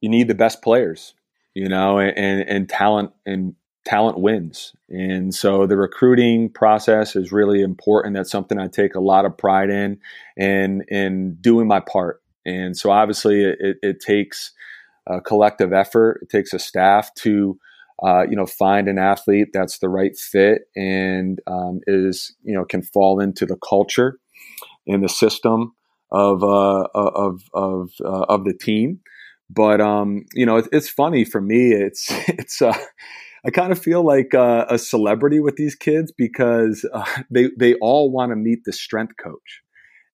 you 0.00 0.08
need 0.08 0.28
the 0.28 0.34
best 0.34 0.62
players, 0.62 1.14
you 1.54 1.68
know, 1.68 1.98
and, 1.98 2.48
and 2.48 2.68
talent 2.68 3.12
and 3.24 3.54
talent 3.84 4.18
wins. 4.18 4.74
And 4.88 5.34
so 5.34 5.66
the 5.66 5.76
recruiting 5.76 6.50
process 6.50 7.16
is 7.16 7.32
really 7.32 7.62
important. 7.62 8.14
That's 8.14 8.30
something 8.30 8.58
I 8.58 8.68
take 8.68 8.94
a 8.94 9.00
lot 9.00 9.24
of 9.24 9.36
pride 9.36 9.70
in 9.70 9.98
and 10.36 10.82
in 10.88 11.36
doing 11.40 11.68
my 11.68 11.80
part. 11.80 12.22
And 12.46 12.76
so 12.76 12.90
obviously 12.90 13.44
it, 13.44 13.76
it 13.82 14.00
takes 14.00 14.52
a 15.06 15.20
collective 15.20 15.72
effort. 15.72 16.20
It 16.22 16.30
takes 16.30 16.52
a 16.52 16.58
staff 16.58 17.14
to, 17.16 17.58
uh, 18.02 18.24
you 18.28 18.36
know, 18.36 18.46
find 18.46 18.88
an 18.88 18.98
athlete 18.98 19.48
that's 19.52 19.78
the 19.78 19.88
right 19.88 20.16
fit 20.16 20.62
and 20.74 21.40
um, 21.46 21.80
is, 21.86 22.34
you 22.42 22.54
know, 22.54 22.64
can 22.64 22.82
fall 22.82 23.20
into 23.20 23.46
the 23.46 23.56
culture 23.56 24.18
and 24.86 25.02
the 25.02 25.08
system 25.08 25.74
of, 26.14 26.42
uh, 26.42 26.86
of, 26.94 27.42
of, 27.52 27.90
uh, 28.04 28.24
of 28.28 28.44
the 28.44 28.54
team. 28.54 29.00
But, 29.50 29.80
um, 29.80 30.24
you 30.34 30.46
know, 30.46 30.56
it, 30.56 30.68
it's 30.72 30.88
funny 30.88 31.24
for 31.24 31.40
me. 31.40 31.72
It's, 31.72 32.06
it's, 32.28 32.62
uh, 32.62 32.76
I 33.46 33.50
kind 33.50 33.72
of 33.72 33.78
feel 33.78 34.02
like 34.02 34.34
uh, 34.34 34.64
a 34.70 34.78
celebrity 34.78 35.38
with 35.38 35.56
these 35.56 35.74
kids 35.74 36.12
because 36.16 36.88
uh, 36.92 37.04
they 37.30 37.50
they 37.58 37.74
all 37.74 38.10
want 38.10 38.32
to 38.32 38.36
meet 38.36 38.60
the 38.64 38.72
strength 38.72 39.14
coach, 39.22 39.62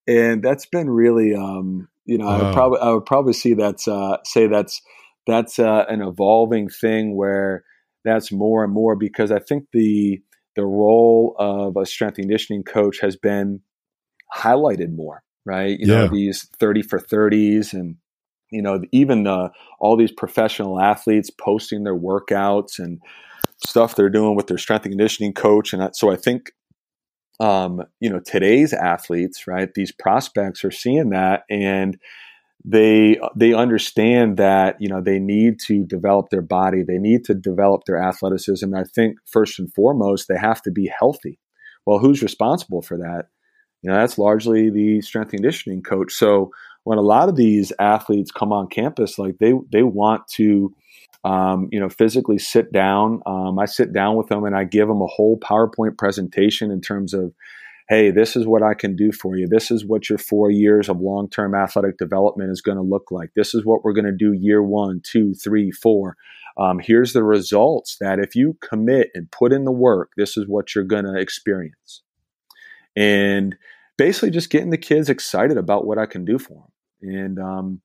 and 0.08 0.42
that's 0.42 0.66
been 0.66 0.90
really, 0.90 1.34
um, 1.34 1.88
you 2.06 2.18
know, 2.18 2.26
wow. 2.26 2.32
I 2.32 2.42
would 2.42 2.54
probably 2.54 2.80
I 2.80 2.90
would 2.90 3.06
probably 3.06 3.32
see 3.32 3.54
that's 3.54 3.86
uh, 3.86 4.16
say 4.24 4.48
that's 4.48 4.82
that's 5.28 5.60
uh, 5.60 5.84
an 5.88 6.02
evolving 6.02 6.68
thing 6.68 7.16
where 7.16 7.62
that's 8.04 8.32
more 8.32 8.64
and 8.64 8.72
more 8.72 8.96
because 8.96 9.30
I 9.30 9.38
think 9.38 9.66
the 9.72 10.20
the 10.56 10.66
role 10.66 11.36
of 11.38 11.76
a 11.76 11.86
strength 11.86 12.16
conditioning 12.16 12.64
coach 12.64 12.98
has 13.00 13.14
been 13.14 13.60
highlighted 14.34 14.92
more, 14.92 15.22
right? 15.50 15.78
You 15.78 15.92
yeah. 15.92 16.00
know, 16.02 16.08
these 16.08 16.48
30 16.60 16.82
for 16.82 17.00
30s 17.00 17.72
and 17.72 17.96
you 18.52 18.62
know, 18.62 18.80
even 18.90 19.24
the 19.24 19.50
all 19.80 19.96
these 19.96 20.12
professional 20.12 20.80
athletes 20.80 21.30
posting 21.30 21.84
their 21.84 21.96
workouts 21.96 22.78
and 22.78 23.00
stuff 23.66 23.94
they're 23.94 24.08
doing 24.10 24.36
with 24.36 24.46
their 24.46 24.58
strength 24.58 24.84
and 24.84 24.92
conditioning 24.92 25.32
coach 25.32 25.72
and 25.72 25.94
so 25.94 26.10
I 26.10 26.16
think 26.16 26.52
um, 27.40 27.82
you 28.00 28.10
know, 28.10 28.20
today's 28.20 28.74
athletes, 28.74 29.46
right? 29.46 29.72
These 29.74 29.92
prospects 29.92 30.62
are 30.62 30.70
seeing 30.70 31.08
that 31.10 31.44
and 31.48 31.98
they 32.64 33.18
they 33.34 33.54
understand 33.54 34.36
that 34.36 34.76
you 34.80 34.88
know 34.88 35.00
they 35.00 35.18
need 35.18 35.58
to 35.58 35.84
develop 35.86 36.28
their 36.28 36.42
body 36.42 36.82
they 36.82 36.98
need 36.98 37.24
to 37.24 37.34
develop 37.34 37.82
their 37.86 37.96
athleticism 37.96 38.74
i 38.74 38.84
think 38.94 39.16
first 39.24 39.58
and 39.58 39.72
foremost 39.72 40.28
they 40.28 40.36
have 40.36 40.60
to 40.60 40.70
be 40.70 40.90
healthy 40.98 41.38
well 41.86 41.98
who's 41.98 42.22
responsible 42.22 42.82
for 42.82 42.98
that 42.98 43.26
you 43.82 43.90
know 43.90 43.96
that's 43.96 44.18
largely 44.18 44.70
the 44.70 45.00
strength 45.00 45.30
conditioning 45.30 45.82
coach 45.82 46.12
so 46.12 46.50
when 46.84 46.98
a 46.98 47.02
lot 47.02 47.28
of 47.28 47.36
these 47.36 47.72
athletes 47.78 48.30
come 48.30 48.52
on 48.52 48.68
campus 48.68 49.18
like 49.18 49.38
they 49.38 49.52
they 49.72 49.82
want 49.82 50.26
to 50.28 50.74
um, 51.24 51.68
you 51.70 51.78
know 51.78 51.88
physically 51.88 52.38
sit 52.38 52.72
down 52.72 53.20
um, 53.26 53.58
i 53.58 53.66
sit 53.66 53.92
down 53.92 54.16
with 54.16 54.28
them 54.28 54.44
and 54.44 54.56
i 54.56 54.64
give 54.64 54.88
them 54.88 55.02
a 55.02 55.06
whole 55.06 55.38
powerpoint 55.38 55.98
presentation 55.98 56.70
in 56.70 56.80
terms 56.80 57.14
of 57.14 57.32
hey, 57.90 58.12
this 58.12 58.36
is 58.36 58.46
what 58.46 58.62
I 58.62 58.74
can 58.74 58.94
do 58.94 59.10
for 59.10 59.36
you. 59.36 59.48
This 59.48 59.72
is 59.72 59.84
what 59.84 60.08
your 60.08 60.16
four 60.16 60.48
years 60.48 60.88
of 60.88 61.00
long 61.00 61.28
term 61.28 61.56
athletic 61.56 61.98
development 61.98 62.52
is 62.52 62.62
going 62.62 62.76
to 62.76 62.82
look 62.82 63.10
like. 63.10 63.30
This 63.34 63.52
is 63.52 63.66
what 63.66 63.82
we're 63.82 63.92
going 63.92 64.04
to 64.04 64.12
do 64.12 64.32
year 64.32 64.62
one, 64.62 65.02
two, 65.04 65.34
three, 65.34 65.72
four. 65.72 66.16
Um, 66.56 66.78
here's 66.78 67.12
the 67.12 67.24
results 67.24 67.96
that 68.00 68.20
if 68.20 68.36
you 68.36 68.56
commit 68.62 69.10
and 69.14 69.30
put 69.30 69.52
in 69.52 69.64
the 69.64 69.72
work, 69.72 70.12
this 70.16 70.36
is 70.36 70.46
what 70.46 70.74
you're 70.74 70.84
going 70.84 71.04
to 71.04 71.18
experience. 71.18 72.02
And 72.96 73.56
basically 73.96 74.30
just 74.30 74.50
getting 74.50 74.70
the 74.70 74.78
kids 74.78 75.08
excited 75.08 75.56
about 75.56 75.86
what 75.86 75.98
I 75.98 76.06
can 76.06 76.24
do 76.24 76.38
for 76.38 76.54
them. 76.54 77.14
And, 77.14 77.38
um, 77.38 77.80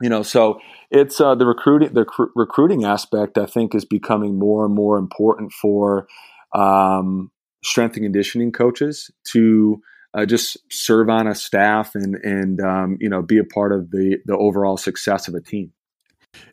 you 0.00 0.08
know, 0.08 0.22
so 0.22 0.60
it's 0.90 1.20
uh, 1.20 1.34
the 1.34 1.46
recruiting, 1.46 1.94
the 1.94 2.04
cr- 2.04 2.24
recruiting 2.34 2.84
aspect, 2.84 3.38
I 3.38 3.46
think, 3.46 3.74
is 3.74 3.84
becoming 3.84 4.38
more 4.38 4.64
and 4.64 4.74
more 4.74 4.98
important 4.98 5.52
for 5.52 6.06
um, 6.54 7.30
strength 7.64 7.96
and 7.96 8.04
conditioning 8.04 8.52
coaches 8.52 9.10
to 9.32 9.80
uh, 10.14 10.26
just 10.26 10.56
serve 10.70 11.08
on 11.08 11.26
a 11.26 11.34
staff 11.34 11.94
and 11.94 12.16
and 12.16 12.60
um, 12.60 12.96
you 13.00 13.08
know 13.08 13.20
be 13.20 13.38
a 13.38 13.44
part 13.44 13.72
of 13.72 13.90
the 13.90 14.18
the 14.26 14.36
overall 14.36 14.76
success 14.76 15.26
of 15.28 15.34
a 15.34 15.40
team. 15.40 15.72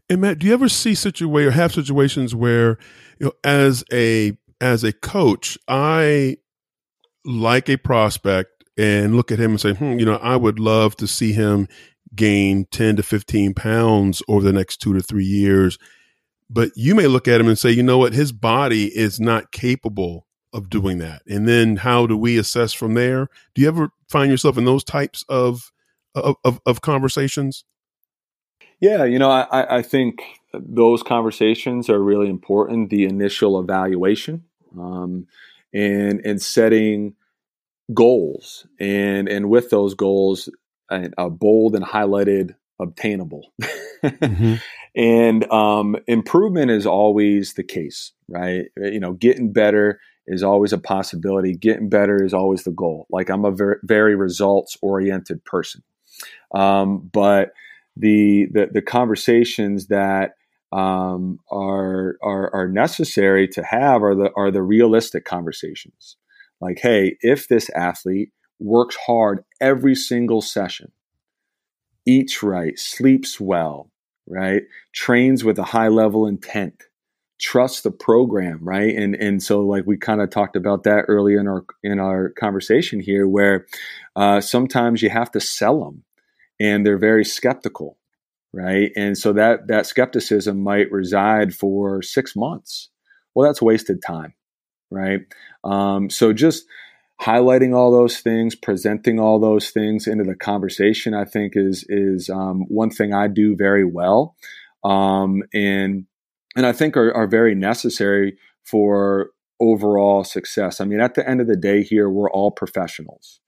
And 0.10 0.22
Matt, 0.22 0.40
do 0.40 0.48
you 0.48 0.54
ever 0.54 0.68
see 0.68 0.96
situation 0.96 1.48
or 1.48 1.52
have 1.52 1.74
situations 1.74 2.34
where 2.34 2.78
you 3.20 3.28
know 3.28 3.34
as 3.44 3.84
a 3.92 4.38
as 4.60 4.84
a 4.84 4.92
coach, 4.94 5.58
I 5.68 6.38
like 7.26 7.70
a 7.70 7.78
prospect 7.78 8.64
and 8.78 9.16
look 9.16 9.32
at 9.32 9.40
him 9.40 9.52
and 9.52 9.62
say, 9.62 9.74
hmm, 9.74 10.00
you 10.00 10.06
know, 10.06 10.16
I 10.18 10.36
would 10.36 10.60
love 10.60 10.96
to 10.98 11.08
see 11.08 11.34
him 11.34 11.68
gain 12.16 12.66
10 12.72 12.98
to 12.98 13.04
15 13.04 13.54
pounds 13.54 14.22
over 14.28 14.44
the 14.44 14.54
next 14.54 14.78
two 14.78 14.94
to 14.94 15.02
three 15.02 15.26
years. 15.26 15.78
But 16.50 16.72
you 16.76 16.96
may 16.96 17.08
look 17.08 17.28
at 17.28 17.40
him 17.40 17.48
and 17.48 17.58
say, 17.58 17.72
you 17.72 17.84
know 17.84 17.98
what, 17.98 18.14
his 18.14 18.32
body 18.32 18.88
is 18.88 19.20
not 19.20 19.52
capable 19.52 20.28
of 20.54 20.70
doing 20.70 20.98
that? 20.98 21.22
And 21.28 21.48
then 21.48 21.78
how 21.78 22.06
do 22.08 22.18
we 22.18 22.38
assess 22.38 22.74
from 22.74 22.94
there? 22.94 23.30
Do 23.56 23.62
you 23.62 23.68
ever 23.68 23.92
find 24.10 24.30
yourself 24.30 24.58
in 24.58 24.66
those 24.66 24.84
types 24.84 25.24
of 25.30 25.72
of, 26.14 26.36
of, 26.44 26.60
of 26.66 26.82
conversations? 26.82 27.64
Yeah, 28.82 29.06
you 29.06 29.18
know, 29.18 29.30
I, 29.30 29.78
I 29.78 29.82
think 29.82 30.22
those 30.54 31.04
conversations 31.04 31.90
are 31.90 32.04
really 32.04 32.30
important. 32.30 32.90
The 32.90 33.06
initial 33.06 33.58
evaluation 33.60 34.44
um, 34.78 35.28
and 35.74 36.22
and 36.26 36.42
setting 36.42 37.16
goals, 37.94 38.66
and 38.80 39.28
and 39.28 39.50
with 39.50 39.70
those 39.70 39.94
goals, 39.94 40.50
a, 40.90 41.10
a 41.18 41.30
bold 41.30 41.76
and 41.76 41.86
highlighted 41.86 42.56
obtainable. 42.80 43.52
mm-hmm. 44.04 44.56
And 44.96 45.50
um, 45.52 45.96
improvement 46.08 46.72
is 46.72 46.86
always 46.86 47.54
the 47.54 47.64
case, 47.64 48.12
right? 48.28 48.66
You 48.76 49.00
know, 49.00 49.14
getting 49.14 49.54
better 49.54 50.00
is 50.28 50.44
always 50.44 50.74
a 50.74 50.78
possibility. 50.78 51.54
Getting 51.56 51.90
better 51.90 52.24
is 52.24 52.34
always 52.34 52.64
the 52.64 52.72
goal. 52.72 53.08
Like 53.10 53.30
I'm 53.30 53.46
a 53.46 53.52
very, 53.52 53.78
very 53.84 54.16
results 54.16 54.78
oriented 54.82 55.44
person. 55.46 55.84
Um, 56.54 57.10
but 57.12 57.54
the, 57.96 58.48
the, 58.52 58.70
the 58.72 58.82
conversations 58.82 59.88
that 59.88 60.36
um, 60.72 61.40
are, 61.52 62.18
are 62.24 62.54
are 62.54 62.68
necessary 62.68 63.48
to 63.50 63.64
have 63.64 64.04
are 64.04 64.16
the 64.16 64.32
are 64.36 64.52
the 64.52 64.64
realistic 64.64 65.26
conversations. 65.26 66.18
Like, 66.62 66.80
hey, 66.80 67.18
if 67.22 67.48
this 67.48 67.70
athlete 67.76 68.32
works 68.60 68.96
hard 69.08 69.44
every 69.60 69.96
single 69.96 70.42
session, 70.42 70.92
eats 72.06 72.44
right, 72.44 72.78
sleeps 72.78 73.40
well, 73.40 73.92
right, 74.28 74.64
trains 74.94 75.44
with 75.44 75.58
a 75.60 75.64
high 75.64 75.88
level 75.88 76.28
intent, 76.28 76.84
trust 77.40 77.84
the 77.84 77.92
program, 77.92 78.60
right? 78.62 78.96
And 78.96 79.16
and 79.16 79.42
so 79.42 79.62
like 79.62 79.86
we 79.86 79.98
kind 79.98 80.22
of 80.22 80.30
talked 80.30 80.56
about 80.56 80.84
that 80.84 81.06
earlier 81.08 81.40
in 81.40 81.48
our 81.48 81.66
in 81.84 82.00
our 82.00 82.30
conversation 82.30 83.00
here, 83.00 83.28
where 83.28 83.66
uh, 84.16 84.40
sometimes 84.40 85.02
you 85.02 85.10
have 85.10 85.32
to 85.32 85.40
sell 85.40 85.84
them, 85.84 86.04
and 86.60 86.86
they're 86.86 86.98
very 86.98 87.26
skeptical, 87.26 87.98
right? 88.54 88.92
And 88.96 89.18
so 89.18 89.34
that 89.34 89.68
that 89.68 89.86
skepticism 89.86 90.62
might 90.62 90.92
reside 90.92 91.54
for 91.54 92.02
six 92.02 92.36
months. 92.36 92.90
Well, 93.34 93.48
that's 93.48 93.62
wasted 93.62 94.02
time, 94.06 94.34
right? 94.90 95.22
Um, 95.64 96.10
so 96.10 96.34
just 96.34 96.66
highlighting 97.22 97.76
all 97.76 97.92
those 97.92 98.20
things, 98.20 98.56
presenting 98.56 99.20
all 99.20 99.40
those 99.40 99.70
things 99.70 100.08
into 100.08 100.24
the 100.24 100.36
conversation, 100.36 101.14
I 101.14 101.26
think 101.26 101.54
is 101.56 101.86
is 101.88 102.30
um, 102.30 102.66
one 102.68 102.90
thing 102.90 103.14
I 103.14 103.28
do 103.28 103.56
very 103.56 103.86
well. 103.86 104.36
Um, 104.84 105.44
and 105.54 106.06
and 106.56 106.66
I 106.66 106.74
think 106.74 106.98
are, 106.98 107.14
are 107.14 107.28
very 107.28 107.56
necessary 107.56 108.38
for 108.64 109.30
overall 109.60 110.24
success. 110.24 110.82
I 110.82 110.86
mean, 110.86 111.00
at 111.00 111.14
the 111.14 111.28
end 111.28 111.40
of 111.40 111.48
the 111.48 111.56
day, 111.56 111.84
here 111.84 112.10
we're 112.10 112.32
all 112.32 112.52
professionals, 112.52 113.40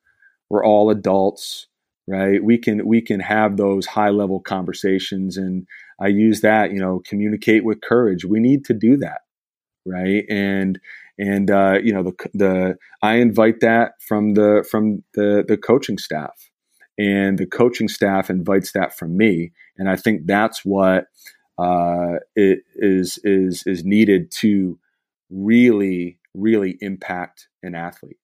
we're 0.49 0.64
all 0.64 0.89
adults, 0.89 1.68
right? 2.08 2.43
We 2.43 2.58
can 2.58 2.86
we 2.86 3.01
can 3.01 3.20
have 3.20 3.58
those 3.58 3.86
high 3.86 4.10
level 4.10 4.39
conversations, 4.39 5.38
and 5.38 5.66
I 5.99 6.08
use 6.08 6.41
that, 6.41 6.72
you 6.72 6.80
know, 6.80 7.01
communicate 7.06 7.64
with 7.64 7.82
courage. 7.82 8.26
We 8.26 8.39
need 8.39 8.66
to 8.66 8.74
do 8.74 8.97
that, 8.97 9.22
right? 9.86 10.26
And 10.30 10.80
and 11.18 11.49
uh, 11.49 11.80
you 11.84 11.93
know 11.93 12.04
the 12.04 12.30
the 12.34 12.78
I 13.01 13.16
invite 13.16 13.60
that 13.62 13.93
from 14.01 14.34
the 14.34 14.66
from 14.70 15.04
the 15.14 15.43
the 15.47 15.58
coaching 15.58 15.97
staff, 15.97 16.51
and 16.97 17.38
the 17.38 17.45
coaching 17.45 17.88
staff 17.88 18.30
invites 18.30 18.72
that 18.74 18.97
from 18.97 19.16
me, 19.16 19.51
and 19.78 19.89
I 19.89 19.95
think 19.95 20.26
that's 20.26 20.66
what 20.66 21.06
uh, 21.58 22.16
it 22.36 22.60
is 22.76 23.20
is 23.24 23.64
is 23.66 23.84
needed 23.86 24.32
to 24.39 24.80
really 25.30 26.20
really 26.34 26.78
impact 26.82 27.47
an 27.62 27.76
athlete. 27.76 28.18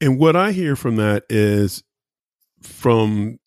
And 0.00 0.18
what 0.18 0.34
I 0.34 0.52
hear 0.52 0.76
from 0.76 0.96
that 0.96 1.24
is 1.28 1.82
from 2.64 3.38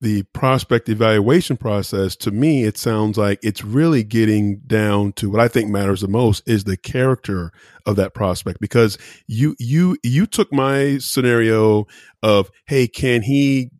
the 0.00 0.24
prospect 0.32 0.88
evaluation 0.88 1.56
process 1.56 2.16
to 2.16 2.32
me 2.32 2.64
it 2.64 2.76
sounds 2.76 3.16
like 3.16 3.38
it's 3.40 3.64
really 3.64 4.02
getting 4.02 4.58
down 4.66 5.12
to 5.12 5.30
what 5.30 5.40
i 5.40 5.46
think 5.46 5.70
matters 5.70 6.00
the 6.00 6.08
most 6.08 6.42
is 6.44 6.64
the 6.64 6.76
character 6.76 7.52
of 7.86 7.94
that 7.94 8.12
prospect 8.12 8.58
because 8.60 8.98
you 9.28 9.54
you 9.60 9.96
you 10.02 10.26
took 10.26 10.52
my 10.52 10.98
scenario 10.98 11.86
of 12.20 12.50
hey 12.66 12.88
can 12.88 13.22
he 13.22 13.70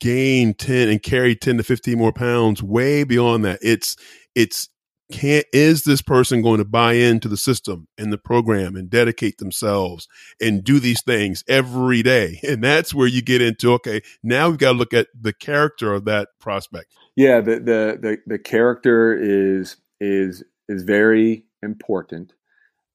gain 0.00 0.54
10 0.54 0.88
and 0.88 1.02
carry 1.02 1.34
10 1.34 1.58
to 1.58 1.62
15 1.62 1.98
more 1.98 2.12
pounds 2.12 2.62
way 2.62 3.04
beyond 3.04 3.44
that. 3.44 3.58
It's, 3.62 3.96
it's, 4.34 4.68
can't 5.10 5.46
is 5.52 5.84
this 5.84 6.02
person 6.02 6.42
going 6.42 6.58
to 6.58 6.64
buy 6.64 6.94
into 6.94 7.28
the 7.28 7.36
system 7.36 7.88
and 7.96 8.12
the 8.12 8.18
program 8.18 8.76
and 8.76 8.90
dedicate 8.90 9.38
themselves 9.38 10.06
and 10.40 10.62
do 10.62 10.78
these 10.78 11.02
things 11.02 11.44
every 11.48 12.02
day? 12.02 12.40
And 12.48 12.64
that's 12.64 12.94
where 12.94 13.06
you 13.06 13.22
get 13.22 13.42
into 13.42 13.72
okay 13.74 14.00
now 14.22 14.48
we've 14.48 14.58
got 14.58 14.72
to 14.72 14.78
look 14.78 14.94
at 14.94 15.08
the 15.18 15.32
character 15.32 15.92
of 15.92 16.04
that 16.06 16.28
prospect. 16.40 16.92
Yeah 17.16 17.40
the 17.40 17.56
the 17.56 17.98
the, 18.00 18.18
the 18.26 18.38
character 18.38 19.14
is 19.14 19.76
is 20.00 20.42
is 20.68 20.82
very 20.82 21.44
important. 21.62 22.32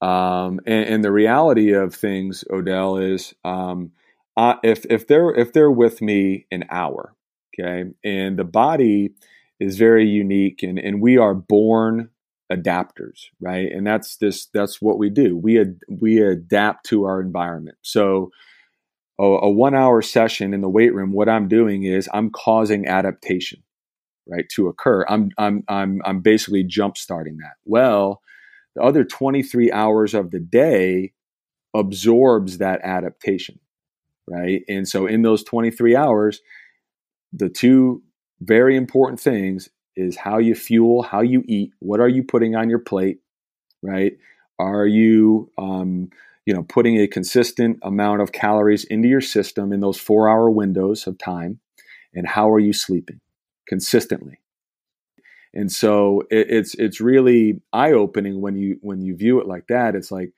Um, 0.02 0.60
and, 0.66 0.86
and, 0.90 1.04
the 1.04 1.14
reality 1.14 1.72
of 1.72 1.96
things 1.96 2.44
odell 2.52 2.98
is 2.98 3.34
um, 3.46 3.94
uh, 4.36 4.56
if 4.62 4.86
if 4.90 5.08
they're 5.08 5.34
if 5.34 5.54
they're 5.54 5.72
with 5.72 6.02
me 6.02 6.46
an 6.52 6.66
hour, 6.70 7.16
okay, 7.58 7.90
and 8.04 8.38
the 8.38 8.44
body 8.44 9.14
is 9.60 9.78
very 9.78 10.08
unique, 10.08 10.64
and 10.64 10.80
and 10.80 11.02
we 11.02 11.18
are 11.18 11.36
born 11.36 12.10
adapters, 12.52 13.26
right? 13.42 13.72
And 13.72 13.88
that's 13.88 14.18
this 14.18 14.48
that's 14.48 14.82
what 14.82 15.00
we 15.00 15.10
do. 15.10 15.38
We 15.38 15.60
ad, 15.62 15.80
we 15.90 16.22
adapt 16.22 16.86
to 16.88 17.06
our 17.06 17.22
environment. 17.22 17.78
So 17.84 18.32
a, 19.20 19.24
a 19.24 19.52
one 19.52 19.76
hour 19.76 20.02
session 20.02 20.54
in 20.54 20.62
the 20.62 20.70
weight 20.70 20.94
room, 20.96 21.14
what 21.14 21.30
I'm 21.30 21.48
doing 21.48 21.84
is 21.84 22.10
I'm 22.14 22.32
causing 22.32 22.88
adaptation. 22.88 23.64
right, 24.28 24.46
to 24.56 24.68
occur. 24.68 25.06
I'm 25.10 25.32
I'm 25.38 25.64
I'm 25.68 26.02
I'm 26.06 26.22
basically 26.22 26.64
jump 26.64 26.98
starting 26.98 27.38
that. 27.38 27.56
Well, 27.66 28.22
the 28.76 28.84
other 28.84 29.04
23 29.04 29.72
hours 29.72 30.14
of 30.14 30.32
the 30.32 30.40
day 30.40 31.14
absorbs 31.76 32.60
that 32.60 32.82
adaptation, 32.84 33.60
right? 34.28 34.64
And 34.70 34.88
so 34.88 35.08
in 35.08 35.24
those 35.24 35.44
23 35.44 35.96
hours, 35.96 36.42
the 37.34 37.50
two 37.50 38.04
very 38.44 38.76
important 38.76 39.20
things 39.20 39.70
is 39.96 40.18
how 40.18 40.38
you 40.38 40.56
fuel, 40.56 41.04
how 41.04 41.22
you 41.22 41.44
eat, 41.48 41.72
what 41.80 42.00
are 42.00 42.08
you 42.08 42.24
putting 42.24 42.56
on 42.56 42.70
your 42.70 42.80
plate, 42.80 43.20
right? 43.82 44.14
Are 44.60 44.86
you 44.86 45.52
um, 45.58 46.10
you 46.46 46.54
know 46.54 46.64
putting 46.64 46.98
a 46.98 47.08
consistent 47.08 47.80
amount 47.84 48.22
of 48.22 48.32
calories 48.32 48.84
into 48.86 49.08
your 49.08 49.22
system 49.22 49.72
in 49.72 49.80
those 49.80 50.00
four 50.00 50.30
hour 50.30 50.50
windows 50.50 51.08
of 51.08 51.18
time? 51.18 51.60
And 52.14 52.28
how 52.28 52.52
are 52.52 52.60
you 52.60 52.74
sleeping? 52.74 53.20
Consistently. 53.68 54.40
And 55.54 55.72
so 55.72 56.24
it, 56.32 56.48
it's 56.50 56.76
it's 56.76 57.00
really 57.02 57.62
eye 57.72 57.92
opening 57.92 58.42
when 58.42 58.56
you 58.56 58.78
when 58.82 59.02
you 59.02 59.16
view 59.16 59.40
it 59.40 59.48
like 59.48 59.68
that. 59.68 59.96
It's 59.96 60.12
like 60.12 60.32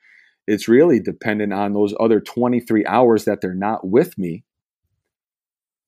it's 0.46 0.68
really 0.68 1.00
dependent 1.00 1.52
on 1.52 1.72
those 1.72 1.92
other 1.98 2.20
23 2.20 2.86
hours 2.86 3.24
that 3.24 3.40
they're 3.40 3.54
not 3.54 3.86
with 3.86 4.16
me 4.16 4.44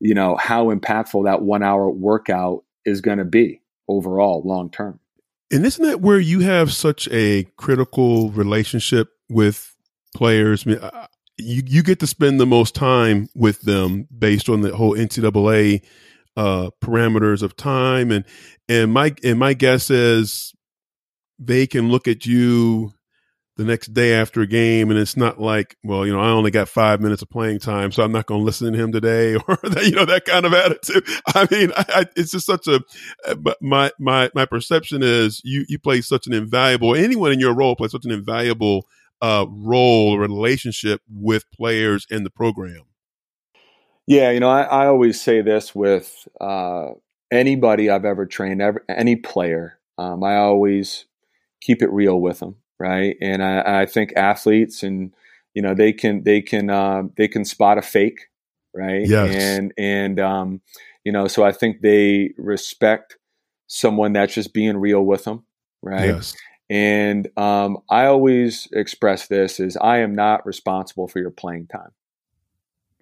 you 0.00 0.14
know 0.14 0.36
how 0.36 0.74
impactful 0.74 1.24
that 1.24 1.42
one 1.42 1.62
hour 1.62 1.90
workout 1.90 2.64
is 2.84 3.00
going 3.00 3.18
to 3.18 3.24
be 3.24 3.60
overall 3.88 4.42
long 4.44 4.70
term 4.70 5.00
and 5.50 5.64
isn't 5.64 5.84
that 5.84 6.00
where 6.00 6.20
you 6.20 6.40
have 6.40 6.72
such 6.72 7.08
a 7.10 7.44
critical 7.56 8.30
relationship 8.30 9.08
with 9.28 9.74
players. 10.14 10.66
I 10.66 10.70
mean, 10.70 10.90
you 11.38 11.62
you 11.66 11.82
get 11.82 12.00
to 12.00 12.06
spend 12.06 12.40
the 12.40 12.46
most 12.46 12.74
time 12.74 13.28
with 13.34 13.60
them 13.62 14.08
based 14.16 14.48
on 14.48 14.60
the 14.60 14.74
whole 14.74 14.94
NCAA 14.94 15.82
uh, 16.36 16.70
parameters 16.82 17.42
of 17.42 17.56
time, 17.56 18.10
and 18.10 18.24
and 18.68 18.92
my 18.92 19.14
and 19.24 19.38
my 19.38 19.54
guess 19.54 19.90
is 19.90 20.52
they 21.38 21.66
can 21.66 21.88
look 21.88 22.08
at 22.08 22.26
you 22.26 22.92
the 23.58 23.64
next 23.64 23.92
day 23.92 24.14
after 24.14 24.40
a 24.40 24.46
game, 24.46 24.88
and 24.88 24.98
it's 24.98 25.16
not 25.16 25.40
like, 25.40 25.76
well, 25.82 26.06
you 26.06 26.12
know, 26.12 26.20
I 26.20 26.28
only 26.28 26.52
got 26.52 26.68
five 26.68 27.00
minutes 27.00 27.22
of 27.22 27.28
playing 27.28 27.58
time, 27.58 27.90
so 27.90 28.04
I'm 28.04 28.12
not 28.12 28.26
going 28.26 28.40
to 28.40 28.44
listen 28.44 28.72
to 28.72 28.78
him 28.78 28.92
today, 28.92 29.34
or 29.48 29.58
that, 29.64 29.84
you 29.84 29.90
know, 29.90 30.04
that 30.04 30.24
kind 30.24 30.46
of 30.46 30.54
attitude. 30.54 31.04
I 31.34 31.46
mean, 31.50 31.72
I, 31.76 31.84
I, 31.88 32.04
it's 32.16 32.30
just 32.30 32.46
such 32.46 32.68
a. 32.68 32.80
But 33.36 33.60
my 33.60 33.90
my 33.98 34.30
my 34.34 34.46
perception 34.46 35.02
is 35.02 35.42
you 35.44 35.66
you 35.68 35.78
play 35.78 36.00
such 36.00 36.26
an 36.28 36.32
invaluable. 36.32 36.94
Anyone 36.94 37.32
in 37.32 37.40
your 37.40 37.54
role 37.54 37.76
plays 37.76 37.90
such 37.90 38.04
an 38.04 38.12
invaluable 38.12 38.86
uh, 39.20 39.46
role 39.50 40.14
or 40.14 40.20
relationship 40.20 41.02
with 41.10 41.50
players 41.50 42.06
in 42.10 42.22
the 42.22 42.30
program? 42.30 42.82
Yeah, 44.06 44.30
you 44.30 44.40
know, 44.40 44.48
I, 44.48 44.62
I 44.62 44.86
always 44.86 45.20
say 45.20 45.42
this 45.42 45.74
with 45.74 46.26
uh, 46.40 46.92
anybody 47.30 47.90
I've 47.90 48.04
ever 48.04 48.24
trained, 48.24 48.62
ever, 48.62 48.84
any 48.88 49.16
player. 49.16 49.78
Um, 49.98 50.22
I 50.22 50.36
always 50.36 51.06
keep 51.60 51.82
it 51.82 51.90
real 51.90 52.20
with 52.20 52.38
them, 52.38 52.56
right? 52.78 53.16
And 53.20 53.42
I, 53.42 53.82
I 53.82 53.86
think 53.86 54.12
athletes 54.16 54.82
and 54.82 55.12
you 55.54 55.62
know 55.62 55.74
they 55.74 55.92
can 55.92 56.22
they 56.22 56.40
can 56.40 56.70
uh, 56.70 57.02
they 57.16 57.28
can 57.28 57.44
spot 57.44 57.78
a 57.78 57.82
fake, 57.82 58.28
right? 58.74 59.06
Yes. 59.06 59.34
And 59.34 59.72
and 59.76 60.20
um, 60.20 60.60
you 61.04 61.12
know, 61.12 61.26
so 61.28 61.44
I 61.44 61.52
think 61.52 61.80
they 61.80 62.32
respect 62.36 63.16
someone 63.66 64.12
that's 64.12 64.34
just 64.34 64.52
being 64.52 64.76
real 64.76 65.04
with 65.04 65.24
them, 65.24 65.44
right? 65.82 66.06
Yes. 66.06 66.36
And 66.70 67.28
um, 67.38 67.78
I 67.88 68.06
always 68.06 68.68
express 68.72 69.28
this 69.28 69.58
as 69.58 69.76
I 69.78 69.98
am 69.98 70.14
not 70.14 70.44
responsible 70.44 71.08
for 71.08 71.18
your 71.18 71.30
playing 71.30 71.66
time. 71.68 71.92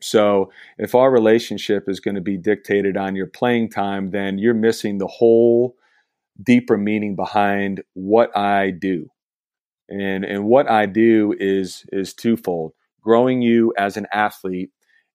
So 0.00 0.52
if 0.78 0.94
our 0.94 1.10
relationship 1.10 1.88
is 1.88 2.00
going 2.00 2.14
to 2.14 2.20
be 2.20 2.36
dictated 2.36 2.96
on 2.96 3.16
your 3.16 3.26
playing 3.26 3.70
time, 3.70 4.10
then 4.10 4.38
you're 4.38 4.54
missing 4.54 4.98
the 4.98 5.06
whole 5.06 5.76
deeper 6.40 6.76
meaning 6.76 7.16
behind 7.16 7.82
what 7.94 8.36
I 8.36 8.70
do. 8.70 9.10
And 9.88 10.24
and 10.24 10.44
what 10.44 10.68
I 10.68 10.86
do 10.86 11.34
is 11.38 11.84
is 11.92 12.14
twofold: 12.14 12.72
growing 13.00 13.42
you 13.42 13.72
as 13.78 13.96
an 13.96 14.06
athlete, 14.12 14.70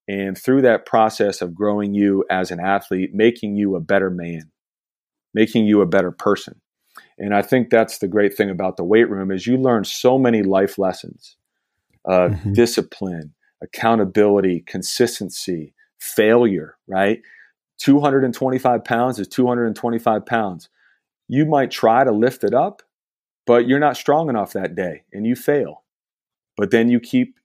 and 0.08 0.36
through 0.36 0.62
that 0.62 0.86
process 0.86 1.42
of 1.42 1.54
growing 1.54 1.94
you 1.94 2.24
as 2.30 2.50
an 2.50 2.60
athlete, 2.60 3.10
making 3.14 3.56
you 3.56 3.76
a 3.76 3.80
better 3.80 4.10
man, 4.10 4.50
making 5.34 5.66
you 5.66 5.80
a 5.80 5.86
better 5.86 6.10
person. 6.10 6.60
And 7.18 7.34
I 7.34 7.42
think 7.42 7.70
that's 7.70 7.98
the 7.98 8.08
great 8.08 8.34
thing 8.34 8.50
about 8.50 8.76
the 8.76 8.84
weight 8.84 9.08
room 9.08 9.30
is 9.30 9.46
you 9.46 9.56
learn 9.56 9.84
so 9.84 10.18
many 10.18 10.42
life 10.42 10.78
lessons 10.78 11.36
uh, 12.08 12.28
mm-hmm. 12.28 12.52
discipline, 12.52 13.34
accountability, 13.62 14.64
consistency, 14.66 15.74
failure, 15.98 16.76
right? 16.88 17.20
225 17.78 18.84
pounds 18.84 19.18
is 19.18 19.28
225 19.28 20.26
pounds. 20.26 20.68
You 21.28 21.46
might 21.46 21.70
try 21.70 22.04
to 22.04 22.12
lift 22.12 22.44
it 22.44 22.54
up, 22.54 22.82
but 23.46 23.66
you're 23.68 23.78
not 23.78 23.96
strong 23.96 24.28
enough 24.28 24.52
that 24.52 24.74
day 24.74 25.04
and 25.12 25.26
you 25.26 25.34
fail. 25.36 25.82
But 26.56 26.70
then 26.70 26.88
you 26.88 27.00
keep 27.00 27.36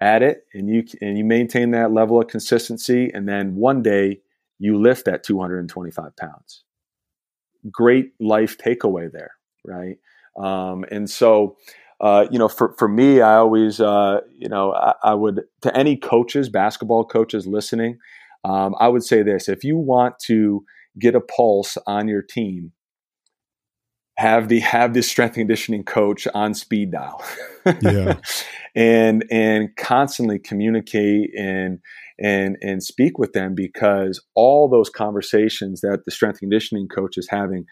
at 0.00 0.22
it 0.22 0.44
and 0.52 0.68
you 0.68 0.84
and 1.00 1.16
you 1.16 1.24
maintain 1.24 1.70
that 1.72 1.92
level 1.92 2.20
of 2.20 2.28
consistency 2.28 3.10
and 3.12 3.28
then 3.28 3.56
one 3.56 3.82
day 3.82 4.20
you 4.58 4.80
lift 4.80 5.04
that 5.04 5.22
225 5.24 6.16
pounds 6.16 6.64
great 7.70 8.12
life 8.20 8.58
takeaway 8.58 9.10
there, 9.10 9.32
right? 9.64 9.98
Um, 10.36 10.84
and 10.90 11.08
so, 11.08 11.56
uh, 12.00 12.26
you 12.30 12.38
know, 12.38 12.48
for, 12.48 12.74
for 12.78 12.88
me, 12.88 13.20
I 13.20 13.36
always, 13.36 13.80
uh, 13.80 14.20
you 14.36 14.48
know, 14.48 14.72
I, 14.72 14.94
I, 15.04 15.14
would, 15.14 15.42
to 15.62 15.76
any 15.76 15.96
coaches, 15.96 16.48
basketball 16.48 17.04
coaches 17.04 17.46
listening, 17.46 17.98
um, 18.44 18.74
I 18.80 18.88
would 18.88 19.04
say 19.04 19.22
this 19.22 19.48
if 19.48 19.62
you 19.62 19.76
want 19.76 20.18
to 20.26 20.64
get 20.98 21.14
a 21.14 21.20
pulse 21.20 21.78
on 21.86 22.08
your 22.08 22.22
team, 22.22 22.72
have 24.18 24.48
the 24.48 24.60
have 24.60 24.94
this 24.94 25.08
strength 25.08 25.34
conditioning 25.34 25.84
coach 25.84 26.28
on 26.34 26.54
speed 26.54 26.92
dial 26.92 27.24
yeah 27.82 28.18
and 28.74 29.24
and 29.30 29.74
constantly 29.76 30.38
communicate 30.38 31.30
and 31.36 31.78
and 32.18 32.56
and 32.60 32.82
speak 32.82 33.18
with 33.18 33.32
them 33.32 33.54
because 33.54 34.22
all 34.34 34.68
those 34.68 34.88
conversations 34.90 35.80
that 35.80 36.02
the 36.04 36.10
strength 36.10 36.38
conditioning 36.38 36.88
coach 36.88 37.16
is 37.16 37.28
having 37.28 37.64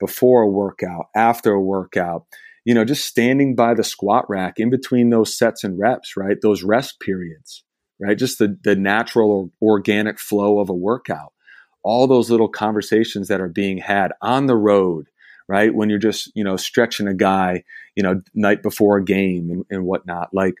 before 0.00 0.42
a 0.42 0.48
workout, 0.48 1.06
after 1.16 1.52
a 1.52 1.60
workout, 1.60 2.24
you 2.64 2.74
know, 2.74 2.84
just 2.84 3.06
standing 3.06 3.54
by 3.54 3.74
the 3.74 3.84
squat 3.84 4.24
rack 4.28 4.54
in 4.58 4.70
between 4.70 5.10
those 5.10 5.36
sets 5.36 5.64
and 5.64 5.78
reps, 5.78 6.16
right? 6.16 6.36
Those 6.40 6.62
rest 6.62 7.00
periods, 7.00 7.64
right? 8.00 8.18
Just 8.18 8.38
the 8.38 8.56
the 8.62 8.76
natural 8.76 9.50
or 9.60 9.72
organic 9.72 10.18
flow 10.18 10.58
of 10.58 10.68
a 10.68 10.74
workout. 10.74 11.32
All 11.84 12.06
those 12.06 12.30
little 12.30 12.48
conversations 12.48 13.28
that 13.28 13.40
are 13.40 13.48
being 13.48 13.78
had 13.78 14.12
on 14.20 14.46
the 14.46 14.56
road, 14.56 15.06
right? 15.48 15.74
When 15.74 15.90
you're 15.90 15.98
just, 15.98 16.30
you 16.34 16.44
know, 16.44 16.56
stretching 16.56 17.08
a 17.08 17.14
guy, 17.14 17.64
you 17.96 18.02
know, 18.02 18.20
night 18.34 18.62
before 18.62 18.98
a 18.98 19.04
game 19.04 19.50
and, 19.50 19.64
and 19.70 19.84
whatnot. 19.84 20.28
Like, 20.32 20.54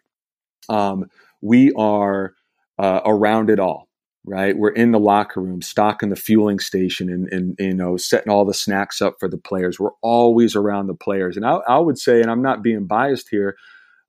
um, 0.68 1.10
we 1.40 1.72
are 1.72 2.34
uh, 2.78 3.00
around 3.04 3.50
it 3.50 3.60
all 3.60 3.88
right 4.24 4.58
we're 4.58 4.70
in 4.70 4.92
the 4.92 4.98
locker 4.98 5.40
room 5.40 5.62
stocking 5.62 6.10
the 6.10 6.16
fueling 6.16 6.58
station 6.58 7.08
and, 7.08 7.32
and, 7.32 7.56
you 7.58 7.74
know 7.74 7.96
setting 7.96 8.30
all 8.30 8.44
the 8.44 8.54
snacks 8.54 9.00
up 9.00 9.14
for 9.18 9.28
the 9.28 9.38
players 9.38 9.80
we're 9.80 9.90
always 10.02 10.54
around 10.54 10.86
the 10.86 10.94
players 10.94 11.36
and 11.36 11.46
i, 11.46 11.54
I 11.68 11.78
would 11.78 11.98
say 11.98 12.20
and 12.20 12.30
i'm 12.30 12.42
not 12.42 12.62
being 12.62 12.86
biased 12.86 13.28
here 13.30 13.56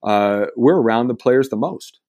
uh, 0.02 0.46
we're 0.56 0.80
around 0.80 1.08
the 1.08 1.14
players 1.14 1.48
the 1.48 1.56
most 1.56 2.00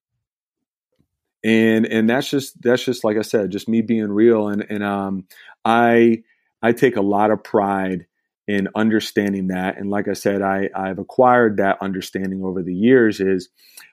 and 1.43 1.85
and 1.85 2.09
that's 2.09 2.29
just 2.29 2.61
that's 2.61 2.83
just 2.83 3.03
like 3.03 3.17
i 3.17 3.21
said 3.21 3.51
just 3.51 3.67
me 3.67 3.81
being 3.81 4.11
real 4.11 4.47
and 4.47 4.65
and 4.69 4.83
um 4.83 5.25
i 5.65 6.21
i 6.61 6.71
take 6.71 6.95
a 6.95 7.01
lot 7.01 7.31
of 7.31 7.43
pride 7.43 8.05
in 8.47 8.67
understanding 8.75 9.47
that 9.47 9.77
and 9.77 9.89
like 9.89 10.07
i 10.07 10.13
said 10.13 10.41
i 10.41 10.69
i've 10.75 10.99
acquired 10.99 11.57
that 11.57 11.77
understanding 11.81 12.43
over 12.43 12.63
the 12.63 12.73
years 12.73 13.19
is 13.19 13.49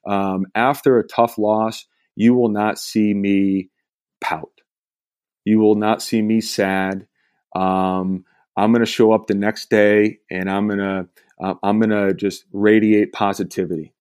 um, 0.07 0.47
after 0.55 0.99
a 0.99 1.07
tough 1.07 1.39
loss 1.39 1.87
you 2.19 2.35
will 2.35 2.49
not 2.49 2.81
see 2.81 3.15
me 3.15 3.71
pout. 4.21 4.51
You 5.45 5.61
will 5.61 5.77
not 5.77 6.03
see 6.03 6.21
me 6.21 6.41
sad. 6.41 7.07
Um, 7.55 8.25
I'm 8.57 8.73
going 8.73 8.85
to 8.85 8.91
show 8.91 9.13
up 9.13 9.29
the 9.29 9.35
next 9.35 9.71
day 9.71 10.19
and 10.29 10.51
I'm 10.51 10.67
going 10.67 10.81
to 10.81 11.09
uh, 11.41 11.55
I'm 11.63 11.79
going 11.79 11.91
to 11.91 12.13
just 12.15 12.45
radiate 12.53 13.13
positivity. 13.13 13.95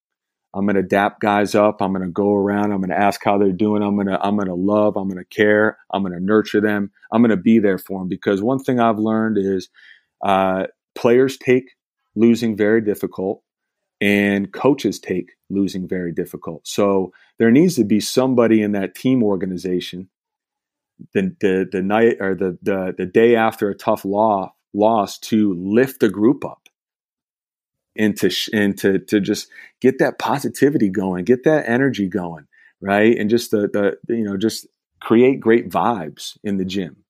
I'm 0.56 0.66
going 0.66 0.78
to 0.78 0.82
dap 0.82 1.20
guys 1.20 1.54
up. 1.54 1.80
I'm 1.80 1.93
going 1.93 2.04
to 2.04 2.12
go 2.12 2.34
around. 2.34 2.72
I'm 2.72 2.80
going 2.80 2.89
to 2.89 3.00
ask 3.00 3.24
how 3.24 3.38
they're 3.38 3.52
doing. 3.52 3.84
I'm 3.84 3.93
going 3.93 4.08
to 4.08 4.20
I'm 4.20 4.36
going 4.36 4.48
to 4.48 4.56
love. 4.56 4.98
I'm 4.98 5.08
going 5.08 5.24
to 5.24 5.36
care. 5.36 5.78
I'm 5.93 6.02
going 6.02 6.14
to 6.14 6.20
nurture 6.20 6.60
them. 6.60 6.91
I'm 7.12 7.22
going 7.22 7.30
to 7.30 7.38
be 7.38 7.60
there 7.60 7.78
for 7.78 8.00
them 8.00 8.08
because 8.08 8.41
one 8.41 8.58
thing 8.58 8.80
I've 8.80 8.98
learned 8.98 9.38
is 9.38 9.70
uh, 10.24 10.68
players 10.95 11.38
take 11.38 11.72
losing 12.15 12.55
very 12.55 12.82
difficult 12.82 13.41
and 13.99 14.51
coaches 14.51 14.99
take 14.99 15.32
losing 15.49 15.88
very 15.88 16.11
difficult. 16.11 16.68
So 16.68 17.11
there 17.39 17.51
needs 17.51 17.76
to 17.76 17.84
be 17.84 17.99
somebody 17.99 18.61
in 18.61 18.72
that 18.74 18.95
team 18.95 19.24
organization 19.24 20.09
the 21.13 21.36
the, 21.39 21.68
the 21.72 21.82
night 21.82 22.18
or 22.20 22.36
the, 22.36 22.57
the 22.61 22.93
the 22.97 23.05
day 23.05 23.36
after 23.36 23.70
a 23.70 23.76
tough 23.76 24.05
law, 24.05 24.53
loss 24.74 25.20
to 25.20 25.53
lift 25.53 25.99
the 25.99 26.09
group 26.09 26.43
up 26.45 26.68
and 27.95 28.18
to 28.18 28.32
and 28.53 28.78
to 28.80 28.99
to 28.99 29.20
just 29.20 29.47
get 29.82 29.99
that 29.99 30.20
positivity 30.20 30.89
going, 30.89 31.26
get 31.26 31.43
that 31.43 31.68
energy 31.68 32.07
going, 32.07 32.47
right? 32.82 33.18
And 33.18 33.30
just 33.30 33.51
the 33.51 33.68
the 34.07 34.15
you 34.15 34.24
know 34.24 34.38
just 34.38 34.68
create 34.99 35.39
great 35.39 35.70
vibes 35.70 36.38
in 36.43 36.57
the 36.57 36.65
gym. 36.65 37.03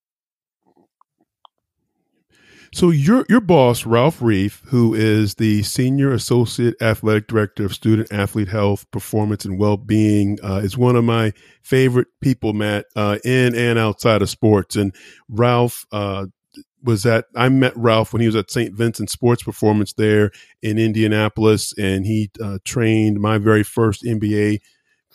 So 2.74 2.90
your 2.90 3.26
your 3.30 3.42
boss, 3.42 3.86
Ralph 3.86 4.20
Reiff, 4.20 4.62
who 4.68 4.94
is 4.94 5.36
the 5.36 5.64
senior 5.64 6.12
associate 6.12 6.76
athletic 6.82 7.28
director 7.28 7.66
of 7.66 7.74
student 7.74 8.12
athlete 8.12 8.50
health, 8.50 8.90
performance, 8.92 9.46
and 9.46 9.60
well 9.60 9.78
being, 9.78 10.38
uh, 10.44 10.62
is 10.64 10.78
one 10.78 10.96
of 10.96 11.04
my 11.04 11.34
favorite 11.62 12.08
people, 12.22 12.54
Matt, 12.54 12.86
uh, 12.96 13.20
in 13.24 13.56
and 13.56 13.80
outside 13.80 14.22
of 14.22 14.30
sports. 14.30 14.76
And 14.76 14.94
Ralph 15.30 15.86
uh, 15.92 16.28
was 16.84 17.06
at 17.06 17.26
I 17.36 17.50
met 17.50 17.76
Ralph 17.76 18.14
when 18.14 18.22
he 18.22 18.28
was 18.28 18.36
at 18.36 18.52
St. 18.52 18.76
Vincent 18.76 19.10
Sports 19.10 19.44
Performance 19.44 19.94
there 19.94 20.32
in 20.62 20.78
Indianapolis, 20.78 21.74
and 21.78 22.06
he 22.06 22.30
uh, 22.44 22.60
trained 22.66 23.20
my 23.20 23.38
very 23.38 23.64
first 23.64 24.04
NBA 24.04 24.60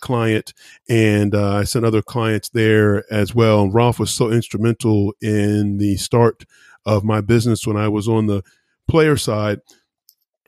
client, 0.01 0.53
and 0.89 1.35
uh, 1.35 1.57
I 1.57 1.65
sent 1.65 1.85
other 1.85 2.03
clients 2.03 2.49
there 2.51 3.05
as 3.11 3.35
well. 3.35 3.63
And 3.63 3.75
Ralph 3.75 3.99
was 3.99 4.11
so 4.11 4.31
instrumental 4.31 5.15
in 5.23 5.79
the 5.79 5.97
start 5.97 6.45
of 6.87 7.05
my 7.05 7.21
business 7.21 7.67
when 7.67 7.77
I 7.77 7.89
was 7.89 8.09
on 8.09 8.27
the 8.27 8.43
player 8.89 9.17
side. 9.17 9.61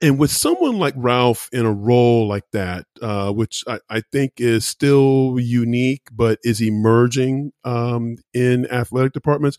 And 0.03 0.19
with 0.19 0.31
someone 0.31 0.79
like 0.79 0.95
Ralph 0.97 1.49
in 1.53 1.65
a 1.65 1.73
role 1.73 2.27
like 2.27 2.51
that, 2.53 2.85
uh, 3.01 3.33
which 3.33 3.65
I, 3.67 3.79
I, 3.89 4.03
think 4.13 4.35
is 4.37 4.67
still 4.67 5.39
unique 5.39 6.09
but 6.13 6.41
is 6.43 6.61
emerging 6.61 7.53
um, 7.65 8.17
in 8.35 8.71
athletic 8.71 9.13
departments, 9.13 9.57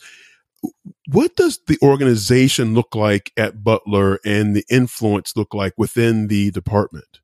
what 1.11 1.35
does 1.35 1.59
the 1.67 1.77
organization 1.81 2.73
look 2.73 2.95
like 2.95 3.31
at 3.37 3.63
Butler 3.63 4.19
and 4.25 4.55
the 4.55 4.65
influence 4.69 5.35
look 5.35 5.53
like 5.53 5.73
within 5.77 6.27
the 6.27 6.51
department? 6.51 7.21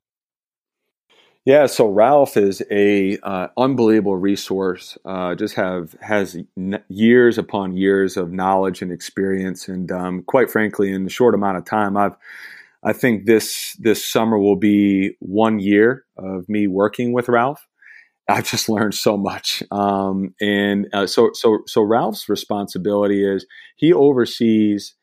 Yeah, 1.44 1.66
so 1.66 1.88
Ralph 1.88 2.36
is 2.36 2.62
a 2.70 3.18
uh, 3.24 3.48
unbelievable 3.56 4.16
resource. 4.16 4.96
Uh, 5.04 5.34
just 5.34 5.56
have 5.56 5.96
has 6.00 6.36
years 6.88 7.36
upon 7.36 7.76
years 7.76 8.16
of 8.16 8.30
knowledge 8.30 8.80
and 8.80 8.92
experience, 8.92 9.66
and 9.66 9.90
um, 9.90 10.22
quite 10.22 10.50
frankly, 10.52 10.92
in 10.92 11.02
the 11.02 11.10
short 11.10 11.34
amount 11.34 11.56
of 11.56 11.64
time, 11.64 11.96
I've 11.96 12.14
I 12.84 12.92
think 12.92 13.26
this 13.26 13.76
this 13.80 14.04
summer 14.04 14.38
will 14.38 14.56
be 14.56 15.16
one 15.20 15.58
year 15.60 16.04
of 16.16 16.48
me 16.48 16.68
working 16.68 17.12
with 17.12 17.28
Ralph. 17.28 17.66
I've 18.28 18.50
just 18.50 18.68
learned 18.70 18.94
so 18.94 19.16
much, 19.16 19.62
um, 19.72 20.34
and 20.40 20.88
uh, 20.92 21.06
so 21.06 21.30
so 21.34 21.60
so 21.66 21.82
Ralph's 21.82 22.28
responsibility 22.28 23.24
is 23.24 23.46
he 23.76 23.92
oversees 23.92 24.94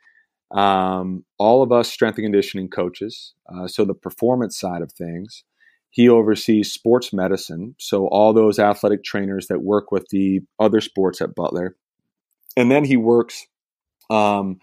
um, 0.52 1.26
all 1.40 1.64
of 1.64 1.72
us 1.72 1.92
strength 1.92 2.18
and 2.18 2.26
conditioning 2.26 2.70
coaches, 2.70 3.34
uh, 3.54 3.68
so 3.68 3.86
the 3.86 3.94
performance 3.96 4.60
side 4.60 4.82
of 4.82 4.92
things. 4.94 5.44
He 5.92 6.08
oversees 6.08 6.72
sports 6.72 7.12
medicine, 7.12 7.76
so 7.80 8.08
all 8.08 8.34
those 8.34 8.60
athletic 8.60 9.04
trainers 9.04 9.48
that 9.48 9.62
work 9.62 9.92
with 9.92 10.08
the 10.10 10.42
other 10.60 10.82
sports 10.82 11.22
at 11.22 11.36
Butler. 11.36 11.76
And 12.56 12.70
then 12.70 12.86
he 12.86 12.98
works 12.98 13.48
um, 14.10 14.60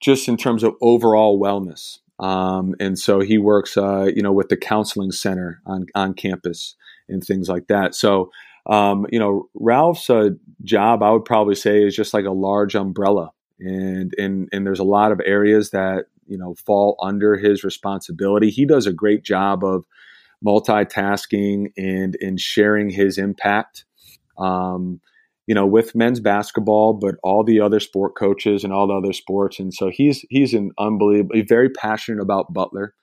just 0.00 0.28
in 0.28 0.36
terms 0.36 0.62
of 0.62 0.74
overall 0.80 1.40
wellness. 1.40 1.98
Um, 2.18 2.74
and 2.78 2.98
so 2.98 3.20
he 3.20 3.38
works, 3.38 3.76
uh, 3.76 4.08
you 4.14 4.22
know, 4.22 4.32
with 4.32 4.48
the 4.48 4.56
counseling 4.56 5.12
center 5.12 5.60
on, 5.66 5.86
on 5.94 6.14
campus 6.14 6.76
and 7.08 7.22
things 7.22 7.48
like 7.48 7.66
that. 7.68 7.94
So, 7.94 8.30
um, 8.66 9.06
you 9.10 9.18
know, 9.18 9.48
Ralph's 9.54 10.08
uh, 10.08 10.30
job, 10.62 11.02
I 11.02 11.10
would 11.10 11.24
probably 11.24 11.54
say, 11.54 11.82
is 11.82 11.94
just 11.94 12.14
like 12.14 12.24
a 12.24 12.30
large 12.30 12.74
umbrella, 12.74 13.30
and 13.58 14.14
and 14.16 14.48
and 14.52 14.66
there's 14.66 14.80
a 14.80 14.84
lot 14.84 15.12
of 15.12 15.20
areas 15.24 15.70
that 15.70 16.06
you 16.26 16.38
know 16.38 16.54
fall 16.54 16.96
under 17.02 17.36
his 17.36 17.62
responsibility. 17.62 18.48
He 18.48 18.64
does 18.64 18.86
a 18.86 18.92
great 18.92 19.22
job 19.22 19.62
of 19.64 19.84
multitasking 20.44 21.72
and 21.76 22.16
and 22.20 22.38
sharing 22.38 22.90
his 22.90 23.18
impact. 23.18 23.84
Um, 24.38 25.00
you 25.46 25.54
know, 25.54 25.66
with 25.66 25.94
men's 25.94 26.20
basketball, 26.20 26.94
but 26.94 27.16
all 27.22 27.44
the 27.44 27.60
other 27.60 27.78
sport 27.78 28.14
coaches 28.16 28.64
and 28.64 28.72
all 28.72 28.86
the 28.86 28.94
other 28.94 29.12
sports, 29.12 29.58
and 29.58 29.74
so 29.74 29.90
he's 29.90 30.24
he's 30.30 30.54
an 30.54 30.72
unbelievable, 30.78 31.34
very 31.46 31.68
passionate 31.68 32.22
about 32.22 32.52
Butler. 32.52 32.94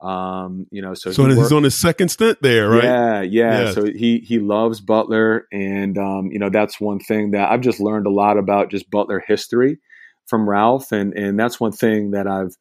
Um, 0.00 0.66
you 0.70 0.80
know, 0.80 0.94
so 0.94 1.10
so 1.10 1.24
he 1.24 1.30
he's 1.30 1.38
worked, 1.38 1.52
on 1.52 1.64
his 1.64 1.74
second 1.74 2.10
stint 2.10 2.38
there, 2.40 2.68
right? 2.68 2.84
Yeah, 2.84 3.22
yeah. 3.22 3.72
So 3.72 3.84
he 3.84 4.20
he 4.20 4.38
loves 4.38 4.80
Butler, 4.80 5.48
and 5.50 5.98
um, 5.98 6.30
you 6.30 6.38
know 6.38 6.50
that's 6.50 6.80
one 6.80 7.00
thing 7.00 7.32
that 7.32 7.50
I've 7.50 7.62
just 7.62 7.80
learned 7.80 8.06
a 8.06 8.12
lot 8.12 8.38
about 8.38 8.70
just 8.70 8.88
Butler 8.90 9.22
history 9.26 9.78
from 10.26 10.48
Ralph, 10.48 10.92
and 10.92 11.14
and 11.14 11.38
that's 11.38 11.58
one 11.58 11.72
thing 11.72 12.12
that 12.12 12.28
I've 12.28 12.54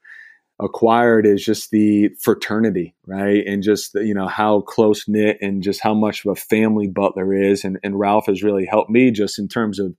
acquired 0.59 1.25
is 1.25 1.43
just 1.43 1.71
the 1.71 2.09
fraternity, 2.19 2.95
right? 3.05 3.45
And 3.45 3.61
just, 3.61 3.93
you 3.95 4.13
know, 4.13 4.27
how 4.27 4.61
close 4.61 5.07
knit 5.07 5.37
and 5.41 5.61
just 5.61 5.81
how 5.81 5.93
much 5.93 6.25
of 6.25 6.31
a 6.31 6.35
family 6.35 6.87
Butler 6.87 7.33
is. 7.33 7.63
And, 7.63 7.77
and 7.83 7.99
Ralph 7.99 8.25
has 8.25 8.43
really 8.43 8.65
helped 8.65 8.89
me 8.89 9.11
just 9.11 9.37
in 9.37 9.47
terms 9.47 9.79
of, 9.79 9.93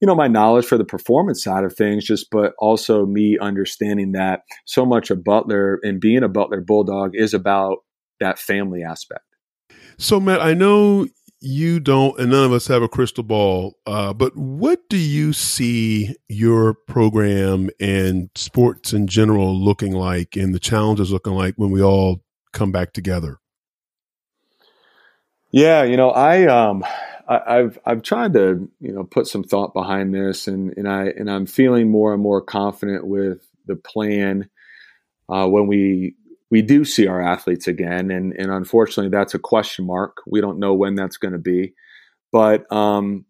you 0.00 0.06
know, 0.06 0.14
my 0.14 0.28
knowledge 0.28 0.66
for 0.66 0.76
the 0.76 0.84
performance 0.84 1.42
side 1.42 1.64
of 1.64 1.74
things, 1.74 2.04
just, 2.04 2.28
but 2.30 2.52
also 2.58 3.06
me 3.06 3.38
understanding 3.40 4.12
that 4.12 4.42
so 4.64 4.84
much 4.84 5.10
of 5.10 5.24
Butler 5.24 5.78
and 5.82 6.00
being 6.00 6.22
a 6.22 6.28
Butler 6.28 6.60
Bulldog 6.60 7.12
is 7.14 7.32
about 7.32 7.78
that 8.18 8.38
family 8.38 8.82
aspect. 8.82 9.22
So, 9.98 10.20
Matt, 10.20 10.42
I 10.42 10.52
know 10.52 11.06
you 11.40 11.80
don't, 11.80 12.18
and 12.18 12.30
none 12.30 12.44
of 12.44 12.52
us 12.52 12.66
have 12.66 12.82
a 12.82 12.88
crystal 12.88 13.24
ball. 13.24 13.78
Uh, 13.86 14.12
but 14.12 14.36
what 14.36 14.88
do 14.88 14.96
you 14.96 15.32
see 15.32 16.14
your 16.28 16.74
program 16.74 17.70
and 17.78 18.30
sports 18.34 18.92
in 18.92 19.06
general 19.06 19.54
looking 19.58 19.92
like, 19.92 20.36
and 20.36 20.54
the 20.54 20.60
challenges 20.60 21.12
looking 21.12 21.34
like 21.34 21.54
when 21.56 21.70
we 21.70 21.82
all 21.82 22.22
come 22.52 22.72
back 22.72 22.92
together? 22.92 23.38
Yeah, 25.50 25.84
you 25.84 25.96
know, 25.96 26.10
I 26.10 26.46
um, 26.46 26.84
I, 27.28 27.56
have 27.56 27.78
I've 27.84 28.02
tried 28.02 28.32
to 28.34 28.68
you 28.80 28.92
know 28.92 29.04
put 29.04 29.26
some 29.26 29.42
thought 29.42 29.74
behind 29.74 30.14
this, 30.14 30.46
and 30.46 30.76
and 30.76 30.88
I 30.88 31.06
and 31.08 31.30
I'm 31.30 31.46
feeling 31.46 31.90
more 31.90 32.12
and 32.12 32.22
more 32.22 32.40
confident 32.40 33.06
with 33.06 33.46
the 33.66 33.76
plan 33.76 34.48
uh, 35.28 35.46
when 35.48 35.66
we 35.66 36.14
we 36.50 36.62
do 36.62 36.84
see 36.84 37.06
our 37.06 37.20
athletes 37.20 37.66
again, 37.66 38.10
and 38.10 38.32
and 38.32 38.50
unfortunately, 38.50 39.10
that's 39.10 39.34
a 39.34 39.38
question 39.38 39.86
mark. 39.86 40.18
We 40.26 40.40
don't 40.40 40.58
know 40.58 40.74
when 40.74 40.94
that's 40.94 41.16
going 41.16 41.32
to 41.32 41.38
be, 41.38 41.74
but 42.32 42.70
um, 42.72 43.24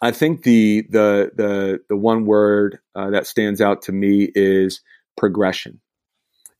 I 0.00 0.10
think 0.12 0.42
the 0.42 0.86
the 0.90 1.30
the 1.34 1.80
the 1.88 1.96
one 1.96 2.24
word 2.24 2.78
uh, 2.94 3.10
that 3.10 3.26
stands 3.26 3.60
out 3.60 3.82
to 3.82 3.92
me 3.92 4.30
is 4.34 4.80
progression, 5.16 5.80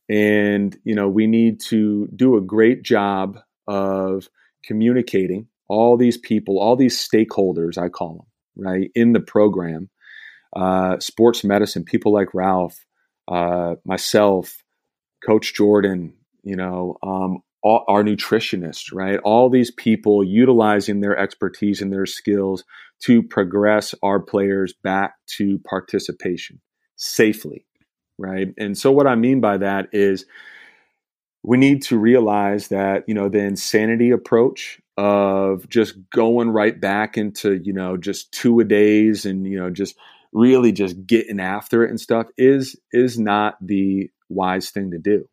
and 0.09 0.77
you 0.85 0.95
know 0.95 1.09
we 1.09 1.27
need 1.27 1.61
to 1.69 2.09
do 2.15 2.37
a 2.37 2.43
great 2.43 2.83
job 2.83 3.39
of 3.67 4.29
communicating 4.65 5.47
all 5.69 5.97
these 5.97 6.19
people, 6.19 6.59
all 6.59 6.77
these 6.77 6.99
stakeholders, 6.99 7.79
I 7.79 7.89
call 7.89 8.27
them, 8.57 8.67
right 8.67 8.91
in 8.95 9.13
the 9.13 9.21
program, 9.21 9.89
uh, 10.55 10.99
sports 10.99 11.43
medicine, 11.43 11.85
people 11.85 12.13
like 12.13 12.35
Ralph, 12.35 12.85
uh, 13.29 13.77
myself 13.85 14.64
Coach 15.25 15.55
Jordan, 15.55 16.15
you 16.43 16.57
know, 16.57 16.97
um, 17.03 17.43
all, 17.63 17.85
our 17.89 18.03
nutritionist, 18.03 18.93
right? 18.93 19.19
All 19.25 19.49
these 19.49 19.71
people 19.71 20.23
utilizing 20.23 21.01
their 21.01 21.17
expertise 21.17 21.81
and 21.81 21.93
their 21.93 22.07
skills 22.07 22.65
to 23.05 23.23
progress 23.23 23.95
our 24.03 24.21
players 24.21 24.75
back 24.83 25.15
to 25.37 25.59
participation 25.69 26.61
safely, 26.97 27.67
right? 28.19 28.49
And 28.59 28.77
so, 28.77 28.93
what 28.93 29.07
I 29.07 29.15
mean 29.15 29.41
by 29.41 29.59
that 29.59 29.89
is 29.93 30.27
we 31.43 31.59
need 31.59 31.83
to 31.83 31.99
realize 31.99 32.69
that, 32.69 33.05
you 33.07 33.15
know, 33.15 33.29
the 33.29 33.41
insanity 33.41 34.11
approach 34.11 34.81
of 34.97 35.69
just 35.69 35.95
going 36.11 36.51
right 36.51 36.81
back 36.81 37.19
into, 37.19 37.61
you 37.63 37.73
know, 37.73 37.97
just 37.97 38.33
two 38.33 38.61
a 38.61 38.65
days 38.65 39.27
and, 39.27 39.47
you 39.47 39.59
know, 39.59 39.71
just 39.71 39.97
really 40.33 40.73
just 40.73 41.07
getting 41.07 41.41
after 41.41 41.85
it 41.85 41.91
and 41.91 42.01
stuff 42.01 42.27
is 42.37 42.77
is 42.93 43.19
not 43.19 43.55
the 43.61 44.11
wise 44.29 44.71
thing 44.71 44.91
to 44.91 44.99
do. 44.99 45.29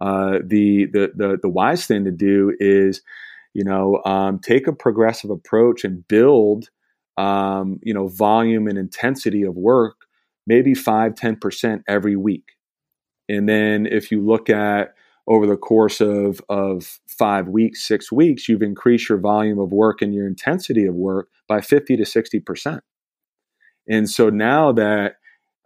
Uh, 0.00 0.38
the, 0.44 0.86
the 0.86 1.12
the 1.14 1.38
the 1.42 1.48
wise 1.48 1.86
thing 1.86 2.04
to 2.04 2.10
do 2.10 2.52
is, 2.58 3.02
you 3.54 3.62
know, 3.62 4.02
um, 4.04 4.40
take 4.40 4.66
a 4.66 4.72
progressive 4.72 5.30
approach 5.30 5.84
and 5.84 6.06
build, 6.08 6.70
um, 7.16 7.78
you 7.82 7.94
know, 7.94 8.08
volume 8.08 8.66
and 8.66 8.78
intensity 8.78 9.42
of 9.42 9.54
work, 9.54 9.94
maybe 10.46 10.74
five 10.74 11.14
ten 11.14 11.36
percent 11.36 11.82
every 11.86 12.16
week, 12.16 12.56
and 13.28 13.48
then 13.48 13.86
if 13.86 14.10
you 14.10 14.20
look 14.20 14.50
at 14.50 14.94
over 15.28 15.46
the 15.46 15.56
course 15.56 16.00
of 16.00 16.40
of 16.48 16.98
five 17.06 17.46
weeks, 17.46 17.86
six 17.86 18.10
weeks, 18.10 18.48
you've 18.48 18.62
increased 18.62 19.08
your 19.08 19.18
volume 19.18 19.60
of 19.60 19.70
work 19.70 20.02
and 20.02 20.12
your 20.12 20.26
intensity 20.26 20.84
of 20.84 20.96
work 20.96 21.28
by 21.46 21.60
fifty 21.60 21.96
to 21.96 22.04
sixty 22.04 22.40
percent. 22.40 22.82
And 23.88 24.10
so 24.10 24.30
now 24.30 24.72
that 24.72 25.16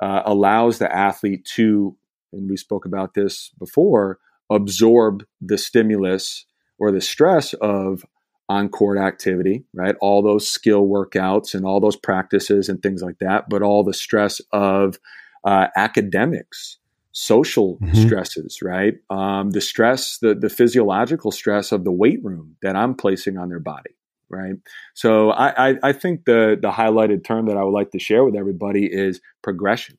uh, 0.03 0.23
allows 0.27 0.79
the 0.79 0.95
athlete 0.95 1.47
to 1.55 1.97
and 2.33 2.49
we 2.49 2.57
spoke 2.57 2.85
about 2.85 3.14
this 3.14 3.51
before, 3.59 4.18
absorb 4.51 5.24
the 5.41 5.59
stimulus 5.59 6.47
or 6.79 6.93
the 6.93 7.01
stress 7.01 7.55
of 7.55 8.05
on 8.49 8.68
court 8.68 8.99
activity, 8.99 9.64
right? 9.74 9.97
All 10.01 10.22
those 10.22 10.49
skill 10.49 10.87
workouts 10.87 11.55
and 11.55 11.64
all 11.64 11.81
those 11.81 11.97
practices 11.97 12.68
and 12.68 12.81
things 12.81 13.03
like 13.03 13.18
that, 13.18 13.49
but 13.49 13.62
all 13.62 13.83
the 13.83 13.95
stress 13.95 14.41
of 14.53 14.99
uh, 15.45 15.66
academics, 15.77 16.79
social 17.12 17.79
mm-hmm. 17.79 18.07
stresses, 18.07 18.61
right? 18.62 18.95
Um, 19.11 19.51
the 19.51 19.61
stress, 19.61 20.18
the, 20.18 20.35
the 20.35 20.49
physiological 20.49 21.33
stress 21.33 21.72
of 21.72 21.85
the 21.85 21.93
weight 21.93 22.22
room 22.22 22.57
that 22.62 22.77
I'm 22.77 22.95
placing 22.95 23.37
on 23.37 23.49
their 23.49 23.59
body, 23.59 23.97
right? 24.29 24.55
So 24.95 25.31
I, 25.31 25.70
I, 25.70 25.74
I 25.83 25.93
think 25.93 26.24
the 26.24 26.57
the 26.61 26.70
highlighted 26.70 27.24
term 27.24 27.47
that 27.47 27.57
I 27.57 27.64
would 27.64 27.74
like 27.74 27.91
to 27.93 27.99
share 27.99 28.24
with 28.24 28.37
everybody 28.37 28.87
is 28.87 29.20
progression 29.43 29.99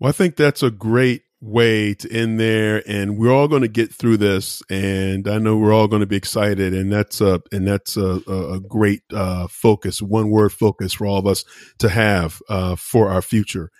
Well, 0.00 0.08
I 0.08 0.12
think 0.12 0.36
that's 0.36 0.62
a 0.62 0.70
great 0.70 1.24
way 1.42 1.94
to 1.94 2.10
end 2.12 2.38
there 2.38 2.82
and 2.86 3.18
we're 3.18 3.32
all 3.32 3.48
going 3.48 3.62
to 3.62 3.68
get 3.68 3.90
through 3.90 4.18
this 4.18 4.62
and 4.68 5.26
i 5.26 5.38
know 5.38 5.56
we're 5.56 5.72
all 5.72 5.88
going 5.88 6.00
to 6.00 6.06
be 6.06 6.16
excited 6.16 6.74
and 6.74 6.92
that's 6.92 7.18
a 7.22 7.40
and 7.50 7.66
that's 7.66 7.96
a, 7.96 8.20
a 8.26 8.60
great 8.60 9.00
uh, 9.14 9.46
focus 9.48 10.02
one 10.02 10.28
word 10.28 10.52
focus 10.52 10.92
for 10.92 11.06
all 11.06 11.16
of 11.16 11.26
us 11.26 11.42
to 11.78 11.88
have 11.88 12.42
uh, 12.50 12.76
for 12.76 13.08
our 13.08 13.22
future. 13.22 13.70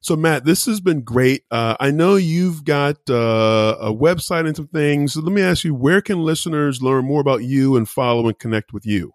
So 0.00 0.16
matt 0.16 0.44
this 0.44 0.66
has 0.66 0.80
been 0.80 1.02
great. 1.02 1.44
Uh, 1.52 1.76
i 1.78 1.92
know 1.92 2.16
you've 2.16 2.64
got 2.64 2.96
uh, 3.08 3.76
a 3.80 3.92
website 3.92 4.46
and 4.46 4.56
some 4.56 4.68
things. 4.68 5.12
So 5.12 5.20
let 5.20 5.32
me 5.32 5.42
ask 5.42 5.62
you 5.62 5.74
where 5.74 6.02
can 6.02 6.24
listeners 6.24 6.82
learn 6.82 7.04
more 7.04 7.20
about 7.20 7.44
you 7.44 7.76
and 7.76 7.88
follow 7.88 8.26
and 8.26 8.36
connect 8.36 8.72
with 8.72 8.84
you 8.84 9.12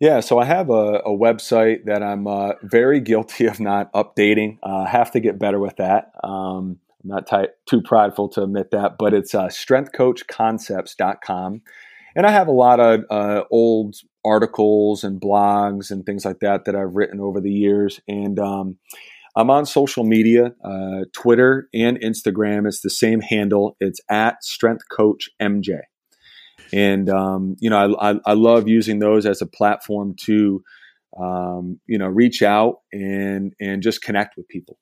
yeah, 0.00 0.20
so 0.20 0.38
I 0.38 0.46
have 0.46 0.70
a, 0.70 1.02
a 1.04 1.10
website 1.10 1.84
that 1.84 2.02
I'm 2.02 2.26
uh, 2.26 2.52
very 2.62 3.00
guilty 3.00 3.44
of 3.46 3.60
not 3.60 3.92
updating. 3.92 4.56
I 4.62 4.84
uh, 4.84 4.86
have 4.86 5.10
to 5.12 5.20
get 5.20 5.38
better 5.38 5.60
with 5.60 5.76
that. 5.76 6.12
Um, 6.24 6.78
I'm 7.04 7.10
not 7.10 7.30
too 7.66 7.82
prideful 7.82 8.30
to 8.30 8.44
admit 8.44 8.70
that, 8.70 8.96
but 8.98 9.12
it's 9.12 9.34
uh, 9.34 9.48
strengthcoachconcepts.com. 9.48 11.60
And 12.16 12.26
I 12.26 12.30
have 12.30 12.48
a 12.48 12.52
lot 12.52 12.80
of 12.80 13.04
uh, 13.10 13.42
old 13.50 13.96
articles 14.24 15.04
and 15.04 15.20
blogs 15.20 15.90
and 15.90 16.06
things 16.06 16.24
like 16.24 16.40
that 16.40 16.64
that 16.64 16.74
I've 16.74 16.94
written 16.94 17.20
over 17.20 17.40
the 17.40 17.52
years. 17.52 18.00
And 18.08 18.38
um, 18.38 18.78
I'm 19.36 19.50
on 19.50 19.66
social 19.66 20.04
media, 20.04 20.54
uh, 20.64 21.04
Twitter 21.12 21.68
and 21.74 22.00
Instagram. 22.00 22.66
It's 22.66 22.80
the 22.80 22.90
same 22.90 23.20
handle. 23.20 23.76
It's 23.80 24.00
at 24.08 24.42
Strength 24.42 24.84
Coach 24.90 25.28
MJ 25.40 25.80
and 26.72 27.08
um, 27.08 27.56
you 27.60 27.70
know 27.70 27.96
I, 27.96 28.10
I, 28.10 28.20
I, 28.26 28.32
love 28.34 28.68
using 28.68 28.98
those 28.98 29.26
as 29.26 29.42
a 29.42 29.46
platform 29.46 30.14
to 30.24 30.62
um, 31.18 31.80
you 31.86 31.98
know 31.98 32.08
reach 32.08 32.42
out 32.42 32.80
and 32.92 33.54
and 33.60 33.82
just 33.82 34.02
connect 34.02 34.36
with 34.36 34.48
people 34.48 34.78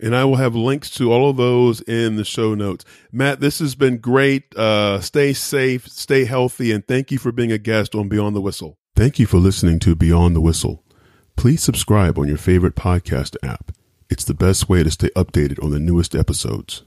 and 0.00 0.14
I 0.14 0.24
will 0.24 0.36
have 0.36 0.54
links 0.54 0.90
to 0.90 1.12
all 1.12 1.30
of 1.30 1.36
those 1.36 1.80
in 1.82 2.16
the 2.16 2.24
show 2.24 2.54
notes. 2.54 2.84
Matt, 3.12 3.40
this 3.40 3.58
has 3.60 3.74
been 3.74 3.98
great. 3.98 4.54
Uh, 4.56 5.00
stay 5.00 5.32
safe, 5.32 5.88
stay 5.88 6.24
healthy, 6.24 6.72
and 6.72 6.86
thank 6.86 7.10
you 7.10 7.18
for 7.18 7.32
being 7.32 7.52
a 7.52 7.58
guest 7.58 7.94
on 7.94 8.08
Beyond 8.08 8.34
the 8.34 8.40
Whistle. 8.40 8.76
Thank 8.96 9.18
you 9.18 9.26
for 9.26 9.38
listening 9.38 9.78
to 9.80 9.94
Beyond 9.94 10.36
the 10.36 10.40
Whistle. 10.40 10.84
Please 11.36 11.62
subscribe 11.62 12.18
on 12.18 12.28
your 12.28 12.36
favorite 12.36 12.76
podcast 12.76 13.36
app. 13.42 13.72
It's 14.10 14.24
the 14.24 14.34
best 14.34 14.68
way 14.68 14.82
to 14.82 14.90
stay 14.90 15.08
updated 15.16 15.62
on 15.62 15.70
the 15.70 15.80
newest 15.80 16.14
episodes. 16.14 16.84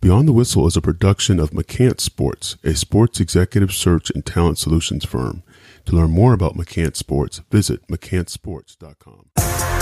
Beyond 0.00 0.28
the 0.28 0.32
Whistle 0.32 0.66
is 0.66 0.76
a 0.76 0.82
production 0.82 1.40
of 1.40 1.50
McCants 1.50 2.00
Sports, 2.00 2.56
a 2.62 2.74
sports 2.74 3.18
executive 3.18 3.72
search 3.72 4.10
and 4.10 4.24
talent 4.24 4.58
solutions 4.58 5.04
firm. 5.04 5.42
To 5.86 5.96
learn 5.96 6.10
more 6.10 6.34
about 6.34 6.54
McCants 6.54 6.96
Sports, 6.96 7.40
visit 7.50 7.86
mccantsports.com. 7.88 9.75